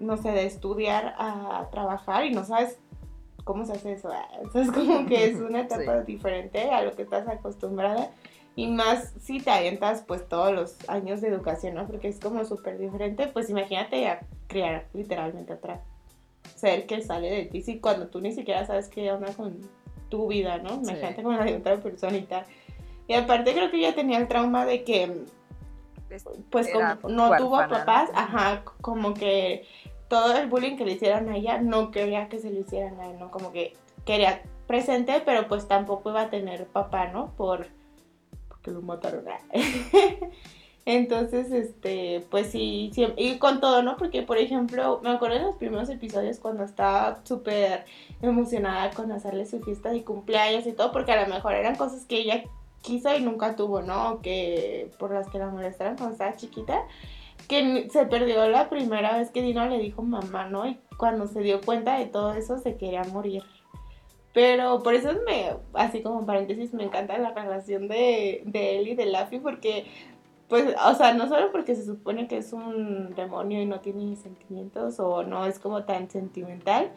no 0.00 0.16
sé, 0.16 0.32
de 0.32 0.46
estudiar 0.46 1.14
a 1.18 1.68
trabajar 1.70 2.24
y 2.24 2.32
no 2.32 2.44
sabes 2.44 2.80
cómo 3.44 3.64
se 3.64 3.72
hace 3.72 3.92
eso, 3.92 4.08
¿verdad? 4.08 4.24
Entonces 4.42 4.72
como 4.72 5.06
que 5.06 5.24
es 5.26 5.36
una 5.40 5.60
etapa 5.62 6.00
diferente 6.00 6.70
a 6.70 6.82
lo 6.82 6.92
que 6.96 7.02
estás 7.02 7.26
acostumbrada. 7.28 8.10
Y 8.56 8.68
más 8.68 9.12
si 9.20 9.40
te 9.40 9.50
avientas 9.50 10.04
pues 10.06 10.28
todos 10.28 10.52
los 10.52 10.76
años 10.88 11.20
de 11.20 11.28
educación, 11.28 11.74
¿no? 11.74 11.86
Porque 11.86 12.08
es 12.08 12.20
como 12.20 12.44
súper 12.44 12.78
diferente. 12.78 13.26
Pues 13.26 13.50
imagínate 13.50 14.06
a 14.06 14.20
criar 14.46 14.86
literalmente 14.94 15.52
otra 15.54 15.80
ser 16.54 16.86
que 16.86 17.02
sale 17.02 17.30
de 17.30 17.44
ti. 17.46 17.62
Si 17.62 17.80
cuando 17.80 18.06
tú 18.06 18.20
ni 18.20 18.32
siquiera 18.32 18.64
sabes 18.64 18.88
qué 18.88 19.10
onda 19.10 19.32
con 19.34 19.58
tu 20.08 20.28
vida, 20.28 20.58
¿no? 20.58 20.74
Imagínate 20.74 21.22
con 21.22 21.36
la 21.36 21.44
de 21.44 21.56
otra 21.56 21.76
persona 21.78 22.16
y 23.06 23.12
aparte 23.14 23.52
creo 23.52 23.70
que 23.70 23.78
ella 23.78 23.94
tenía 23.94 24.18
el 24.18 24.28
trauma 24.28 24.64
de 24.64 24.84
que 24.84 25.24
Es- 26.10 26.24
pues 26.50 26.68
Era 26.68 26.96
como 26.96 27.12
no 27.14 27.36
tuvo 27.36 27.56
papás, 27.56 28.10
ajá, 28.14 28.62
como 28.80 29.14
que 29.14 29.66
todo 30.08 30.36
el 30.36 30.48
bullying 30.48 30.76
que 30.76 30.84
le 30.84 30.92
hicieron 30.92 31.28
a 31.28 31.36
ella 31.36 31.60
no 31.60 31.90
quería 31.90 32.28
que 32.28 32.38
se 32.38 32.50
lo 32.50 32.60
hicieran 32.60 33.00
a 33.00 33.10
él, 33.10 33.18
¿no? 33.18 33.30
Como 33.30 33.52
que 33.52 33.74
quería 34.04 34.42
presente, 34.66 35.22
pero 35.24 35.48
pues 35.48 35.68
tampoco 35.68 36.10
iba 36.10 36.22
a 36.22 36.30
tener 36.30 36.66
papá, 36.66 37.08
¿no? 37.08 37.32
Por 37.36 37.68
porque 38.48 38.70
lo 38.70 38.82
mataron. 38.82 39.24
Entonces, 40.86 41.50
este, 41.50 42.26
pues 42.30 42.50
sí, 42.50 42.90
y 43.16 43.38
con 43.38 43.60
todo, 43.60 43.82
¿no? 43.82 43.96
Porque, 43.96 44.22
por 44.22 44.36
ejemplo, 44.36 45.00
me 45.02 45.10
acuerdo 45.10 45.36
en 45.36 45.42
los 45.44 45.56
primeros 45.56 45.88
episodios 45.88 46.38
cuando 46.38 46.62
estaba 46.62 47.20
súper 47.24 47.86
emocionada 48.20 48.90
con 48.90 49.10
hacerle 49.10 49.46
su 49.46 49.60
fiesta 49.60 49.90
de 49.90 50.04
cumpleaños 50.04 50.66
y 50.66 50.72
todo, 50.72 50.92
porque 50.92 51.12
a 51.12 51.26
lo 51.26 51.34
mejor 51.34 51.54
eran 51.54 51.76
cosas 51.76 52.04
que 52.04 52.18
ella 52.18 52.44
quiso 52.82 53.16
y 53.16 53.22
nunca 53.22 53.56
tuvo, 53.56 53.80
¿no? 53.80 54.12
O 54.12 54.20
que 54.20 54.90
por 54.98 55.10
las 55.10 55.28
que 55.30 55.38
la 55.38 55.48
molestaron 55.48 55.96
cuando 55.96 56.12
estaba 56.12 56.36
chiquita, 56.36 56.82
que 57.48 57.88
se 57.90 58.06
perdió 58.06 58.48
la 58.48 58.68
primera 58.68 59.18
vez 59.18 59.30
que 59.30 59.42
Dino 59.42 59.66
le 59.66 59.78
dijo 59.78 60.02
mamá, 60.02 60.48
¿no? 60.48 60.66
Y 60.66 60.78
cuando 60.96 61.26
se 61.26 61.40
dio 61.40 61.60
cuenta 61.60 61.98
de 61.98 62.06
todo 62.06 62.32
eso 62.32 62.58
se 62.58 62.76
quería 62.76 63.04
morir. 63.04 63.42
Pero 64.32 64.82
por 64.82 64.94
eso 64.94 65.10
me, 65.26 65.52
así 65.74 66.02
como 66.02 66.26
paréntesis, 66.26 66.74
me 66.74 66.84
encanta 66.84 67.16
la 67.18 67.32
relación 67.32 67.86
de, 67.86 68.42
de 68.46 68.78
él 68.78 68.88
y 68.88 68.94
de 68.96 69.06
Laffy 69.06 69.38
porque, 69.38 69.86
pues, 70.48 70.74
o 70.84 70.94
sea, 70.94 71.14
no 71.14 71.28
solo 71.28 71.52
porque 71.52 71.76
se 71.76 71.84
supone 71.84 72.26
que 72.26 72.38
es 72.38 72.52
un 72.52 73.14
demonio 73.14 73.62
y 73.62 73.66
no 73.66 73.80
tiene 73.80 74.16
sentimientos 74.16 74.98
o 74.98 75.22
no 75.22 75.46
es 75.46 75.60
como 75.60 75.84
tan 75.84 76.10
sentimental, 76.10 76.90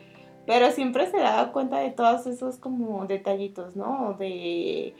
pero 0.47 0.71
siempre 0.71 1.05
se 1.11 1.17
daba 1.17 1.51
cuenta 1.51 1.77
de 1.77 1.91
todos 1.91 2.25
esos 2.25 2.57
como 2.57 3.05
detallitos, 3.05 3.75
¿no? 3.75 4.15
De, 4.17 4.95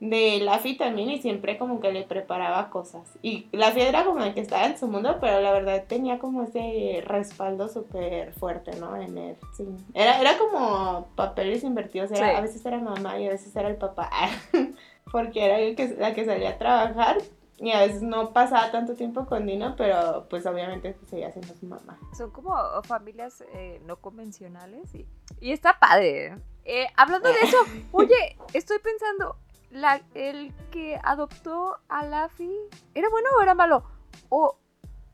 de 0.00 0.40
Laffy 0.40 0.76
también 0.78 1.10
y 1.10 1.20
siempre 1.20 1.58
como 1.58 1.78
que 1.80 1.92
le 1.92 2.04
preparaba 2.04 2.70
cosas. 2.70 3.18
Y 3.22 3.48
Laffy 3.52 3.82
era 3.82 4.04
como 4.04 4.24
el 4.24 4.32
que 4.34 4.40
estaba 4.40 4.64
en 4.64 4.78
su 4.78 4.88
mundo, 4.88 5.18
pero 5.20 5.40
la 5.40 5.52
verdad 5.52 5.84
tenía 5.86 6.18
como 6.18 6.42
ese 6.42 7.02
respaldo 7.06 7.68
súper 7.68 8.32
fuerte, 8.32 8.74
¿no? 8.80 8.96
En 8.96 9.18
él, 9.18 9.36
sí. 9.56 9.68
Era, 9.92 10.18
era 10.20 10.38
como 10.38 11.08
papeles 11.16 11.62
invertidos, 11.64 12.10
era, 12.12 12.30
Sí. 12.30 12.36
a 12.36 12.40
veces 12.40 12.64
era 12.64 12.78
mamá 12.78 13.18
y 13.18 13.26
a 13.26 13.30
veces 13.30 13.54
era 13.54 13.68
el 13.68 13.76
papá, 13.76 14.10
porque 15.12 15.44
era 15.44 15.58
el 15.58 15.76
que, 15.76 15.88
la 15.98 16.14
que 16.14 16.24
salía 16.24 16.50
a 16.50 16.58
trabajar. 16.58 17.18
Y 17.62 17.72
a 17.72 17.80
veces 17.80 18.00
no 18.00 18.32
pasaba 18.32 18.70
tanto 18.70 18.94
tiempo 18.94 19.26
con 19.26 19.44
Dino, 19.44 19.74
pero 19.76 20.26
pues 20.30 20.46
obviamente 20.46 20.96
seguía 21.10 21.30
siendo 21.30 21.52
su 21.54 21.66
mamá. 21.66 21.98
Son 22.16 22.30
como 22.30 22.54
familias 22.84 23.44
eh, 23.52 23.82
no 23.84 23.96
convencionales 23.96 24.94
y, 24.94 25.06
y 25.42 25.52
está 25.52 25.78
padre. 25.78 26.26
¿eh? 26.28 26.36
Eh, 26.64 26.86
hablando 26.96 27.28
de 27.28 27.38
eso, 27.42 27.58
oye, 27.92 28.38
estoy 28.54 28.78
pensando, 28.78 29.36
la, 29.70 30.02
el 30.14 30.52
que 30.70 30.98
adoptó 31.02 31.76
a 31.88 32.04
Laffy, 32.04 32.50
¿era 32.94 33.08
bueno 33.08 33.28
o 33.38 33.42
era 33.42 33.54
malo? 33.54 33.84
O, 34.28 34.56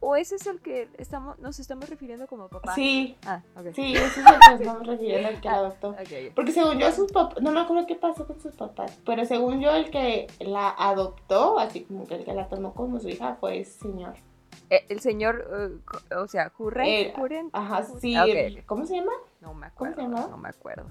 o 0.01 0.17
ese 0.17 0.37
es 0.37 0.47
el 0.47 0.61
que 0.61 0.89
estamos, 0.99 1.39
nos 1.39 1.59
estamos 1.59 1.89
refiriendo 1.89 2.27
como 2.27 2.49
papá. 2.49 2.75
Sí, 2.75 3.17
Ah, 3.27 3.41
sí, 3.75 3.95
ese 3.95 4.05
es 4.07 4.17
el 4.19 4.25
que 4.25 4.51
nos 4.53 4.61
estamos 4.61 4.87
refiriendo 4.87 5.29
al 5.29 5.41
que 5.41 5.49
la 5.49 5.55
adoptó. 5.57 5.97
Porque 6.35 6.53
según 6.53 6.79
yo, 6.79 6.93
sus 6.93 7.11
papás, 7.13 7.43
no 7.43 7.51
me 7.53 7.61
acuerdo 7.61 7.87
qué 7.87 7.97
pasó 7.97 8.27
con 8.27 8.41
sus 8.41 8.55
papás, 8.55 8.99
pero 9.05 9.25
según 9.25 9.61
yo, 9.61 9.71
el 9.75 9.91
que 9.91 10.27
la 10.41 10.71
adoptó, 10.71 11.59
así 11.59 11.85
como 11.85 12.07
que 12.07 12.17
el 12.17 12.25
que 12.25 12.35
la 12.35 12.49
tomó 12.49 12.75
como 12.75 12.99
su 13.01 13.09
hija, 13.09 13.37
fue 13.41 13.61
ese 13.61 13.79
señor. 13.81 14.15
Eh, 14.71 14.85
el 14.89 15.01
señor, 15.01 15.47
eh, 15.55 15.79
co- 15.85 16.23
o 16.23 16.27
sea, 16.29 16.51
Hurren. 16.59 16.87
El- 16.87 17.15
Hurren- 17.15 17.51
Ajá, 17.53 17.83
sí. 17.85 18.15
Ah. 18.17 18.25
¿Cómo 18.67 18.85
se 18.87 18.97
llama? 18.97 19.13
No 19.41 19.55
me 19.55 19.71
¿Cómo 19.73 19.91
se 19.91 19.95
acuerdo. 19.95 20.03
llamaba? 20.03 20.29
No 20.29 20.37
me 20.39 20.49
acuerdo. 20.49 20.87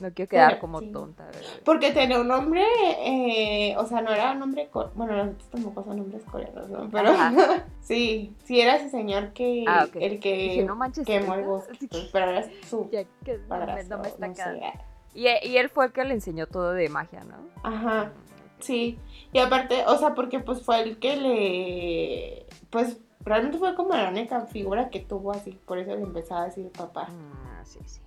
No 0.00 0.12
quiero 0.14 0.28
quedar 0.28 0.48
Pero, 0.52 0.60
como 0.60 0.80
sí. 0.80 0.90
tonta. 0.92 1.26
¿verdad? 1.26 1.40
Porque 1.64 1.92
tenía 1.92 2.20
un 2.20 2.28
nombre, 2.28 2.64
eh, 3.04 3.74
o 3.76 3.86
sea, 3.86 4.00
no 4.00 4.10
era 4.12 4.32
un 4.32 4.38
nombre, 4.40 4.70
bueno, 4.94 5.14
los 5.14 5.28
otros 5.34 5.50
tampoco 5.50 5.84
son 5.84 5.98
nombres 5.98 6.22
coreanos, 6.24 6.68
¿no? 6.70 6.88
Pero 6.90 7.12
sí, 7.80 8.34
sí 8.44 8.60
era 8.60 8.76
ese 8.76 8.88
señor 8.90 9.32
que, 9.32 9.64
Ah, 9.68 9.84
ok. 9.88 9.96
el 10.00 10.18
que 10.20 10.36
Dije, 10.36 10.64
no 10.64 10.74
manches. 10.76 11.06
quemó 11.06 11.34
el 11.34 11.44
bosque, 11.44 11.86
pues, 11.90 12.08
pero 12.12 12.30
era 12.30 12.44
su 12.68 12.88
Ya 12.92 13.04
que 13.24 13.36
no 13.36 13.42
me, 13.42 13.48
padrastro, 13.48 13.96
no 13.98 14.02
me 14.02 14.08
está 14.08 14.26
no 14.28 14.34
sé. 14.34 14.72
Y, 15.14 15.26
y 15.26 15.56
él 15.58 15.68
fue 15.68 15.86
el 15.86 15.92
que 15.92 16.04
le 16.04 16.14
enseñó 16.14 16.46
todo 16.46 16.72
de 16.72 16.88
magia, 16.88 17.22
¿no? 17.24 17.36
Ajá. 17.62 18.12
Sí, 18.60 18.98
y 19.32 19.38
aparte, 19.38 19.84
o 19.86 19.96
sea, 19.96 20.14
porque 20.14 20.38
pues 20.40 20.62
fue 20.62 20.82
el 20.82 20.98
que 20.98 21.16
le, 21.16 22.46
pues 22.70 22.98
realmente 23.24 23.58
fue 23.58 23.74
como 23.74 23.94
la 23.94 24.08
única 24.10 24.42
figura 24.46 24.88
que 24.90 25.00
tuvo 25.00 25.32
así, 25.32 25.52
por 25.66 25.78
eso 25.78 25.94
le 25.96 26.02
empezaba 26.02 26.42
a 26.42 26.44
decir 26.46 26.70
papá. 26.70 27.08
Ah, 27.10 27.62
sí, 27.64 27.78
sí. 27.86 28.00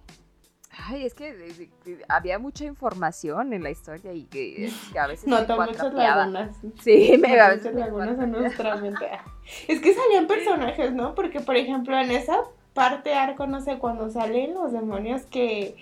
Ay, 0.78 1.06
es 1.06 1.14
que 1.14 1.70
había 2.10 2.40
mucha 2.40 2.66
información 2.66 3.54
en 3.54 3.64
la 3.64 3.70
historia 3.70 4.14
y 4.14 4.24
que, 4.24 4.72
que 4.92 5.00
a 5.00 5.08
veces 5.08 5.28
Notó 5.28 5.60
muchas 5.60 5.94
lagunas. 5.94 6.58
Sí, 6.82 7.16
me 7.20 7.36
Notó 7.36 7.58
muchas 7.58 7.76
lagunas 7.76 8.20
en 8.20 8.32
nuestra 8.32 8.76
mente. 8.78 9.10
Es 9.68 9.82
que 9.82 9.94
salían 9.94 10.26
personajes, 10.26 10.94
¿no? 10.94 11.16
Porque, 11.16 11.42
por 11.42 11.58
ejemplo, 11.58 11.98
en 12.00 12.12
esa 12.12 12.40
parte 12.74 13.14
arco, 13.14 13.46
no 13.46 13.60
sé, 13.60 13.78
cuando 13.78 14.10
salen 14.10 14.54
los 14.54 14.72
demonios 14.72 15.24
que, 15.24 15.76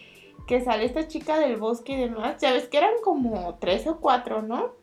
que 0.47 0.61
sale 0.61 0.85
esta 0.85 1.07
chica 1.07 1.37
del 1.37 1.57
bosque 1.57 1.93
y 1.93 1.99
demás, 1.99 2.41
ya 2.41 2.51
ves 2.51 2.67
que 2.67 2.79
eran 2.79 2.93
como 3.03 3.59
tres 3.59 3.85
o 3.85 3.99
cuatro, 3.99 4.41
¿no? 4.41 4.80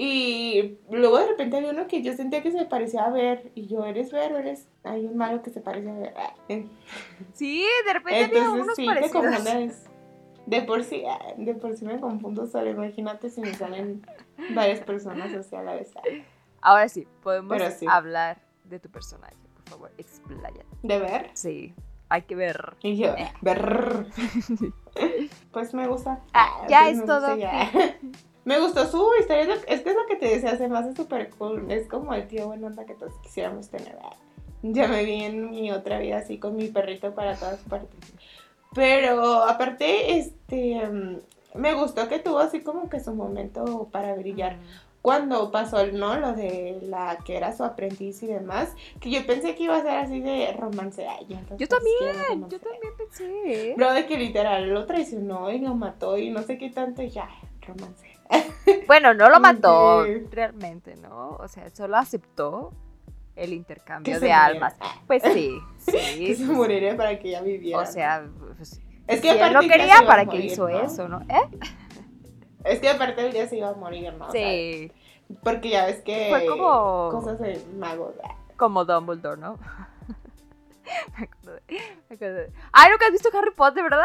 Y 0.00 0.78
luego 0.92 1.18
de 1.18 1.26
repente 1.26 1.56
había 1.56 1.70
uno 1.72 1.88
que 1.88 2.02
yo 2.02 2.12
sentía 2.12 2.40
que 2.40 2.52
se 2.52 2.64
parecía 2.66 3.04
a 3.06 3.10
ver, 3.10 3.50
y 3.56 3.66
yo, 3.66 3.84
¿eres 3.84 4.12
ver 4.12 4.32
o 4.32 4.38
eres? 4.38 4.68
Hay 4.84 5.04
un 5.04 5.16
malo 5.16 5.42
que 5.42 5.50
se 5.50 5.60
parece 5.60 5.90
a 5.90 5.94
ver. 5.94 6.14
Ah, 6.16 6.34
eh. 6.48 6.68
Sí, 7.32 7.66
de 7.84 7.92
repente 7.94 8.24
había 8.26 8.44
Entonces 8.44 8.62
unos 8.62 8.76
sí, 8.76 8.86
parecidos. 8.86 9.74
De 10.46 10.62
por 10.62 10.84
sí, 10.84 11.02
ah, 11.04 11.34
de 11.36 11.52
por 11.56 11.76
sí 11.76 11.84
me 11.84 11.98
confundo 11.98 12.46
solo. 12.46 12.70
Imagínate 12.70 13.28
si 13.28 13.40
me 13.40 13.52
salen 13.54 14.06
varias 14.50 14.78
personas 14.82 15.34
así 15.34 15.56
a 15.56 15.62
la 15.62 15.74
vez. 15.74 15.90
Ah, 15.96 16.02
Ahora 16.62 16.88
sí, 16.88 17.08
podemos 17.20 17.60
sí. 17.76 17.84
hablar 17.90 18.40
de 18.66 18.78
tu 18.78 18.88
personaje, 18.90 19.34
por 19.56 19.68
favor, 19.68 19.92
expláyate. 19.98 20.64
¿De 20.84 20.98
ver? 21.00 21.30
Sí. 21.34 21.74
hay 22.08 22.22
que 22.22 22.36
ver. 22.36 22.76
Y 22.82 22.98
yo, 22.98 23.16
ver. 23.40 24.06
pues 25.52 25.74
me 25.74 25.88
gusta. 25.88 26.20
Ah, 26.34 26.66
ya 26.68 26.84
Pues 26.84 26.98
es 27.00 27.04
todo. 27.04 27.36
ya. 27.36 27.68
Me 28.48 28.58
gustó 28.58 28.86
su 28.86 29.06
historia, 29.20 29.42
es, 29.42 29.62
es 29.66 29.82
que 29.82 29.90
es 29.90 29.94
lo 29.94 30.06
que 30.06 30.16
te 30.16 30.26
decía, 30.26 30.56
se 30.56 30.68
me 30.68 30.78
hace 30.78 30.96
súper 30.96 31.28
cool. 31.36 31.70
Es 31.70 31.86
como 31.86 32.14
el 32.14 32.26
tío 32.28 32.46
buena 32.46 32.68
onda 32.68 32.86
que 32.86 32.94
todos 32.94 33.12
quisiéramos 33.22 33.68
tener. 33.68 33.94
Ya 34.62 34.88
me 34.88 35.04
vi 35.04 35.22
en 35.22 35.50
mi 35.50 35.70
otra 35.70 35.98
vida 35.98 36.16
así 36.16 36.38
con 36.38 36.56
mi 36.56 36.68
perrito 36.68 37.14
para 37.14 37.36
todas 37.36 37.60
partes. 37.60 38.00
Pero 38.74 39.44
aparte, 39.44 40.16
este, 40.16 40.80
mm, 40.82 41.18
me 41.56 41.74
gustó 41.74 42.08
que 42.08 42.20
tuvo 42.20 42.38
así 42.38 42.62
como 42.62 42.88
que 42.88 43.00
su 43.00 43.12
momento 43.12 43.90
para 43.92 44.14
brillar. 44.14 44.56
Cuando 45.02 45.50
pasó, 45.50 45.86
¿no? 45.88 46.18
Lo 46.18 46.32
de 46.32 46.78
la 46.84 47.18
que 47.26 47.36
era 47.36 47.54
su 47.54 47.64
aprendiz 47.64 48.22
y 48.22 48.28
demás, 48.28 48.74
que 48.98 49.10
yo 49.10 49.26
pensé 49.26 49.56
que 49.56 49.64
iba 49.64 49.76
a 49.76 49.82
ser 49.82 49.98
así 49.98 50.20
de 50.20 50.54
romance. 50.54 51.06
Ay, 51.06 51.26
yo, 51.28 51.36
Yo 51.58 51.68
también, 51.68 52.48
yo 52.48 52.58
también 52.58 52.94
pensé. 52.96 53.74
Bro, 53.76 53.92
de 53.92 54.06
que 54.06 54.16
literal 54.16 54.70
lo 54.70 54.86
traicionó 54.86 55.52
y 55.52 55.58
lo 55.58 55.74
mató 55.74 56.16
y 56.16 56.30
no 56.30 56.42
sé 56.44 56.56
qué 56.56 56.70
tanto, 56.70 57.02
y 57.02 57.10
ya, 57.10 57.28
romance. 57.60 58.17
Bueno, 58.86 59.14
no 59.14 59.28
lo 59.30 59.40
mató 59.40 60.04
realmente, 60.30 60.94
¿no? 60.96 61.30
O 61.36 61.48
sea, 61.48 61.68
solo 61.70 61.96
aceptó 61.96 62.72
el 63.36 63.52
intercambio 63.52 64.14
Que 64.14 64.20
de 64.20 64.32
almas. 64.32 64.74
muriera. 64.78 65.00
Pues 65.06 65.22
sí, 65.22 65.58
sí. 65.78 65.92
Que 66.26 66.34
se 66.36 66.44
moriría 66.44 66.96
para 66.96 67.18
que 67.18 67.28
ella 67.28 67.42
viviera. 67.42 67.78
o 67.80 67.86
sea, 67.86 68.26
pues, 68.56 68.80
es 69.06 69.20
si 69.20 69.28
él 69.28 69.52
no 69.52 69.60
quería, 69.60 70.02
¿para 70.06 70.22
qué 70.24 70.36
morir, 70.36 70.44
hizo 70.44 70.68
¿no? 70.68 70.80
eso, 70.80 71.08
no? 71.08 71.20
¿Eh? 71.28 71.58
Es 72.64 72.80
que 72.80 72.90
aparte 72.90 73.24
el 73.24 73.32
día 73.32 73.46
se 73.48 73.56
iba 73.56 73.68
a 73.68 73.74
morir, 73.74 74.12
¿no? 74.14 74.26
O 74.26 74.30
sea, 74.32 74.40
Sí, 74.50 74.92
porque 75.44 75.70
ya 75.70 75.86
ves 75.86 76.02
que 76.02 76.26
Fue 76.28 76.44
como- 76.46 77.08
cosas 77.10 77.38
de 77.38 77.64
magos. 77.78 78.14
como 78.56 78.84
Dumbledore, 78.84 79.40
¿no? 79.40 79.58
Me 81.16 81.24
acuerdo 81.24 81.54
de- 81.68 81.80
me 82.08 82.14
acuerdo 82.16 82.34
de- 82.36 82.52
Ay, 82.72 82.90
¿nunca 82.90 83.06
has 83.06 83.12
visto 83.12 83.28
Harry 83.36 83.52
Potter, 83.54 83.84
verdad? 83.84 84.04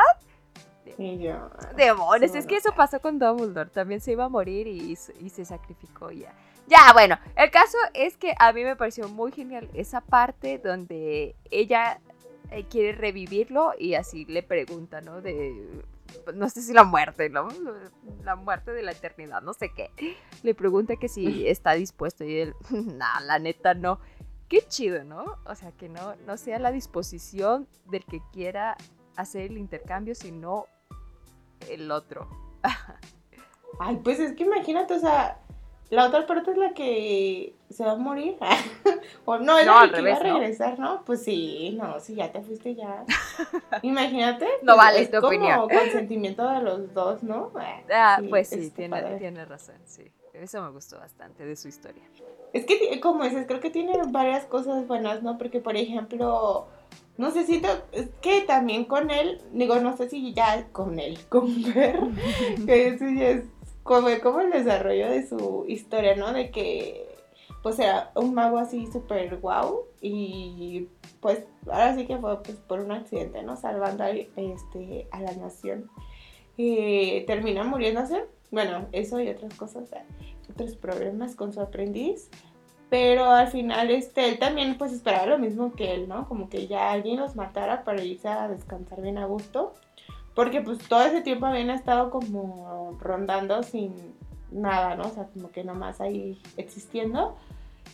Y 0.98 1.18
yo. 1.20 1.50
Demonios, 1.76 2.32
Sí, 2.32 2.38
es 2.38 2.46
que 2.48 2.56
eso 2.58 2.74
pasó 2.76 3.00
con 3.02 3.20
Dumbledore. 3.20 3.70
También 3.70 4.02
se 4.02 4.12
iba 4.12 4.26
a 4.26 4.30
morir 4.30 4.68
y, 4.68 4.96
se- 4.96 5.14
y 5.20 5.30
se 5.30 5.46
sacrificó 5.46 6.12
ya. 6.12 6.34
Ya, 6.68 6.94
bueno, 6.94 7.18
el 7.36 7.52
caso 7.52 7.78
es 7.94 8.16
que 8.18 8.34
a 8.40 8.54
mí 8.54 8.64
me 8.64 8.76
pareció 8.76 9.10
muy 9.10 9.32
genial 9.32 9.70
esa 9.74 10.02
parte 10.02 10.60
donde 10.60 11.36
ella 11.52 12.00
eh, 12.52 12.66
quiere 12.70 12.94
revivirlo 12.94 13.74
y 13.78 13.96
así 13.96 14.26
le 14.26 14.44
pregunta, 14.44 15.02
¿no? 15.02 15.22
De, 15.22 15.84
no 16.34 16.50
sé 16.50 16.62
si 16.62 16.72
la 16.74 16.84
muerte, 16.84 17.30
¿no? 17.30 17.50
La 18.24 18.36
muerte 18.36 18.72
de 18.72 18.82
la 18.84 18.92
eternidad, 18.92 19.42
no 19.42 19.54
sé 19.54 19.72
qué. 19.76 19.90
Le 20.44 20.54
pregunta 20.56 20.96
que 20.96 21.10
si 21.10 21.48
está 21.48 21.74
dispuesto 21.74 22.24
y 22.24 22.38
él, 22.40 22.56
no, 22.70 23.06
la 23.26 23.40
neta 23.40 23.74
no. 23.74 24.00
Qué 24.48 24.62
chido, 24.68 25.04
¿no? 25.04 25.40
O 25.46 25.56
sea, 25.56 25.72
que 25.72 25.90
no, 25.90 26.16
no 26.28 26.38
sea 26.38 26.60
la 26.60 26.72
disposición 26.72 27.68
del 27.90 28.06
que 28.06 28.22
quiera 28.32 28.78
hacer 29.16 29.44
el 29.52 29.58
intercambio, 29.58 30.16
sino 30.16 30.66
el 31.70 31.92
otro. 31.92 32.28
Ay, 33.80 34.00
pues 34.04 34.20
es 34.20 34.34
que 34.36 34.44
imagínate, 34.44 34.94
o 34.94 35.00
sea, 35.00 35.40
la 35.90 36.06
otra 36.08 36.26
parte 36.26 36.52
es 36.52 36.58
la 36.58 36.74
que 36.74 37.56
se 37.70 37.84
va 37.84 37.94
a 37.94 37.98
morir. 37.98 38.38
o 39.26 39.38
no, 39.38 39.58
es 39.58 39.66
No, 39.66 39.82
la 39.86 39.90
que 39.90 39.96
revés, 39.98 40.20
iba 40.22 40.30
a 40.30 40.34
regresar, 40.40 40.80
¿no? 40.80 41.04
Pues 41.06 41.24
sí, 41.24 41.78
no, 41.82 42.00
si 42.00 42.16
ya 42.16 42.32
te 42.32 42.42
fuiste 42.42 42.76
ya. 42.76 43.04
Imagínate. 43.82 44.46
No 44.62 44.74
pues, 44.74 44.78
vale 44.78 45.02
es 45.02 45.12
tu 45.12 45.18
como 45.18 45.28
opinión. 45.28 45.70
consentimiento 45.70 46.48
de 46.50 46.62
los 46.62 46.94
dos, 46.94 47.24
¿no? 47.24 47.52
Ah, 47.94 48.18
Sí, 48.22 48.28
pues 48.28 48.50
sí, 48.50 48.70
tiene, 48.72 49.02
padre. 49.02 49.18
tiene 49.18 49.46
razón, 49.46 49.76
sí. 49.86 50.12
Eso 50.34 50.62
me 50.64 50.72
gustó 50.72 50.98
bastante 50.98 51.46
de 51.46 51.56
su 51.56 51.68
historia. 51.68 52.04
Es 52.54 52.66
que, 52.66 53.00
como 53.00 53.24
dices, 53.24 53.46
creo 53.48 53.60
que 53.60 53.70
tiene 53.70 53.94
varias 54.08 54.46
cosas 54.46 54.88
buenas, 54.88 55.22
¿no? 55.24 55.38
Porque, 55.38 55.60
por 55.60 55.76
ejemplo, 55.76 56.68
no 57.18 57.32
sé 57.32 57.46
si, 57.46 57.62
te- 57.62 57.68
es 57.92 58.10
que 58.22 58.42
también 58.42 58.86
con 58.86 59.12
él, 59.12 59.42
digo, 59.52 59.76
no 59.80 59.96
sé 59.98 60.10
si 60.10 60.34
ya 60.34 60.68
con 60.72 61.00
él, 61.00 61.18
con 61.30 61.62
Ver, 61.74 62.00
que 62.66 62.88
eso 62.88 63.06
ya 63.10 63.30
es 63.30 63.44
como, 63.84 64.08
como 64.22 64.40
el 64.42 64.52
desarrollo 64.52 65.10
de 65.10 65.28
su 65.28 65.66
historia, 65.68 66.16
¿no? 66.16 66.32
De 66.34 66.50
que, 66.52 67.06
pues, 67.62 67.80
era 67.80 68.12
un 68.16 68.34
mago 68.34 68.58
así 68.58 68.88
súper 68.92 69.38
guau 69.38 69.82
y, 70.02 70.88
pues, 71.22 71.44
ahora 71.68 71.96
sí 71.96 72.06
que 72.08 72.18
fue, 72.18 72.42
pues, 72.44 72.58
por 72.58 72.80
un 72.80 72.92
accidente, 72.92 73.44
¿no? 73.44 73.56
Salvando 73.58 74.04
a, 74.04 74.10
este, 74.12 75.08
a 75.12 75.20
la 75.22 75.34
nación. 75.34 75.90
Eh, 76.58 77.24
termina 77.28 77.64
muriéndose, 77.64 78.26
bueno, 78.52 78.86
eso 78.92 79.20
y 79.20 79.28
otras 79.30 79.54
cosas, 79.56 79.92
eh, 79.92 80.04
otros 80.50 80.76
problemas 80.76 81.36
con 81.36 81.52
su 81.52 81.60
aprendiz. 81.62 82.30
Pero 82.94 83.32
al 83.32 83.48
final, 83.48 83.90
este, 83.90 84.30
él 84.30 84.38
también 84.38 84.78
pues 84.78 84.94
esperaba 84.94 85.26
lo 85.26 85.40
mismo 85.40 85.72
que 85.74 85.96
él, 85.96 86.08
¿no? 86.08 86.28
Como 86.28 86.48
que 86.48 86.68
ya 86.68 86.92
alguien 86.92 87.20
los 87.20 87.36
matara 87.36 87.84
para 87.84 88.04
irse 88.04 88.28
a 88.28 88.48
descansar 88.48 89.02
bien 89.02 89.18
a 89.18 89.26
gusto. 89.26 89.74
Porque 90.36 90.62
pues 90.62 90.78
todo 90.88 91.02
ese 91.02 91.22
tiempo 91.22 91.48
habían 91.48 91.72
estado 91.72 92.12
como 92.12 92.96
rondando 93.02 93.64
sin 93.64 93.96
nada, 94.52 94.96
¿no? 94.96 95.08
O 95.08 95.10
sea, 95.10 95.26
como 95.34 95.50
que 95.50 95.64
nomás 95.64 96.02
ahí 96.02 96.40
existiendo. 96.56 97.36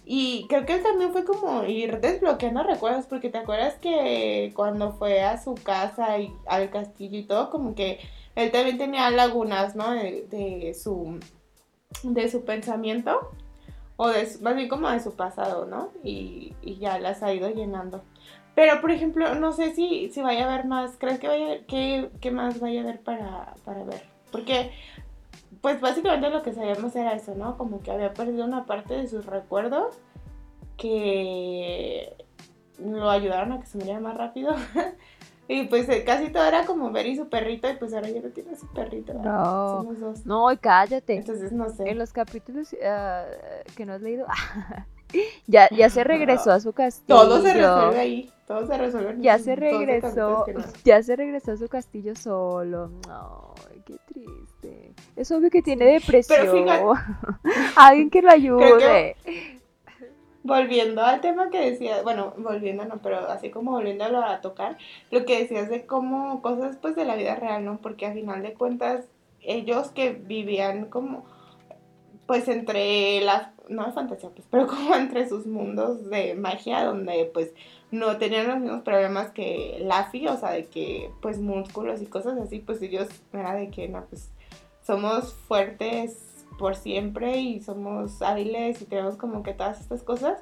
Y 0.03 0.47
creo 0.49 0.65
que 0.65 0.73
él 0.73 0.83
también 0.83 1.13
fue 1.13 1.23
como 1.23 1.63
ir 1.63 2.01
desbloqueando 2.01 2.63
recuerdos, 2.63 3.05
porque 3.05 3.29
te 3.29 3.37
acuerdas 3.37 3.75
que 3.75 4.51
cuando 4.53 4.91
fue 4.91 5.21
a 5.23 5.41
su 5.41 5.55
casa 5.55 6.19
y 6.19 6.33
al 6.45 6.71
castillo 6.71 7.19
y 7.19 7.23
todo, 7.23 7.51
como 7.51 7.73
que 7.73 8.01
él 8.35 8.51
también 8.51 8.77
tenía 8.77 9.09
lagunas, 9.11 9.77
¿no? 9.77 9.91
De, 9.91 10.27
de 10.29 10.73
su, 10.73 11.21
de 12.03 12.29
su 12.29 12.43
pensamiento, 12.43 13.31
o 14.01 14.07
de, 14.07 14.25
más 14.41 14.55
bien 14.55 14.69
como 14.69 14.89
de 14.89 15.01
su 15.01 15.13
pasado, 15.13 15.65
¿no? 15.65 15.89
Y, 16.05 16.55
y 16.61 16.77
ya 16.77 16.99
las 16.99 17.21
ha 17.21 17.33
ido 17.33 17.49
llenando. 17.49 18.01
Pero, 18.55 18.79
por 18.79 18.91
ejemplo, 18.91 19.35
no 19.35 19.51
sé 19.51 19.73
si, 19.75 20.09
si 20.09 20.21
vaya 20.21 20.45
a 20.45 20.53
haber 20.53 20.67
más, 20.67 20.95
¿crees 20.97 21.19
que 21.19 21.27
vaya, 21.27 21.65
qué, 21.67 22.09
qué 22.21 22.31
más 22.31 22.61
vaya 22.61 22.79
a 22.79 22.83
haber 22.83 23.01
para, 23.01 23.55
para 23.65 23.83
ver? 23.83 24.01
Porque, 24.31 24.71
pues 25.59 25.81
básicamente 25.81 26.29
lo 26.29 26.43
que 26.43 26.53
sabíamos 26.53 26.95
era 26.95 27.11
eso, 27.11 27.35
¿no? 27.35 27.57
Como 27.57 27.81
que 27.81 27.91
había 27.91 28.13
perdido 28.13 28.45
una 28.45 28.65
parte 28.65 28.93
de 28.93 29.05
sus 29.05 29.25
recuerdos 29.25 29.97
que 30.77 32.15
lo 32.77 33.09
ayudaron 33.09 33.51
a 33.51 33.59
que 33.59 33.65
se 33.65 33.79
muriera 33.79 33.99
más 33.99 34.15
rápido. 34.15 34.55
y 35.49 35.63
pues 35.63 35.89
eh, 35.89 36.03
casi 36.05 36.29
todo 36.29 36.45
era 36.45 36.65
como 36.65 36.91
ver 36.91 37.07
y 37.07 37.15
su 37.17 37.27
perrito, 37.27 37.67
y 37.69 37.73
pues 37.75 37.93
ahora 37.93 38.07
ya 38.09 38.21
no 38.21 38.29
tiene 38.29 38.55
su 38.55 38.67
perrito. 38.67 39.13
No. 39.15 39.79
Somos 39.81 39.99
dos. 39.99 40.25
No, 40.25 40.51
y 40.51 40.57
cállate. 40.57 41.15
Entonces, 41.15 41.51
no 41.51 41.67
sé. 41.69 41.89
En 41.89 41.97
los 41.97 42.13
capítulos 42.13 42.73
ah, 42.85 43.25
que 43.75 43.85
no 43.85 43.93
has 43.93 44.01
leído, 44.01 44.27
ya, 45.47 45.67
ya 45.71 45.89
se 45.89 46.03
regresó 46.03 46.51
a 46.51 46.59
su 46.59 46.71
castillo. 46.71 47.17
Todo 47.19 47.41
se 47.41 47.53
resuelve 47.53 47.99
ahí. 47.99 48.31
Todo 48.45 48.65
se 48.65 48.77
resuelve 48.77 49.09
en 49.11 49.21
Ya 49.21 49.37
se 49.37 49.51
12 49.51 49.55
regresó, 49.55 50.45
no- 50.55 50.63
ya 50.83 51.03
se 51.03 51.15
regresó 51.15 51.51
a 51.51 51.57
su 51.57 51.67
castillo 51.67 52.15
solo. 52.15 52.91
Ay, 53.71 53.81
qué 53.85 53.97
triste. 54.11 54.93
Es 55.15 55.31
obvio 55.31 55.49
que 55.51 55.61
tiene 55.61 55.85
depresión. 55.85 56.39
Pero 56.39 56.53
fíjate- 56.53 57.63
Alguien 57.75 58.09
que 58.09 58.21
lo 58.21 58.31
ayude. 58.31 59.15
Volviendo 60.43 61.03
al 61.03 61.21
tema 61.21 61.49
que 61.49 61.71
decía, 61.71 62.01
bueno, 62.03 62.33
volviendo 62.37 62.85
no, 62.85 62.99
pero 63.01 63.27
así 63.29 63.49
como 63.49 63.71
volviéndolo 63.71 64.23
a 64.23 64.41
tocar, 64.41 64.77
lo 65.11 65.25
que 65.25 65.39
decías 65.39 65.69
de 65.69 65.85
cómo 65.85 66.41
cosas 66.41 66.77
pues 66.77 66.95
de 66.95 67.05
la 67.05 67.15
vida 67.15 67.35
real, 67.35 67.65
¿no? 67.65 67.77
Porque 67.81 68.05
a 68.05 68.13
final 68.13 68.41
de 68.41 68.53
cuentas, 68.53 69.05
ellos 69.41 69.89
que 69.89 70.11
vivían 70.11 70.85
como, 70.85 71.25
pues 72.25 72.47
entre 72.47 73.19
la, 73.21 73.53
no 73.67 73.85
de 73.85 73.91
fantasía, 73.91 74.29
pues, 74.29 74.47
pero 74.49 74.67
como 74.67 74.95
entre 74.95 75.27
sus 75.27 75.45
mundos 75.45 76.09
de 76.09 76.35
magia, 76.35 76.83
donde 76.83 77.29
pues 77.33 77.53
no 77.91 78.17
tenían 78.17 78.47
los 78.47 78.59
mismos 78.59 78.81
problemas 78.81 79.31
que 79.31 79.79
Laffy, 79.81 80.27
o 80.27 80.37
sea, 80.37 80.51
de 80.51 80.65
que 80.65 81.11
pues 81.21 81.39
músculos 81.39 82.01
y 82.01 82.05
cosas 82.05 82.37
así, 82.39 82.59
pues 82.59 82.81
ellos 82.81 83.07
era 83.33 83.55
de 83.55 83.69
que, 83.69 83.89
no, 83.89 84.05
pues 84.05 84.31
somos 84.83 85.33
fuertes 85.33 86.28
por 86.59 86.75
siempre 86.75 87.37
y 87.39 87.61
somos 87.61 88.21
hábiles 88.21 88.79
y 88.81 88.85
tenemos 88.85 89.15
como 89.15 89.41
que 89.41 89.53
todas 89.55 89.79
estas 89.81 90.03
cosas. 90.03 90.37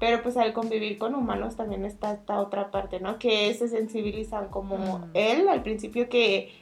Pero 0.00 0.22
pues 0.22 0.36
al 0.36 0.52
convivir 0.52 0.98
con 0.98 1.14
humanos 1.14 1.56
también 1.56 1.84
está 1.84 2.12
esta 2.12 2.40
otra 2.40 2.70
parte, 2.70 3.00
¿no? 3.00 3.18
Que 3.18 3.52
se 3.54 3.68
sensibilizan 3.68 4.48
como 4.48 4.76
Mm. 4.98 5.10
él 5.14 5.48
al 5.48 5.62
principio 5.62 6.08
que, 6.08 6.52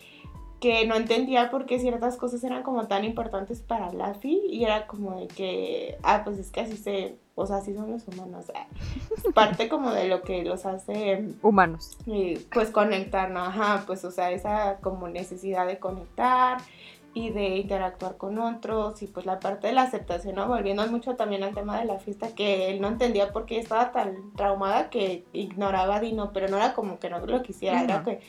que 0.60 0.86
no 0.86 0.94
entendía 0.96 1.50
por 1.50 1.66
qué 1.66 1.78
ciertas 1.80 2.16
cosas 2.16 2.44
eran 2.44 2.62
como 2.62 2.86
tan 2.86 3.04
importantes 3.04 3.60
para 3.60 3.92
Laffy 3.92 4.40
y 4.50 4.64
era 4.64 4.86
como 4.86 5.18
de 5.18 5.26
que, 5.28 5.96
ah, 6.02 6.22
pues 6.24 6.38
es 6.38 6.50
que 6.52 6.60
así 6.60 6.76
se, 6.76 7.16
o 7.34 7.46
sea, 7.46 7.56
así 7.56 7.74
son 7.74 7.90
los 7.90 8.06
humanos. 8.06 8.44
Es 9.16 9.32
parte 9.32 9.68
como 9.68 9.90
de 9.92 10.06
lo 10.08 10.22
que 10.22 10.44
los 10.44 10.64
hace 10.66 11.24
Humanos. 11.42 11.96
y 12.06 12.36
pues 12.52 12.70
conectar, 12.70 13.30
¿no? 13.30 13.40
Ajá, 13.40 13.82
pues 13.86 14.04
o 14.04 14.10
sea, 14.10 14.30
esa 14.30 14.76
como 14.82 15.08
necesidad 15.08 15.66
de 15.66 15.78
conectar 15.78 16.58
y 17.14 17.30
de 17.30 17.56
interactuar 17.56 18.16
con 18.16 18.38
otros 18.38 19.02
y 19.02 19.06
pues 19.06 19.26
la 19.26 19.38
parte 19.38 19.66
de 19.66 19.74
la 19.74 19.82
aceptación, 19.82 20.36
¿no? 20.36 20.48
Volviendo 20.48 20.86
mucho 20.86 21.14
también 21.14 21.42
al 21.42 21.54
tema 21.54 21.78
de 21.78 21.84
la 21.84 21.98
fiesta, 21.98 22.34
que 22.34 22.70
él 22.70 22.80
no 22.80 22.88
entendía 22.88 23.32
por 23.32 23.44
qué 23.44 23.58
estaba 23.58 23.92
tan 23.92 24.32
traumada 24.34 24.88
que 24.88 25.24
ignoraba 25.32 25.96
a 25.96 26.00
Dino, 26.00 26.32
pero 26.32 26.48
no 26.48 26.56
era 26.56 26.72
como 26.72 26.98
que 26.98 27.10
no 27.10 27.24
lo 27.24 27.42
quisiera, 27.42 27.82
era 27.82 27.96
Ujú. 27.96 28.04
que 28.04 28.20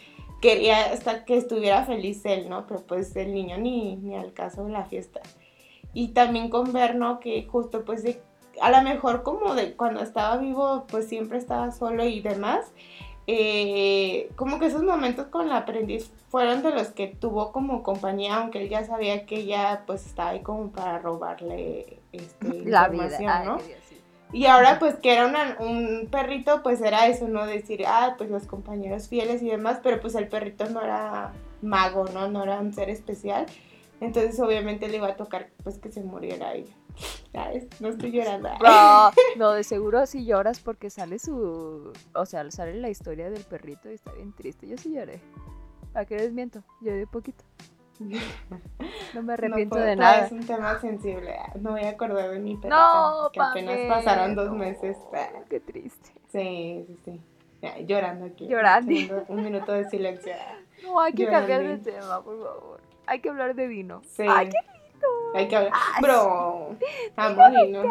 quería 0.42 0.92
hasta 0.92 1.24
que 1.24 1.38
estuviera 1.38 1.86
feliz 1.86 2.26
él, 2.26 2.50
¿no? 2.50 2.68
Pero 2.68 2.82
pues 2.82 3.16
el 3.16 3.34
niño 3.34 3.58
ni, 3.58 3.96
ni 3.96 4.18
al 4.18 4.34
caso 4.34 4.66
de 4.66 4.72
la 4.72 4.84
fiesta. 4.84 5.22
Y 5.94 6.10
también 6.10 6.50
con 6.50 6.74
ver, 6.74 6.96
¿no? 6.96 7.22
Que 7.22 7.46
justo 7.46 7.86
pues 7.86 8.04
de, 8.04 8.22
a 8.62 8.70
lo 8.70 8.82
mejor 8.82 9.24
como 9.24 9.56
de 9.56 9.76
cuando 9.76 10.02
estaba 10.02 10.36
vivo 10.38 10.86
pues 10.90 11.08
siempre 11.08 11.38
estaba 11.38 11.72
solo 11.72 12.04
y 12.04 12.20
demás. 12.20 12.74
Eh, 13.28 14.30
como 14.36 14.60
que 14.60 14.66
esos 14.68 14.84
momentos 14.84 15.28
con 15.28 15.48
la 15.50 15.58
aprendiz 15.58 16.12
fueron 16.30 16.62
de 16.64 16.72
los 16.72 16.90
que 16.90 17.08
tuvo 17.08 17.52
como 17.52 17.84
compañía, 17.84 18.36
aunque 18.38 18.62
él 18.64 18.70
ya 18.70 18.84
sabía 18.86 19.26
que 19.26 19.38
ella 19.38 19.84
pues 19.86 20.06
estaba 20.06 20.30
ahí 20.32 20.42
como 20.42 20.72
para 20.72 21.00
robarle 21.00 22.00
este, 22.12 22.48
La 22.66 22.88
información, 22.88 23.20
vida. 23.22 23.44
¿no? 23.46 23.56
Ay, 23.56 23.68
Dios, 23.68 23.80
sí. 23.90 23.98
Y 24.34 24.46
ahora 24.48 24.80
pues 24.80 24.96
que 24.96 25.14
era 25.14 25.28
una- 25.28 25.58
un 25.60 26.08
perrito, 26.12 26.64
pues 26.64 26.82
era 26.82 27.08
eso, 27.08 27.28
¿no? 27.28 27.46
Decir, 27.46 27.84
ah, 27.88 28.16
pues 28.18 28.30
los 28.32 28.46
compañeros 28.48 29.08
fieles 29.08 29.42
y 29.44 29.50
demás, 29.50 29.80
pero 29.84 30.00
pues 30.02 30.16
el 30.16 30.28
perrito 30.28 30.66
no 30.70 30.82
era 30.82 31.32
mago, 31.62 32.06
¿no? 32.14 32.28
No 32.30 32.44
era 32.44 32.60
un 32.60 32.74
ser 32.74 32.90
especial. 32.90 33.46
Entonces 34.02 34.40
obviamente 34.40 34.88
le 34.90 34.98
iba 34.98 35.08
a 35.08 35.16
tocar 35.16 35.50
pues 35.64 35.78
que 35.78 35.92
se 35.92 36.02
muriera 36.04 36.54
ella. 36.56 36.74
No 37.80 37.90
estoy 37.90 38.12
llorando. 38.12 38.50
Bro, 38.60 39.12
no, 39.38 39.52
de 39.52 39.64
seguro 39.64 40.06
sí 40.06 40.26
lloras 40.26 40.60
porque 40.60 40.90
sale 40.90 41.20
su. 41.20 41.92
O 42.14 42.26
sea, 42.26 42.50
sale 42.52 42.76
la 42.76 42.90
historia 42.90 43.30
del 43.30 43.44
perrito 43.44 43.90
y 43.90 43.96
está 43.96 44.12
bien 44.14 44.34
triste. 44.34 44.68
Yo 44.68 44.78
sí 44.78 44.94
lloré. 44.94 45.20
¿Para 45.92 46.06
qué 46.06 46.18
les 46.18 46.32
miento? 46.32 46.64
Lloré 46.82 47.08
poquito. 47.08 47.44
No 49.14 49.22
me 49.22 49.34
arrepiento 49.34 49.76
puedo, 49.76 49.86
de 49.86 49.96
nada. 49.96 50.26
Es 50.26 50.32
un 50.32 50.46
tema 50.46 50.80
sensible. 50.80 51.36
No 51.60 51.72
voy 51.72 51.84
a 51.84 51.90
acordar 51.90 52.32
de 52.32 52.40
mi 52.40 52.56
perrita. 52.56 52.76
No, 52.76 53.30
que 53.32 53.40
apenas 53.40 53.80
pasaron 53.88 54.36
dos 54.36 54.50
no. 54.50 54.56
meses. 54.56 54.98
Qué 55.50 55.60
triste. 55.60 56.12
Sí, 56.32 56.86
sí, 56.88 56.98
sí. 57.06 57.22
Ya, 57.62 57.80
llorando 57.80 58.26
aquí. 58.26 58.48
Llorando. 58.48 59.26
Un 59.28 59.44
minuto 59.44 59.72
de 59.72 59.88
silencio. 59.90 60.34
No, 60.84 61.00
hay 61.00 61.14
que 61.14 61.24
Llorando. 61.24 61.48
cambiar 61.48 61.78
de 61.78 61.92
tema, 61.92 62.22
por 62.22 62.44
favor. 62.44 62.82
Hay 63.06 63.20
que 63.22 63.30
hablar 63.30 63.56
de 63.56 63.68
vino. 63.68 64.02
Sí. 64.06 64.24
Ay, 64.28 64.50
qué 64.50 64.58
lindo. 64.66 64.73
Hay 65.36 65.48
que 65.48 65.56
hablar. 65.56 65.72
Ah, 65.74 66.00
Bro, 66.02 66.76
amo 67.16 67.50
Dino. 67.50 67.84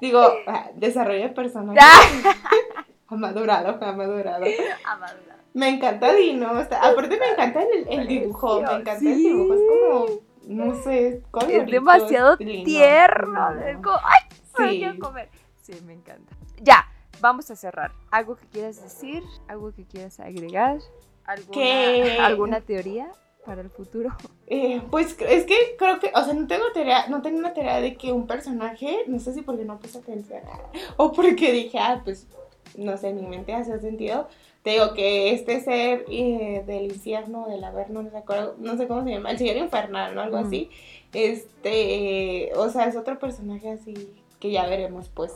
Digo, 0.00 0.20
ah, 0.46 0.70
desarrollo 0.74 1.32
personal. 1.34 1.76
Ah. 1.80 2.00
Ha 3.08 3.14
madurado, 3.14 3.78
ha 3.80 3.92
madurado. 3.92 4.44
Amadura. 4.84 5.36
Me 5.54 5.68
encanta 5.68 6.12
Dino. 6.12 6.48
aparte 6.48 7.16
me 7.16 7.28
encanta 7.30 7.62
el, 7.62 7.86
el 7.88 8.08
dibujo. 8.08 8.56
Me 8.62 8.72
encanta 8.72 8.98
el 8.98 9.16
dibujo. 9.16 9.54
Es 9.54 9.60
como, 9.68 10.06
no 10.48 10.74
sé, 10.82 11.08
es 11.08 11.24
colorido, 11.30 11.62
Es 11.62 11.70
demasiado 11.70 12.36
lindo. 12.40 12.64
tierno. 12.64 13.60
Es 13.60 13.76
como, 13.76 13.96
¡ay! 14.02 14.28
Sí. 14.58 14.78
quiero 14.80 14.98
comer. 14.98 15.28
Sí, 15.62 15.80
me 15.86 15.92
encanta. 15.92 16.32
Ya, 16.60 16.84
vamos 17.20 17.48
a 17.52 17.54
cerrar. 17.54 17.92
¿Algo 18.10 18.34
que 18.34 18.46
quieras 18.48 18.82
decir? 18.82 19.22
¿Algo 19.46 19.72
que 19.72 19.84
quieras 19.84 20.18
agregar? 20.18 20.78
¿Alguna, 21.26 21.52
Que- 21.52 22.18
¿alguna 22.20 22.60
teoría 22.60 23.08
para 23.46 23.62
el 23.62 23.70
futuro? 23.70 24.10
Eh, 24.48 24.80
pues 24.92 25.16
es 25.22 25.44
que 25.44 25.56
creo 25.76 25.98
que, 25.98 26.12
o 26.14 26.22
sea, 26.22 26.32
no 26.32 26.46
tengo 26.46 26.70
teoría, 26.72 27.08
no 27.08 27.20
tengo 27.20 27.38
una 27.38 27.52
teoría 27.52 27.80
de 27.80 27.96
que 27.96 28.12
un 28.12 28.28
personaje, 28.28 28.98
no 29.08 29.18
sé 29.18 29.34
si 29.34 29.42
porque 29.42 29.64
no 29.64 29.78
puse 29.80 29.98
atención 29.98 30.40
o 30.96 31.10
porque 31.10 31.50
dije, 31.50 31.80
ah, 31.80 32.00
pues, 32.04 32.28
no 32.76 32.96
sé, 32.96 33.12
mi 33.12 33.26
mente 33.26 33.52
hace 33.52 33.80
sentido. 33.80 34.28
Te 34.62 34.70
digo 34.70 34.94
que 34.94 35.32
este 35.34 35.60
ser 35.62 36.04
eh, 36.08 36.62
del 36.64 36.84
infierno, 36.92 37.48
del 37.48 37.64
averno, 37.64 38.02
no 38.02 38.10
sé, 38.10 38.22
no 38.58 38.76
sé 38.76 38.86
cómo 38.86 39.02
se 39.02 39.10
llama, 39.10 39.32
el 39.32 39.38
señor 39.38 39.56
infernal, 39.56 40.14
¿no? 40.14 40.20
Algo 40.20 40.38
Ujú. 40.38 40.46
así. 40.46 40.70
Este, 41.12 42.52
o 42.56 42.68
sea, 42.68 42.86
es 42.86 42.94
otro 42.96 43.18
personaje 43.18 43.70
así 43.70 43.94
que 44.38 44.50
ya 44.52 44.66
veremos, 44.66 45.08
pues. 45.08 45.34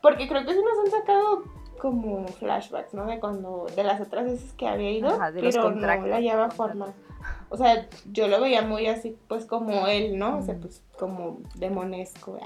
Porque 0.00 0.28
creo 0.28 0.44
que 0.44 0.54
sí 0.54 0.60
nos 0.60 0.78
han 0.84 1.00
sacado 1.00 1.42
como 1.78 2.26
flashbacks, 2.28 2.94
¿no? 2.94 3.06
De 3.06 3.18
cuando, 3.20 3.66
de 3.74 3.84
las 3.84 4.00
otras 4.00 4.24
veces 4.24 4.52
que 4.52 4.66
había 4.66 4.90
ido, 4.90 5.08
Ajá, 5.08 5.32
de 5.32 5.42
los 5.42 5.54
pero 5.54 5.68
no 5.68 5.72
contratos. 5.74 6.08
la 6.08 6.20
lleva 6.20 6.50
forma. 6.50 6.94
O 7.50 7.56
sea, 7.56 7.88
yo 8.10 8.28
lo 8.28 8.40
veía 8.40 8.62
muy 8.62 8.86
así, 8.86 9.16
pues 9.28 9.46
como 9.46 9.86
él, 9.86 10.18
¿no? 10.18 10.38
O 10.38 10.42
sea, 10.42 10.56
pues 10.56 10.82
como 10.98 11.38
demonesco. 11.54 12.38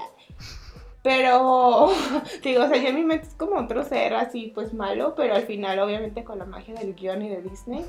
Pero, 1.01 1.89
digo, 2.43 2.63
o 2.63 2.67
sea, 2.67 2.77
yo 2.77 2.89
en 2.89 2.95
mi 2.95 3.03
mente 3.03 3.27
es 3.27 3.33
como 3.35 3.55
otro 3.57 3.83
ser 3.83 4.13
así, 4.13 4.51
pues 4.53 4.73
malo, 4.73 5.15
pero 5.15 5.35
al 5.35 5.43
final, 5.43 5.79
obviamente, 5.79 6.23
con 6.23 6.39
la 6.39 6.45
magia 6.45 6.75
del 6.75 6.93
guion 6.93 7.21
y 7.21 7.29
de 7.29 7.41
Disney, 7.41 7.85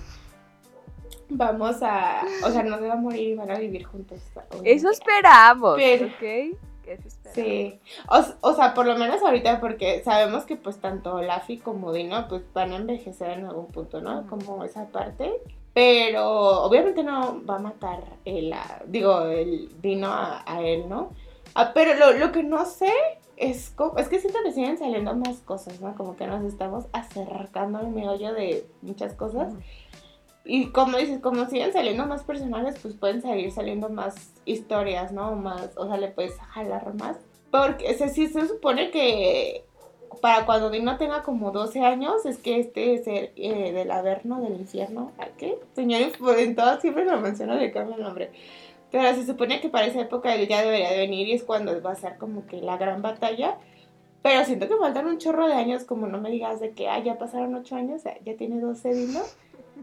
vamos 1.29 1.83
a, 1.83 2.23
o 2.45 2.51
sea, 2.51 2.63
no 2.63 2.79
se 2.79 2.87
va 2.87 2.95
a 2.95 2.97
morir 2.97 3.31
y 3.31 3.35
van 3.35 3.51
a 3.51 3.59
vivir 3.59 3.85
juntos. 3.85 4.21
obviamente. 4.35 4.73
Eso 4.73 4.91
esperamos, 4.91 5.77
Pero- 5.77 6.07
¿ok? 6.07 6.57
Eso 6.87 7.07
esperamos. 7.07 7.35
Sí, 7.35 7.81
o, 8.09 8.49
o 8.51 8.55
sea, 8.55 8.75
por 8.75 8.85
lo 8.87 8.97
menos 8.97 9.23
ahorita 9.23 9.61
porque 9.61 10.03
sabemos 10.03 10.45
que 10.45 10.57
pues 10.57 10.81
tanto 10.81 11.21
Laffy 11.23 11.59
como 11.59 11.93
Dino 11.93 12.27
pues 12.27 12.43
van 12.53 12.73
a 12.73 12.77
envejecer 12.77 13.31
en 13.39 13.47
algún 13.47 13.67
punto, 13.69 14.01
¿no? 14.01 14.27
Como 14.27 14.65
esa 14.65 14.87
parte, 14.89 15.41
pero 15.81 16.63
obviamente 16.65 17.03
no 17.03 17.43
va 17.49 17.57
a 17.57 17.59
matar 17.59 18.01
el, 18.27 18.53
a- 18.53 18.83
digo, 18.87 19.23
el 19.23 19.71
Dino 19.81 20.09
a, 20.09 20.43
a 20.45 20.61
él, 20.61 20.87
¿no? 20.91 21.13
Ah, 21.55 21.71
pero 21.73 21.95
lo, 21.95 22.13
lo 22.19 22.33
que 22.33 22.43
no 22.43 22.67
sé 22.67 22.93
es, 23.39 23.75
es 23.97 24.09
que 24.09 24.21
siento 24.21 24.41
que 24.45 24.53
siguen 24.53 24.77
saliendo 24.77 25.17
más 25.17 25.39
cosas, 25.39 25.81
¿no? 25.81 25.95
Como 25.95 26.17
que 26.17 26.27
nos 26.27 26.45
estamos 26.45 26.85
acercando 26.93 27.79
al 27.79 27.89
meollo 27.89 28.35
de 28.35 28.67
muchas 28.83 29.15
cosas. 29.15 29.55
Y 30.45 30.67
como 30.67 30.99
dices, 30.99 31.21
como 31.21 31.47
siguen 31.47 31.73
saliendo 31.73 32.05
más 32.05 32.25
personajes, 32.25 32.79
pues 32.83 32.93
pueden 32.95 33.23
seguir 33.23 33.51
saliendo 33.51 33.89
más 33.89 34.35
historias, 34.45 35.13
¿no? 35.13 35.35
Más, 35.35 35.71
o 35.79 35.87
sea, 35.87 35.97
le 35.97 36.09
puedes 36.09 36.39
jalar 36.39 36.93
más. 36.97 37.17
Porque 37.51 37.91
o 37.91 37.95
sea, 37.97 38.09
sí 38.11 38.27
se 38.27 38.47
supone 38.47 38.91
que 38.91 39.65
para 40.21 40.47
cuando 40.47 40.71
Dino 40.71 40.97
tenga 40.97 41.23
como 41.23 41.51
12 41.51 41.81
años, 41.81 42.25
es 42.27 42.39
que 42.39 42.61
este 42.61 42.95
es 42.95 43.07
el 43.07 43.31
eh, 43.37 43.73
del 43.73 43.91
Averno, 43.91 44.41
del 44.41 44.55
infierno. 44.55 45.13
¿A 45.19 45.27
qué? 45.37 45.59
Señor, 45.75 46.01
Inf- 46.01 46.39
en 46.39 46.57
todas 46.57 46.81
siempre 46.81 47.05
lo 47.05 47.19
menciono, 47.21 47.55
le 47.55 47.71
cambio 47.71 47.97
el 47.97 48.03
nombre. 48.03 48.31
Pero 48.91 49.15
se 49.15 49.25
supone 49.25 49.61
que 49.61 49.69
para 49.69 49.87
esa 49.87 50.01
época 50.01 50.35
él 50.35 50.49
ya 50.49 50.63
debería 50.63 50.91
de 50.91 50.99
venir 50.99 51.29
y 51.29 51.33
es 51.33 51.45
cuando 51.45 51.81
va 51.81 51.93
a 51.93 51.97
ser 51.97 52.17
como 52.19 52.47
que 52.47 52.61
la 52.61 52.77
gran 52.77 53.03
batalla. 53.03 53.57
Pero 54.23 54.45
siento 54.45 54.69
que 54.69 54.77
faltan 54.77 55.07
un 55.07 55.19
chorro 55.19 55.47
de 55.47 55.55
años, 55.55 55.85
como 55.85 56.07
no 56.07 56.21
me 56.21 56.31
digas 56.31 56.61
de 56.61 56.73
que, 56.73 56.89
ah, 56.89 56.99
ya 56.99 57.17
pasaron 57.17 57.55
8 57.55 57.77
años, 57.77 58.03
ya 58.05 58.37
tiene 58.37 58.61
12 58.61 58.93
Dino 58.93 59.21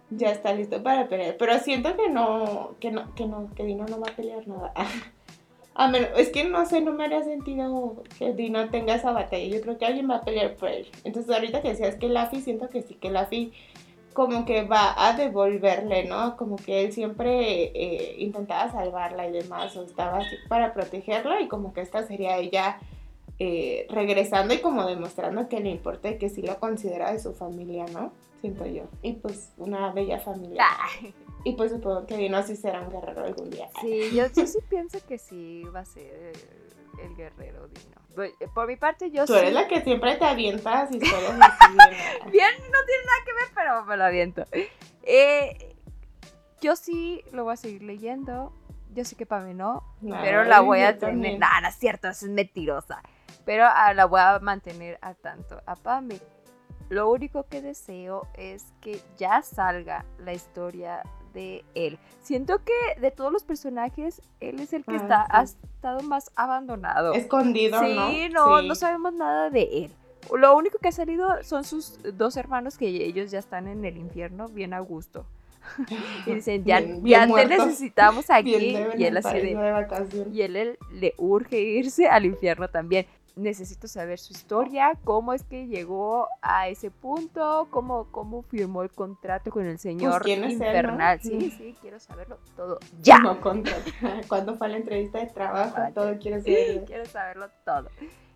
ya 0.10 0.30
está 0.32 0.54
listo 0.54 0.84
para 0.84 1.08
pelear. 1.08 1.38
Pero 1.38 1.58
siento 1.60 1.96
que 1.96 2.10
no, 2.10 2.76
que 2.80 2.92
no, 2.92 3.14
que 3.16 3.26
no, 3.26 3.50
que 3.56 3.64
Dino 3.64 3.86
no 3.88 4.00
va 4.00 4.08
a 4.12 4.16
pelear 4.16 4.48
nada. 4.48 4.74
A 5.80 5.88
menos, 5.88 6.10
es 6.18 6.30
que 6.30 6.44
no 6.44 6.66
sé, 6.66 6.82
no 6.82 6.92
me 6.92 7.06
haría 7.06 7.24
sentido 7.24 8.02
que 8.18 8.34
Dino 8.34 8.68
tenga 8.72 8.96
esa 8.96 9.12
batalla. 9.12 9.46
Yo 9.46 9.62
creo 9.62 9.78
que 9.78 9.86
alguien 9.86 10.10
va 10.10 10.16
a 10.16 10.22
pelear 10.22 10.56
por 10.56 10.70
él. 10.70 10.88
Entonces 11.04 11.32
ahorita 11.32 11.62
que 11.62 11.70
decías 11.70 11.96
que 11.98 12.10
Laffy, 12.10 12.42
siento 12.42 12.68
que 12.70 12.82
sí, 12.82 12.96
que 12.96 13.12
Laffy 13.12 13.54
como 14.12 14.44
que 14.46 14.64
va 14.64 14.96
a 14.98 15.16
devolverle, 15.16 16.06
¿no? 16.06 16.36
Como 16.36 16.56
que 16.56 16.84
él 16.84 16.94
siempre 16.94 17.66
eh, 17.76 18.16
intentaba 18.18 18.72
salvarla 18.72 19.28
y 19.28 19.32
demás, 19.34 19.78
o 19.78 19.84
estaba 19.84 20.18
así 20.18 20.36
para 20.50 20.74
protegerla 20.74 21.42
y 21.42 21.48
como 21.48 21.72
que 21.72 21.82
esta 21.82 22.02
sería 22.08 22.40
ella 22.40 22.80
eh, 23.38 23.86
regresando 23.92 24.56
y 24.56 24.58
como 24.58 24.88
demostrando 24.88 25.48
que 25.48 25.60
le 25.60 25.70
importa 25.70 26.10
y 26.10 26.18
que 26.18 26.30
sí 26.30 26.42
lo 26.42 26.60
considera 26.60 27.12
de 27.12 27.20
su 27.20 27.36
familia, 27.36 27.86
¿no? 27.94 28.12
Siento 28.42 28.66
yo. 28.66 28.86
Y 29.04 29.14
pues 29.14 29.54
una 29.58 29.92
bella 29.92 30.18
familia. 30.18 30.66
Y 31.44 31.54
pues 31.56 31.72
supongo 31.72 32.06
que 32.06 32.18
Dino 32.18 32.42
sí 32.44 32.56
será 32.56 32.82
un 32.82 32.90
guerrero 32.92 33.24
algún 33.24 33.50
día. 33.50 33.70
Sí, 33.82 34.12
yo, 34.14 34.26
yo 34.28 34.46
sí 34.46 34.60
pienso 34.70 35.00
que 35.08 35.18
sí 35.18 35.64
va 35.74 35.82
a 35.82 35.86
ser 35.86 36.34
el, 36.98 37.02
el 37.06 37.16
guerrero 37.16 37.68
Dino. 37.68 37.98
Eh, 38.24 38.48
Por 38.54 38.68
mi 38.68 38.76
parte, 38.76 39.12
yo 39.12 39.26
Tú 39.26 39.34
sí. 39.34 39.40
eres 39.40 39.54
la 39.54 39.68
que 39.68 39.82
siempre 39.82 40.16
te 40.16 40.26
avientas 40.26 40.92
historias. 40.92 41.32
¿verdad? 41.38 41.52
Bien, 42.32 42.52
no 42.72 42.80
tiene 42.86 43.04
nada 43.06 43.20
que 43.26 43.34
ver, 43.34 43.48
pero 43.56 43.86
me 43.86 43.98
lo 43.98 44.04
aviento. 44.04 44.44
Eh, 45.04 45.76
yo 46.60 46.76
sí 46.76 47.24
lo 47.32 47.44
voy 47.44 47.54
a 47.54 47.58
seguir 47.58 47.84
leyendo. 47.84 48.54
Yo 48.94 49.06
sé 49.06 49.16
que 49.16 49.26
para 49.28 49.44
mí 49.44 49.54
no, 49.54 49.84
No, 50.02 50.18
pero 50.22 50.44
la 50.44 50.62
voy 50.62 50.82
a 50.82 50.98
tener. 50.98 51.40
no 51.40 51.68
es 51.68 51.76
cierto, 51.76 52.08
eso 52.08 52.26
es 52.26 52.32
mentirosa. 52.32 53.04
Pero 53.46 53.66
ah, 53.68 53.94
la 53.94 54.06
voy 54.06 54.20
a 54.22 54.40
mantener 54.40 54.98
a 55.02 55.14
tanto 55.14 55.62
a 55.66 55.76
Pame. 55.76 56.20
Lo 56.90 57.10
único 57.12 57.44
que 57.48 57.62
deseo 57.62 58.28
es 58.34 58.66
que 58.82 59.00
ya 59.18 59.42
salga 59.44 60.06
la 60.20 60.34
historia 60.34 61.04
de 61.38 61.64
él. 61.76 61.98
Siento 62.22 62.60
que 62.64 63.00
de 63.00 63.12
todos 63.12 63.32
los 63.32 63.44
personajes, 63.44 64.22
él 64.40 64.60
es 64.60 64.74
el 64.74 64.84
que 64.84 64.94
Ah, 64.94 64.96
está, 64.98 65.24
sí. 65.24 65.30
ha 65.32 65.42
estado 65.76 66.02
más 66.02 66.32
abandonado. 66.36 67.14
Escondido, 67.14 67.80
sí, 67.80 67.96
¿no? 67.96 68.10
no, 68.56 68.60
Sí. 68.62 68.68
no 68.68 68.76
sabemos 68.76 69.14
nada 69.14 69.50
de 69.50 69.64
él. 69.86 69.92
Lo 70.36 70.58
único 70.58 70.78
que 70.80 70.90
ha 70.90 70.92
salido 70.92 71.30
son 71.44 71.64
sus 71.64 72.00
dos 72.16 72.36
hermanos 72.38 72.78
que 72.78 72.88
ellos 72.88 73.32
ya 73.32 73.40
están 73.40 73.68
en 73.68 73.86
el 73.86 73.96
infierno 73.98 74.48
bien 74.50 74.74
a 74.74 74.80
gusto. 74.80 75.26
Y 76.26 76.34
dicen, 76.36 76.64
ya, 76.66 76.80
Bien- 76.82 77.06
ya 77.06 77.28
te 77.28 77.46
necesitamos 77.46 78.30
aquí. 78.30 78.56
Y 78.98 79.04
él 79.04 79.18
así 79.18 79.38
de, 79.38 80.28
y 80.34 80.42
él, 80.42 80.56
él 80.56 80.78
le 80.94 81.14
urge 81.18 81.60
irse 81.62 82.08
al 82.08 82.26
infierno 82.26 82.68
también. 82.70 83.06
Necesito 83.38 83.88
saber 83.88 84.18
su 84.20 84.34
historia, 84.34 84.98
cómo 85.04 85.32
es 85.32 85.44
que 85.44 85.68
llegó 85.68 86.28
a 86.42 86.68
ese 86.70 86.90
punto, 86.92 87.68
cómo, 87.70 88.08
cómo 88.12 88.42
firmó 88.42 88.82
el 88.82 88.90
contrato 88.92 89.52
con 89.52 89.66
el 89.66 89.78
señor 89.78 90.24
Pues, 90.24 90.24
¿quién 90.24 90.44
es 90.44 90.54
él, 90.54 90.60
no? 90.60 90.66
infernal. 90.66 91.20
Sí. 91.22 91.52
Sí, 91.52 91.76
quiero 91.80 92.00
saberlo 92.00 92.40
todo. 92.56 92.80
¡Ya! 93.02 93.20
No. 93.20 93.40
Cuando 94.28 94.56
fue 94.56 94.70
la 94.70 94.78
entrevista 94.78 95.20
de 95.20 95.28
trabajo, 95.28 95.76
Vaya. 95.78 95.94
todo 95.94 96.18
quiere 96.18 96.42
ser. 96.42 96.84
Quiero 96.86 97.06
saberlo 97.06 97.50
todo. 97.64 97.90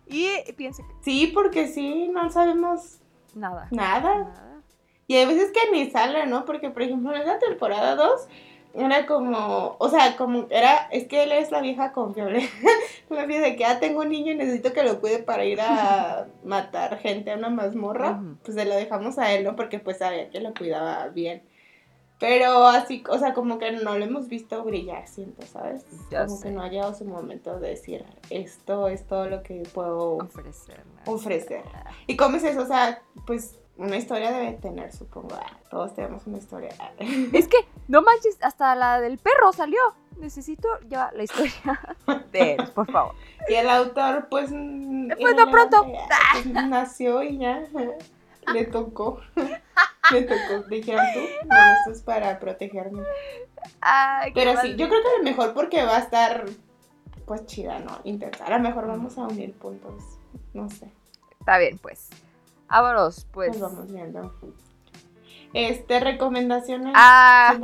Y 0.06 0.28
pienso 0.56 0.82
que 0.86 0.94
Sí, 1.02 1.30
porque 1.34 1.66
sí, 1.66 2.08
no 2.08 2.30
sabemos 2.30 3.00
nada. 3.34 3.68
nada. 3.72 4.18
Nada. 4.18 4.62
Y 5.08 5.16
hay 5.16 5.26
veces 5.26 5.50
que 5.52 5.70
ni 5.72 5.90
sale, 5.90 6.26
¿no? 6.26 6.44
Porque, 6.44 6.70
por 6.70 6.82
ejemplo, 6.82 7.12
en 7.14 7.26
la 7.26 7.38
temporada 7.38 7.96
2 7.96 8.28
era 8.74 9.06
como, 9.06 9.76
o 9.78 9.88
sea, 9.88 10.16
como 10.16 10.46
era, 10.50 10.88
es 10.90 11.06
que 11.06 11.22
él 11.24 11.32
es 11.32 11.50
la 11.50 11.60
vieja 11.60 11.92
confiable. 11.92 12.48
la 13.10 13.26
vieja 13.26 13.44
de 13.44 13.52
que 13.56 13.60
ya 13.60 13.80
tengo 13.80 14.00
un 14.00 14.08
niño 14.08 14.32
y 14.32 14.36
necesito 14.36 14.72
que 14.72 14.82
lo 14.82 15.00
cuide 15.00 15.18
para 15.18 15.44
ir 15.44 15.60
a 15.60 16.26
matar 16.44 16.98
gente 16.98 17.30
a 17.32 17.36
una 17.36 17.50
mazmorra. 17.50 18.20
Pues 18.44 18.56
se 18.56 18.64
lo 18.64 18.74
dejamos 18.74 19.18
a 19.18 19.32
él, 19.32 19.44
¿no? 19.44 19.56
Porque 19.56 19.78
pues 19.78 19.98
sabía 19.98 20.30
que 20.30 20.40
lo 20.40 20.54
cuidaba 20.54 21.08
bien. 21.08 21.42
Pero 22.18 22.66
así, 22.68 23.02
o 23.10 23.18
sea, 23.18 23.34
como 23.34 23.58
que 23.58 23.72
no 23.72 23.98
lo 23.98 24.04
hemos 24.04 24.28
visto 24.28 24.62
brillar, 24.62 25.08
siento, 25.08 25.44
¿sabes? 25.44 25.84
Ya 26.08 26.24
como 26.26 26.36
sé. 26.36 26.44
que 26.44 26.50
no 26.52 26.62
ha 26.62 26.68
llegado 26.68 26.94
su 26.94 27.04
momento 27.04 27.58
de 27.58 27.70
decir, 27.70 28.04
esto 28.30 28.86
es 28.86 29.04
todo 29.08 29.28
lo 29.28 29.42
que 29.42 29.64
puedo 29.74 30.18
Ofrecer. 30.18 30.84
ofrecer. 31.04 31.62
¿Y 32.06 32.16
cómo 32.16 32.36
es 32.36 32.44
eso? 32.44 32.62
O 32.62 32.66
sea, 32.66 33.02
pues 33.26 33.58
una 33.76 33.96
historia 33.96 34.30
debe 34.32 34.52
tener, 34.54 34.92
supongo. 34.92 35.34
Ah, 35.34 35.58
Todos 35.70 35.94
tenemos 35.94 36.26
una 36.26 36.38
historia. 36.38 36.70
Ah. 36.78 36.90
Es 37.32 37.48
que, 37.48 37.56
no 37.88 38.02
manches, 38.02 38.38
hasta 38.42 38.74
la 38.74 39.00
del 39.00 39.18
perro 39.18 39.52
salió. 39.52 39.80
Necesito 40.18 40.68
ya 40.88 41.10
la 41.14 41.24
historia 41.24 41.80
de 42.30 42.52
él, 42.54 42.68
por 42.74 42.90
favor. 42.92 43.14
Y 43.48 43.54
el 43.54 43.68
autor, 43.68 44.28
pues. 44.30 44.50
mm, 44.52 45.10
Pues 45.20 45.34
no 45.34 45.50
pronto. 45.50 45.84
ah, 46.10 46.16
pues, 46.34 46.46
nació 46.68 47.22
y 47.22 47.38
ya. 47.38 47.64
Le 48.52 48.64
tocó. 48.66 49.20
Le 50.12 50.22
tocó. 50.22 50.68
Dijeron 50.68 51.04
tú, 51.14 51.20
no, 51.48 51.56
esto 51.78 51.92
es 51.92 52.02
para 52.02 52.38
protegerme. 52.40 53.02
Ay, 53.80 54.32
Pero 54.34 54.60
sí, 54.60 54.74
yo 54.76 54.88
creo 54.88 55.00
que 55.00 55.18
lo 55.18 55.22
mejor 55.24 55.54
porque 55.54 55.84
va 55.84 55.96
a 55.96 56.00
estar, 56.00 56.44
pues 57.24 57.46
chida, 57.46 57.78
¿no? 57.78 58.00
Intensa. 58.04 58.44
A 58.44 58.50
lo 58.50 58.58
mejor 58.58 58.86
vamos 58.88 59.16
a 59.16 59.22
unir 59.22 59.54
puntos. 59.54 60.02
No 60.54 60.68
sé. 60.68 60.90
Está 61.38 61.58
bien, 61.58 61.78
pues. 61.78 62.08
Vámonos, 62.72 63.26
pues. 63.32 63.50
Pues 63.50 63.60
vamos 63.60 63.92
viendo. 63.92 64.34
Este, 65.52 66.00
recomendaciones. 66.00 66.94
Ah, 66.96 67.54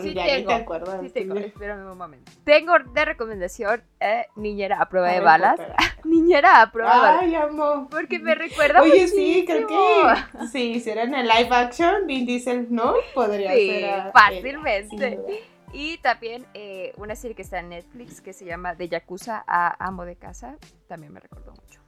sí 0.00 0.14
ya 0.14 0.24
tengo, 0.24 0.48
te 0.48 0.54
acuerdas. 0.54 1.00
sí 1.02 1.10
tengo, 1.10 1.34
espérame 1.36 1.90
un 1.92 1.98
momento. 1.98 2.32
Tengo 2.44 2.72
de 2.94 3.04
recomendación 3.04 3.82
eh, 4.00 4.24
Niñera 4.36 4.80
a 4.80 4.88
prueba 4.88 5.08
de 5.12 5.20
balas. 5.20 5.60
Niñera 6.04 6.62
a 6.62 6.72
prueba 6.72 6.94
de 6.94 7.00
balas. 7.00 7.20
Ay, 7.22 7.34
amo. 7.34 7.88
Porque 7.90 8.18
me 8.18 8.34
recuerda 8.34 8.80
Oye, 8.80 9.06
sí, 9.06 9.44
creo 9.46 9.66
que 9.66 10.46
si 10.50 10.72
hicieran 10.72 11.14
el 11.14 11.28
live 11.28 11.54
action, 11.54 12.06
Vin 12.06 12.24
Diesel 12.24 12.68
no 12.70 12.94
podría 13.14 13.52
Sí, 13.52 13.68
ser. 13.68 13.90
a- 13.90 14.12
fácilmente. 14.12 15.44
Y 15.74 15.98
también 15.98 16.46
eh, 16.54 16.94
una 16.96 17.14
serie 17.14 17.36
que 17.36 17.42
está 17.42 17.58
en 17.60 17.68
Netflix 17.68 18.22
que 18.22 18.32
se 18.32 18.46
llama 18.46 18.74
De 18.74 18.88
Yakuza 18.88 19.44
a 19.46 19.76
Amo 19.86 20.06
de 20.06 20.16
Casa. 20.16 20.56
También 20.88 21.12
me 21.12 21.20
recordó 21.20 21.52
mucho. 21.52 21.79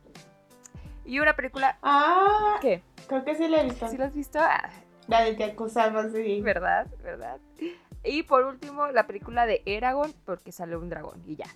Y 1.05 1.19
una 1.19 1.35
película. 1.35 1.79
Ah, 1.83 2.59
¿Qué? 2.61 2.83
creo 3.09 3.25
que 3.25 3.35
sí 3.35 3.49
la 3.49 3.61
he 3.63 3.65
visto. 3.65 3.89
¿Sí 3.89 3.97
la 3.97 4.07
has 4.07 4.15
visto? 4.15 4.39
Ah, 4.41 4.71
La 5.09 5.23
de 5.23 5.37
Yakuza 5.37 5.91
más 5.91 6.13
sí. 6.13 6.41
¿Verdad? 6.41 6.87
¿Verdad? 7.03 7.39
Y 8.05 8.23
por 8.25 8.45
último, 8.45 8.89
la 8.89 9.07
película 9.07 9.47
de 9.47 9.63
Eragon, 9.67 10.13
porque 10.25 10.51
sale 10.53 10.77
un 10.77 10.89
dragón 10.89 11.23
y 11.27 11.37
ya. 11.37 11.47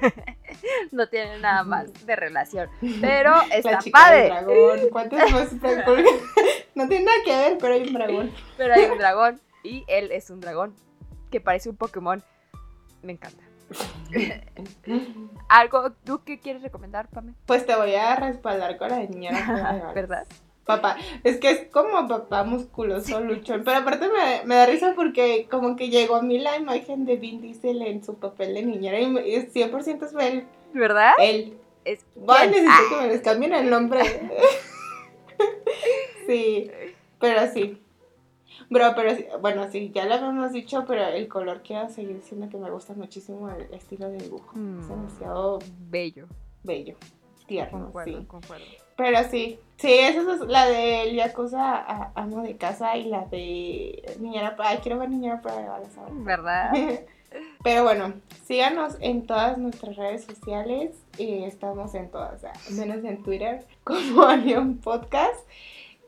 no 0.92 1.08
tiene 1.08 1.38
nada 1.38 1.62
más 1.64 2.06
de 2.06 2.16
relación. 2.16 2.68
Pero 3.00 3.34
está 3.52 3.72
La 3.72 3.78
chica 3.78 3.98
padre. 3.98 4.18
del 4.22 4.28
dragón. 4.30 4.80
¿Cuántas 4.90 5.30
más? 5.32 5.52
No 6.74 6.88
tiene 6.88 7.04
nada 7.04 7.18
que 7.24 7.36
ver, 7.36 7.58
pero 7.60 7.74
hay 7.74 7.82
un 7.82 7.92
dragón. 7.92 8.32
Pero 8.56 8.74
hay 8.74 8.84
un 8.86 8.98
dragón 8.98 9.40
y 9.62 9.84
él 9.88 10.10
es 10.12 10.30
un 10.30 10.40
dragón 10.40 10.74
que 11.30 11.40
parece 11.40 11.68
un 11.68 11.76
Pokémon. 11.76 12.22
Me 13.02 13.12
encanta. 13.12 13.42
¿Algo 15.48 15.92
tú 16.04 16.22
qué 16.24 16.38
quieres 16.38 16.62
recomendar, 16.62 17.08
Pame? 17.08 17.34
Pues 17.46 17.66
te 17.66 17.74
voy 17.76 17.94
a 17.94 18.16
respaldar 18.16 18.76
con 18.78 18.88
la 18.90 18.96
balas. 18.96 19.32
¿Verdad? 19.94 20.26
Papá, 20.64 20.96
es 21.24 21.38
que 21.38 21.50
es 21.50 21.66
como 21.72 22.06
papá 22.06 22.44
musculoso, 22.44 23.20
luchón. 23.20 23.62
Pero 23.64 23.78
aparte 23.78 24.06
me, 24.08 24.44
me 24.44 24.54
da 24.54 24.66
risa 24.66 24.92
porque 24.94 25.48
como 25.50 25.74
que 25.74 25.88
llegó 25.88 26.16
a 26.16 26.22
mí 26.22 26.38
la 26.38 26.56
imagen 26.56 27.04
de 27.06 27.16
Vin 27.16 27.40
Diesel 27.40 27.82
en 27.82 28.04
su 28.04 28.18
papel 28.18 28.54
de 28.54 28.62
niñera 28.62 29.00
y 29.00 29.06
me- 29.08 29.26
y 29.26 29.36
100% 29.36 30.06
es 30.06 30.12
él. 30.20 30.46
¿Verdad? 30.72 31.12
él. 31.20 31.56
Es 31.84 32.04
¿quién? 32.14 32.50
necesito 32.50 32.72
Ah, 32.72 32.82
que 32.90 32.96
me 32.96 33.08
les 33.08 33.20
cambien 33.22 33.54
el 33.54 33.70
nombre. 33.70 34.00
sí, 36.26 36.70
pero 37.18 37.50
sí. 37.52 37.80
Bro, 38.68 38.92
pero 38.94 39.12
bueno, 39.40 39.66
sí, 39.70 39.90
ya 39.94 40.04
lo 40.04 40.14
habíamos 40.14 40.52
dicho, 40.52 40.84
pero 40.86 41.04
el 41.06 41.28
color 41.28 41.62
quiero 41.62 41.88
seguir 41.88 42.16
diciendo 42.16 42.48
que 42.48 42.56
me 42.56 42.70
gusta 42.70 42.92
muchísimo 42.94 43.48
el 43.50 43.72
estilo 43.74 44.08
de 44.10 44.18
dibujo. 44.18 44.50
Mm. 44.54 44.80
Es 44.80 44.88
demasiado 44.88 45.58
bello. 45.88 46.26
bello, 46.62 46.96
tierno, 47.46 47.84
Concuerdo, 47.84 48.20
sí. 48.20 48.26
concuerdo. 48.26 48.64
Pero 48.96 49.18
sí, 49.30 49.58
sí, 49.78 49.92
esa 49.92 50.34
es 50.34 50.40
la 50.42 50.66
del 50.66 51.14
Yakuza 51.16 51.74
a- 51.76 52.12
Amo 52.14 52.42
de 52.42 52.56
Casa 52.56 52.96
y 52.98 53.04
la 53.04 53.24
de 53.24 54.16
Niñera 54.20 54.54
Ay, 54.58 54.78
quiero 54.82 54.98
ver 54.98 55.08
Niñera 55.08 55.40
para 55.40 55.56
de. 55.80 55.88
¿Verdad? 56.12 56.70
Pero 57.62 57.84
bueno, 57.84 58.12
síganos 58.44 58.96
en 59.00 59.24
todas 59.26 59.56
nuestras 59.56 59.96
redes 59.96 60.24
sociales. 60.24 60.96
eh, 61.18 61.44
estamos 61.46 61.94
en 61.94 62.10
todas, 62.10 62.42
menos 62.72 63.04
en 63.04 63.22
Twitter, 63.22 63.64
como 63.84 64.22
Anion 64.24 64.76
Podcast. 64.78 65.40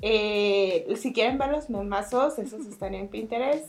Eh, 0.03 0.93
si 0.97 1.13
quieren 1.13 1.39
ver 1.39 1.51
los 1.51 1.71
memazos, 1.71 2.39
esos 2.39 2.67
están 2.67 2.95
en 2.95 3.09
Pinterest. 3.09 3.67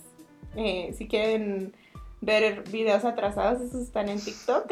Eh, 0.56 0.94
si 0.98 1.08
quieren 1.08 1.74
ver 2.22 2.64
videos 2.70 3.06
atrasados, 3.06 3.62
esos 3.62 3.84
están 3.84 4.10
en 4.10 4.20
TikTok. 4.20 4.72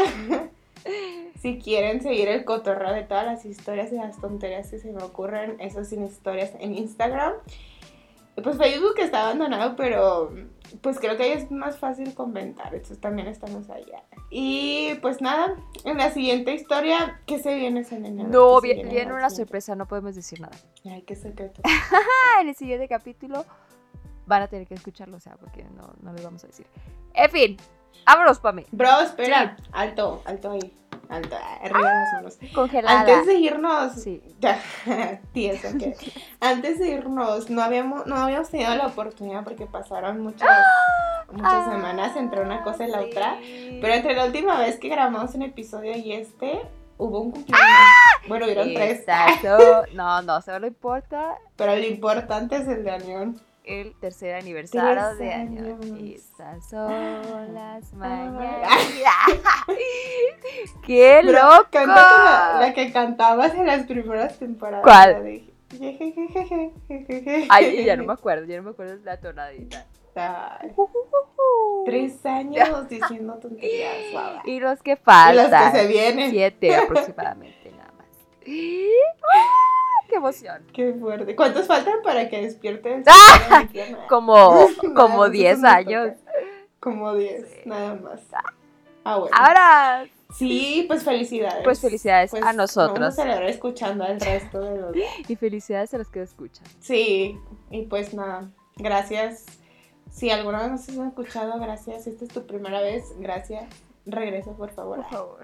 si 1.42 1.60
quieren 1.60 2.02
seguir 2.02 2.28
el 2.28 2.44
cotorreo 2.46 2.94
de 2.94 3.04
todas 3.04 3.26
las 3.26 3.46
historias 3.46 3.92
y 3.94 3.96
las 3.96 4.20
tonterías 4.20 4.70
que 4.72 4.80
se 4.80 4.92
me 4.92 5.04
ocurren, 5.04 5.56
esos 5.60 5.88
sin 5.88 6.04
historias 6.04 6.52
en 6.60 6.76
Instagram. 6.76 7.34
Pues 8.44 8.58
Facebook 8.58 8.96
está 9.00 9.22
abandonado, 9.24 9.76
pero 9.76 10.34
pues 10.82 11.00
creo 11.00 11.18
que 11.18 11.24
ahí 11.24 11.32
es 11.32 11.52
más 11.52 11.78
fácil 11.78 12.14
comentar. 12.14 12.72
También 13.00 13.28
estamos 13.28 13.70
allá. 13.70 14.04
Y 14.30 14.96
pues 15.02 15.22
nada, 15.22 15.56
en 15.84 15.98
la 15.98 16.12
siguiente 16.12 16.54
historia, 16.54 17.20
¿qué 17.26 17.40
se 17.40 17.56
viene, 17.56 17.84
Selena? 17.84 18.24
No, 18.24 18.60
¿Qué 18.62 18.70
se 18.70 18.74
vi- 18.76 18.80
en 18.82 18.90
viene 18.90 19.12
una 19.14 19.30
siguiente? 19.30 19.36
sorpresa, 19.36 19.76
no 19.76 19.88
podemos 19.88 20.16
decir 20.16 20.40
nada. 20.40 20.56
Ay, 20.86 21.02
qué 21.04 21.16
secreto. 21.16 21.62
En 22.42 22.48
el 22.48 22.56
siguiente 22.56 22.88
capítulo 22.88 23.46
van 24.26 24.42
a 24.44 24.48
tener 24.48 24.66
que 24.68 24.74
escucharlo, 24.74 25.18
o 25.18 25.20
sea, 25.20 25.36
porque 25.36 25.64
no, 25.64 25.94
no 26.02 26.14
les 26.14 26.24
vamos 26.24 26.44
a 26.44 26.48
decir. 26.48 26.66
En 27.14 27.30
fin, 27.30 27.58
vámonos, 28.06 28.40
Pame. 28.40 28.66
Bro, 28.72 29.02
espera. 29.02 29.58
Alto, 29.74 30.22
alto 30.26 30.52
ahí. 30.52 30.74
Alto, 31.10 31.36
arriba 31.62 31.82
las 31.82 32.14
manos. 32.14 32.38
Congelada. 32.56 33.00
Antes 33.02 33.26
de 33.28 33.34
irnos, 33.36 33.94
Sí. 34.02 34.22
Antes 36.40 36.80
de 36.80 36.88
irnos 36.90 37.50
no 37.50 37.62
habíamos 37.62 38.06
no 38.08 38.16
habíamos 38.16 38.50
tenido 38.50 38.74
la 38.76 38.88
oportunidad 38.88 39.44
porque 39.44 39.66
pasaron 39.66 40.22
muchas 40.22 40.50
muchas 41.32 41.54
Ah, 41.54 41.70
semanas 41.72 42.16
entre 42.18 42.42
una 42.42 42.64
cosa 42.64 42.86
y 42.88 42.92
la 42.92 43.00
sí. 43.02 43.10
otra, 43.10 43.38
pero 43.82 43.94
entre 43.94 44.16
la 44.16 44.26
última 44.26 44.58
vez 44.60 44.78
que 44.80 44.90
grabamos 44.90 45.34
un 45.36 45.44
episodio 45.44 45.96
y 45.96 46.14
este 46.14 46.62
hubo 46.98 47.20
un 47.22 47.32
cumpleaños. 47.32 47.68
Bueno, 48.28 48.46
hubieron 48.46 48.74
tres, 48.74 49.00
Exacto. 49.00 49.84
No, 49.94 50.22
no, 50.22 50.42
solo 50.42 50.68
importa 50.68 51.36
pero 51.56 51.76
lo 51.76 51.86
importante 51.86 52.56
es 52.58 52.68
el 52.68 52.84
de 52.84 52.92
Anión. 52.92 53.42
El 53.64 53.94
tercer 54.00 54.36
aniversario 54.36 55.02
Tres 55.18 55.18
de 55.20 55.34
año. 55.34 55.78
estas 56.16 56.68
son 56.70 57.54
las 57.54 57.92
Ah. 57.94 57.96
mañanas. 57.96 58.70
¡Qué 60.86 61.20
Pero 61.24 61.32
loco! 61.32 61.86
La, 61.86 62.58
la 62.60 62.74
que 62.74 62.92
cantabas 62.92 63.54
en 63.54 63.68
las 63.68 63.86
primeras 63.86 64.38
temporadas. 64.40 64.84
¿Cuál? 64.84 65.24
de. 65.24 65.52
Ay, 67.50 67.86
ya 67.86 67.96
no 67.96 68.04
me 68.04 68.14
acuerdo, 68.14 68.46
ya 68.46 68.58
no 68.58 68.64
me 68.64 68.70
acuerdo 68.72 68.98
la 69.04 69.20
tonadita. 69.20 69.86
Ay, 70.16 70.72
Tres 71.86 72.26
años 72.26 72.90
diciendo 72.90 73.36
tonterías, 73.40 74.12
guau. 74.12 74.40
Y 74.46 74.60
los 74.60 74.82
que 74.84 74.94
Y 74.94 74.96
faltan. 74.98 75.50
las 75.52 75.72
que 75.72 75.80
se 75.80 75.88
vienen. 75.88 76.30
Siete 76.32 76.76
aproximadamente, 76.76 77.72
nada 77.72 77.92
más. 77.98 78.08
¡Ah! 80.12 80.14
¡Qué 80.14 80.16
emoción! 80.18 80.64
Qué 80.74 80.94
fuerte. 80.94 81.36
¿Cuántos 81.36 81.68
faltan 81.68 82.02
para 82.04 82.30
que 82.30 82.42
despierte 82.42 83.04
¡Ah! 83.08 83.68
Como, 84.10 84.68
como 84.96 85.18
más, 85.20 85.32
10 85.32 85.54
eso 85.54 85.62
nos 85.62 85.72
años. 85.72 86.10
Como 86.80 87.14
10, 87.16 87.48
Sí. 87.48 87.60
nada 87.66 87.96
más. 87.96 88.20
Ah, 89.04 89.18
bueno. 89.18 89.36
Ahora, 89.38 90.06
Sí, 90.34 90.86
pues 90.88 91.04
felicidades. 91.04 91.64
Pues 91.64 91.82
felicidades 91.82 92.32
Pues 92.32 92.44
a 92.44 92.54
nosotros. 92.54 92.98
Vamos 93.00 93.20
a 93.20 93.22
celebrar 93.22 93.50
escuchando 93.50 94.06
al 94.06 94.20
resto 94.20 94.62
de 94.62 94.78
los. 94.80 94.96
y 95.28 95.36
felicidades 95.36 95.94
a 95.94 95.98
los 95.98 96.08
que 96.08 96.22
escuchan. 96.22 96.66
Sí, 96.80 97.38
y 97.70 97.82
pues 97.84 98.14
nada, 98.14 98.50
gracias. 98.78 99.46
Si 100.10 100.30
alguna 100.30 100.60
vez 100.62 100.72
nos 100.72 100.82
has 100.90 101.08
escuchado, 101.08 101.60
gracias. 101.60 102.06
Si 102.06 102.12
esta 102.12 102.24
es 102.26 102.32
tu 102.32 102.46
primera 102.48 102.80
vez, 102.82 103.04
gracias. 103.20 103.66
Regresa, 104.06 104.52
por 104.54 104.72
favor. 104.72 104.98
Por 104.98 105.06
favor. 105.10 105.40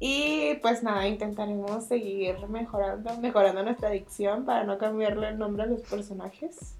Y 0.00 0.54
pues 0.62 0.82
nada, 0.82 1.06
intentaremos 1.08 1.84
seguir 1.86 2.36
mejorando, 2.48 3.16
mejorando 3.18 3.62
nuestra 3.62 3.90
dicción 3.90 4.44
para 4.44 4.64
no 4.64 4.78
cambiarle 4.78 5.28
el 5.28 5.38
nombre 5.38 5.64
a 5.64 5.66
los 5.66 5.80
personajes. 5.82 6.76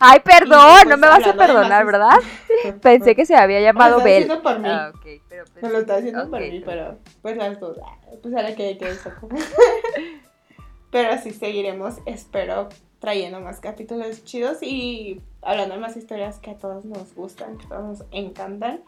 Ay, 0.00 0.20
perdón, 0.20 0.60
pues, 0.82 0.86
no 0.88 0.96
me 0.98 1.06
vas 1.06 1.26
a 1.26 1.32
perdonar, 1.32 1.86
¿verdad? 1.86 2.16
Pensé 2.82 3.14
que 3.16 3.24
se 3.24 3.34
había 3.34 3.58
Me 3.58 3.64
llamado 3.64 3.92
lo 3.92 3.98
está 3.98 4.04
Bel. 4.04 4.22
haciendo 4.24 4.42
por 4.42 4.58
mí. 4.58 4.68
Ah, 4.68 4.92
ok, 4.94 5.06
pero 5.28 5.44
Me 5.62 5.70
lo 5.70 5.78
está 5.78 5.94
haciendo 5.96 6.28
por 6.30 6.40
mí, 6.40 6.62
pero- 6.64 6.98
pues 7.22 7.36
las 7.38 7.58
dos. 7.58 7.78
ah, 7.82 7.96
Pues 8.20 8.34
ahora 8.34 8.54
que 8.54 8.76
que 8.76 8.94
saco. 8.96 9.28
pero 10.90 11.16
sí 11.22 11.30
seguiremos, 11.30 11.96
espero 12.04 12.68
trayendo 12.98 13.40
más 13.40 13.60
capítulos 13.60 14.24
chidos 14.24 14.62
y 14.62 15.20
hablando 15.40 15.74
de 15.74 15.80
más 15.80 15.96
historias 15.96 16.38
que 16.38 16.50
a 16.50 16.56
todos 16.58 16.84
nos 16.84 17.14
gustan, 17.14 17.56
que 17.58 17.64
a 17.66 17.68
todos 17.70 17.84
nos 18.00 18.04
encantan. 18.12 18.82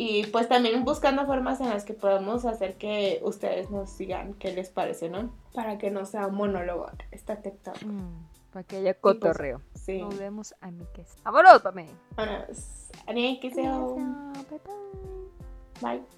Y 0.00 0.26
pues 0.26 0.48
también 0.48 0.84
buscando 0.84 1.26
formas 1.26 1.60
en 1.60 1.70
las 1.70 1.84
que 1.84 1.92
podamos 1.92 2.44
hacer 2.44 2.76
que 2.76 3.18
ustedes 3.24 3.68
nos 3.68 3.98
digan 3.98 4.32
qué 4.34 4.52
les 4.52 4.68
parece, 4.68 5.08
¿no? 5.08 5.34
Para 5.52 5.76
que 5.76 5.90
no 5.90 6.06
sea 6.06 6.28
un 6.28 6.36
monólogo 6.36 6.86
esta 7.10 7.42
TikTok. 7.42 7.82
Mm, 7.82 8.26
para 8.52 8.62
que 8.62 8.76
haya 8.76 8.94
cotorreo. 8.94 9.60
Sí. 9.74 10.00
Nos 10.00 10.16
vemos, 10.16 10.54
amigues. 10.60 11.16
¡Vámonos, 11.24 11.62
Pame! 11.62 11.88
Vámonos. 12.14 12.90
Ani, 13.08 13.40
que 13.40 13.50
bye. 13.50 13.66
Bye. 15.82 16.17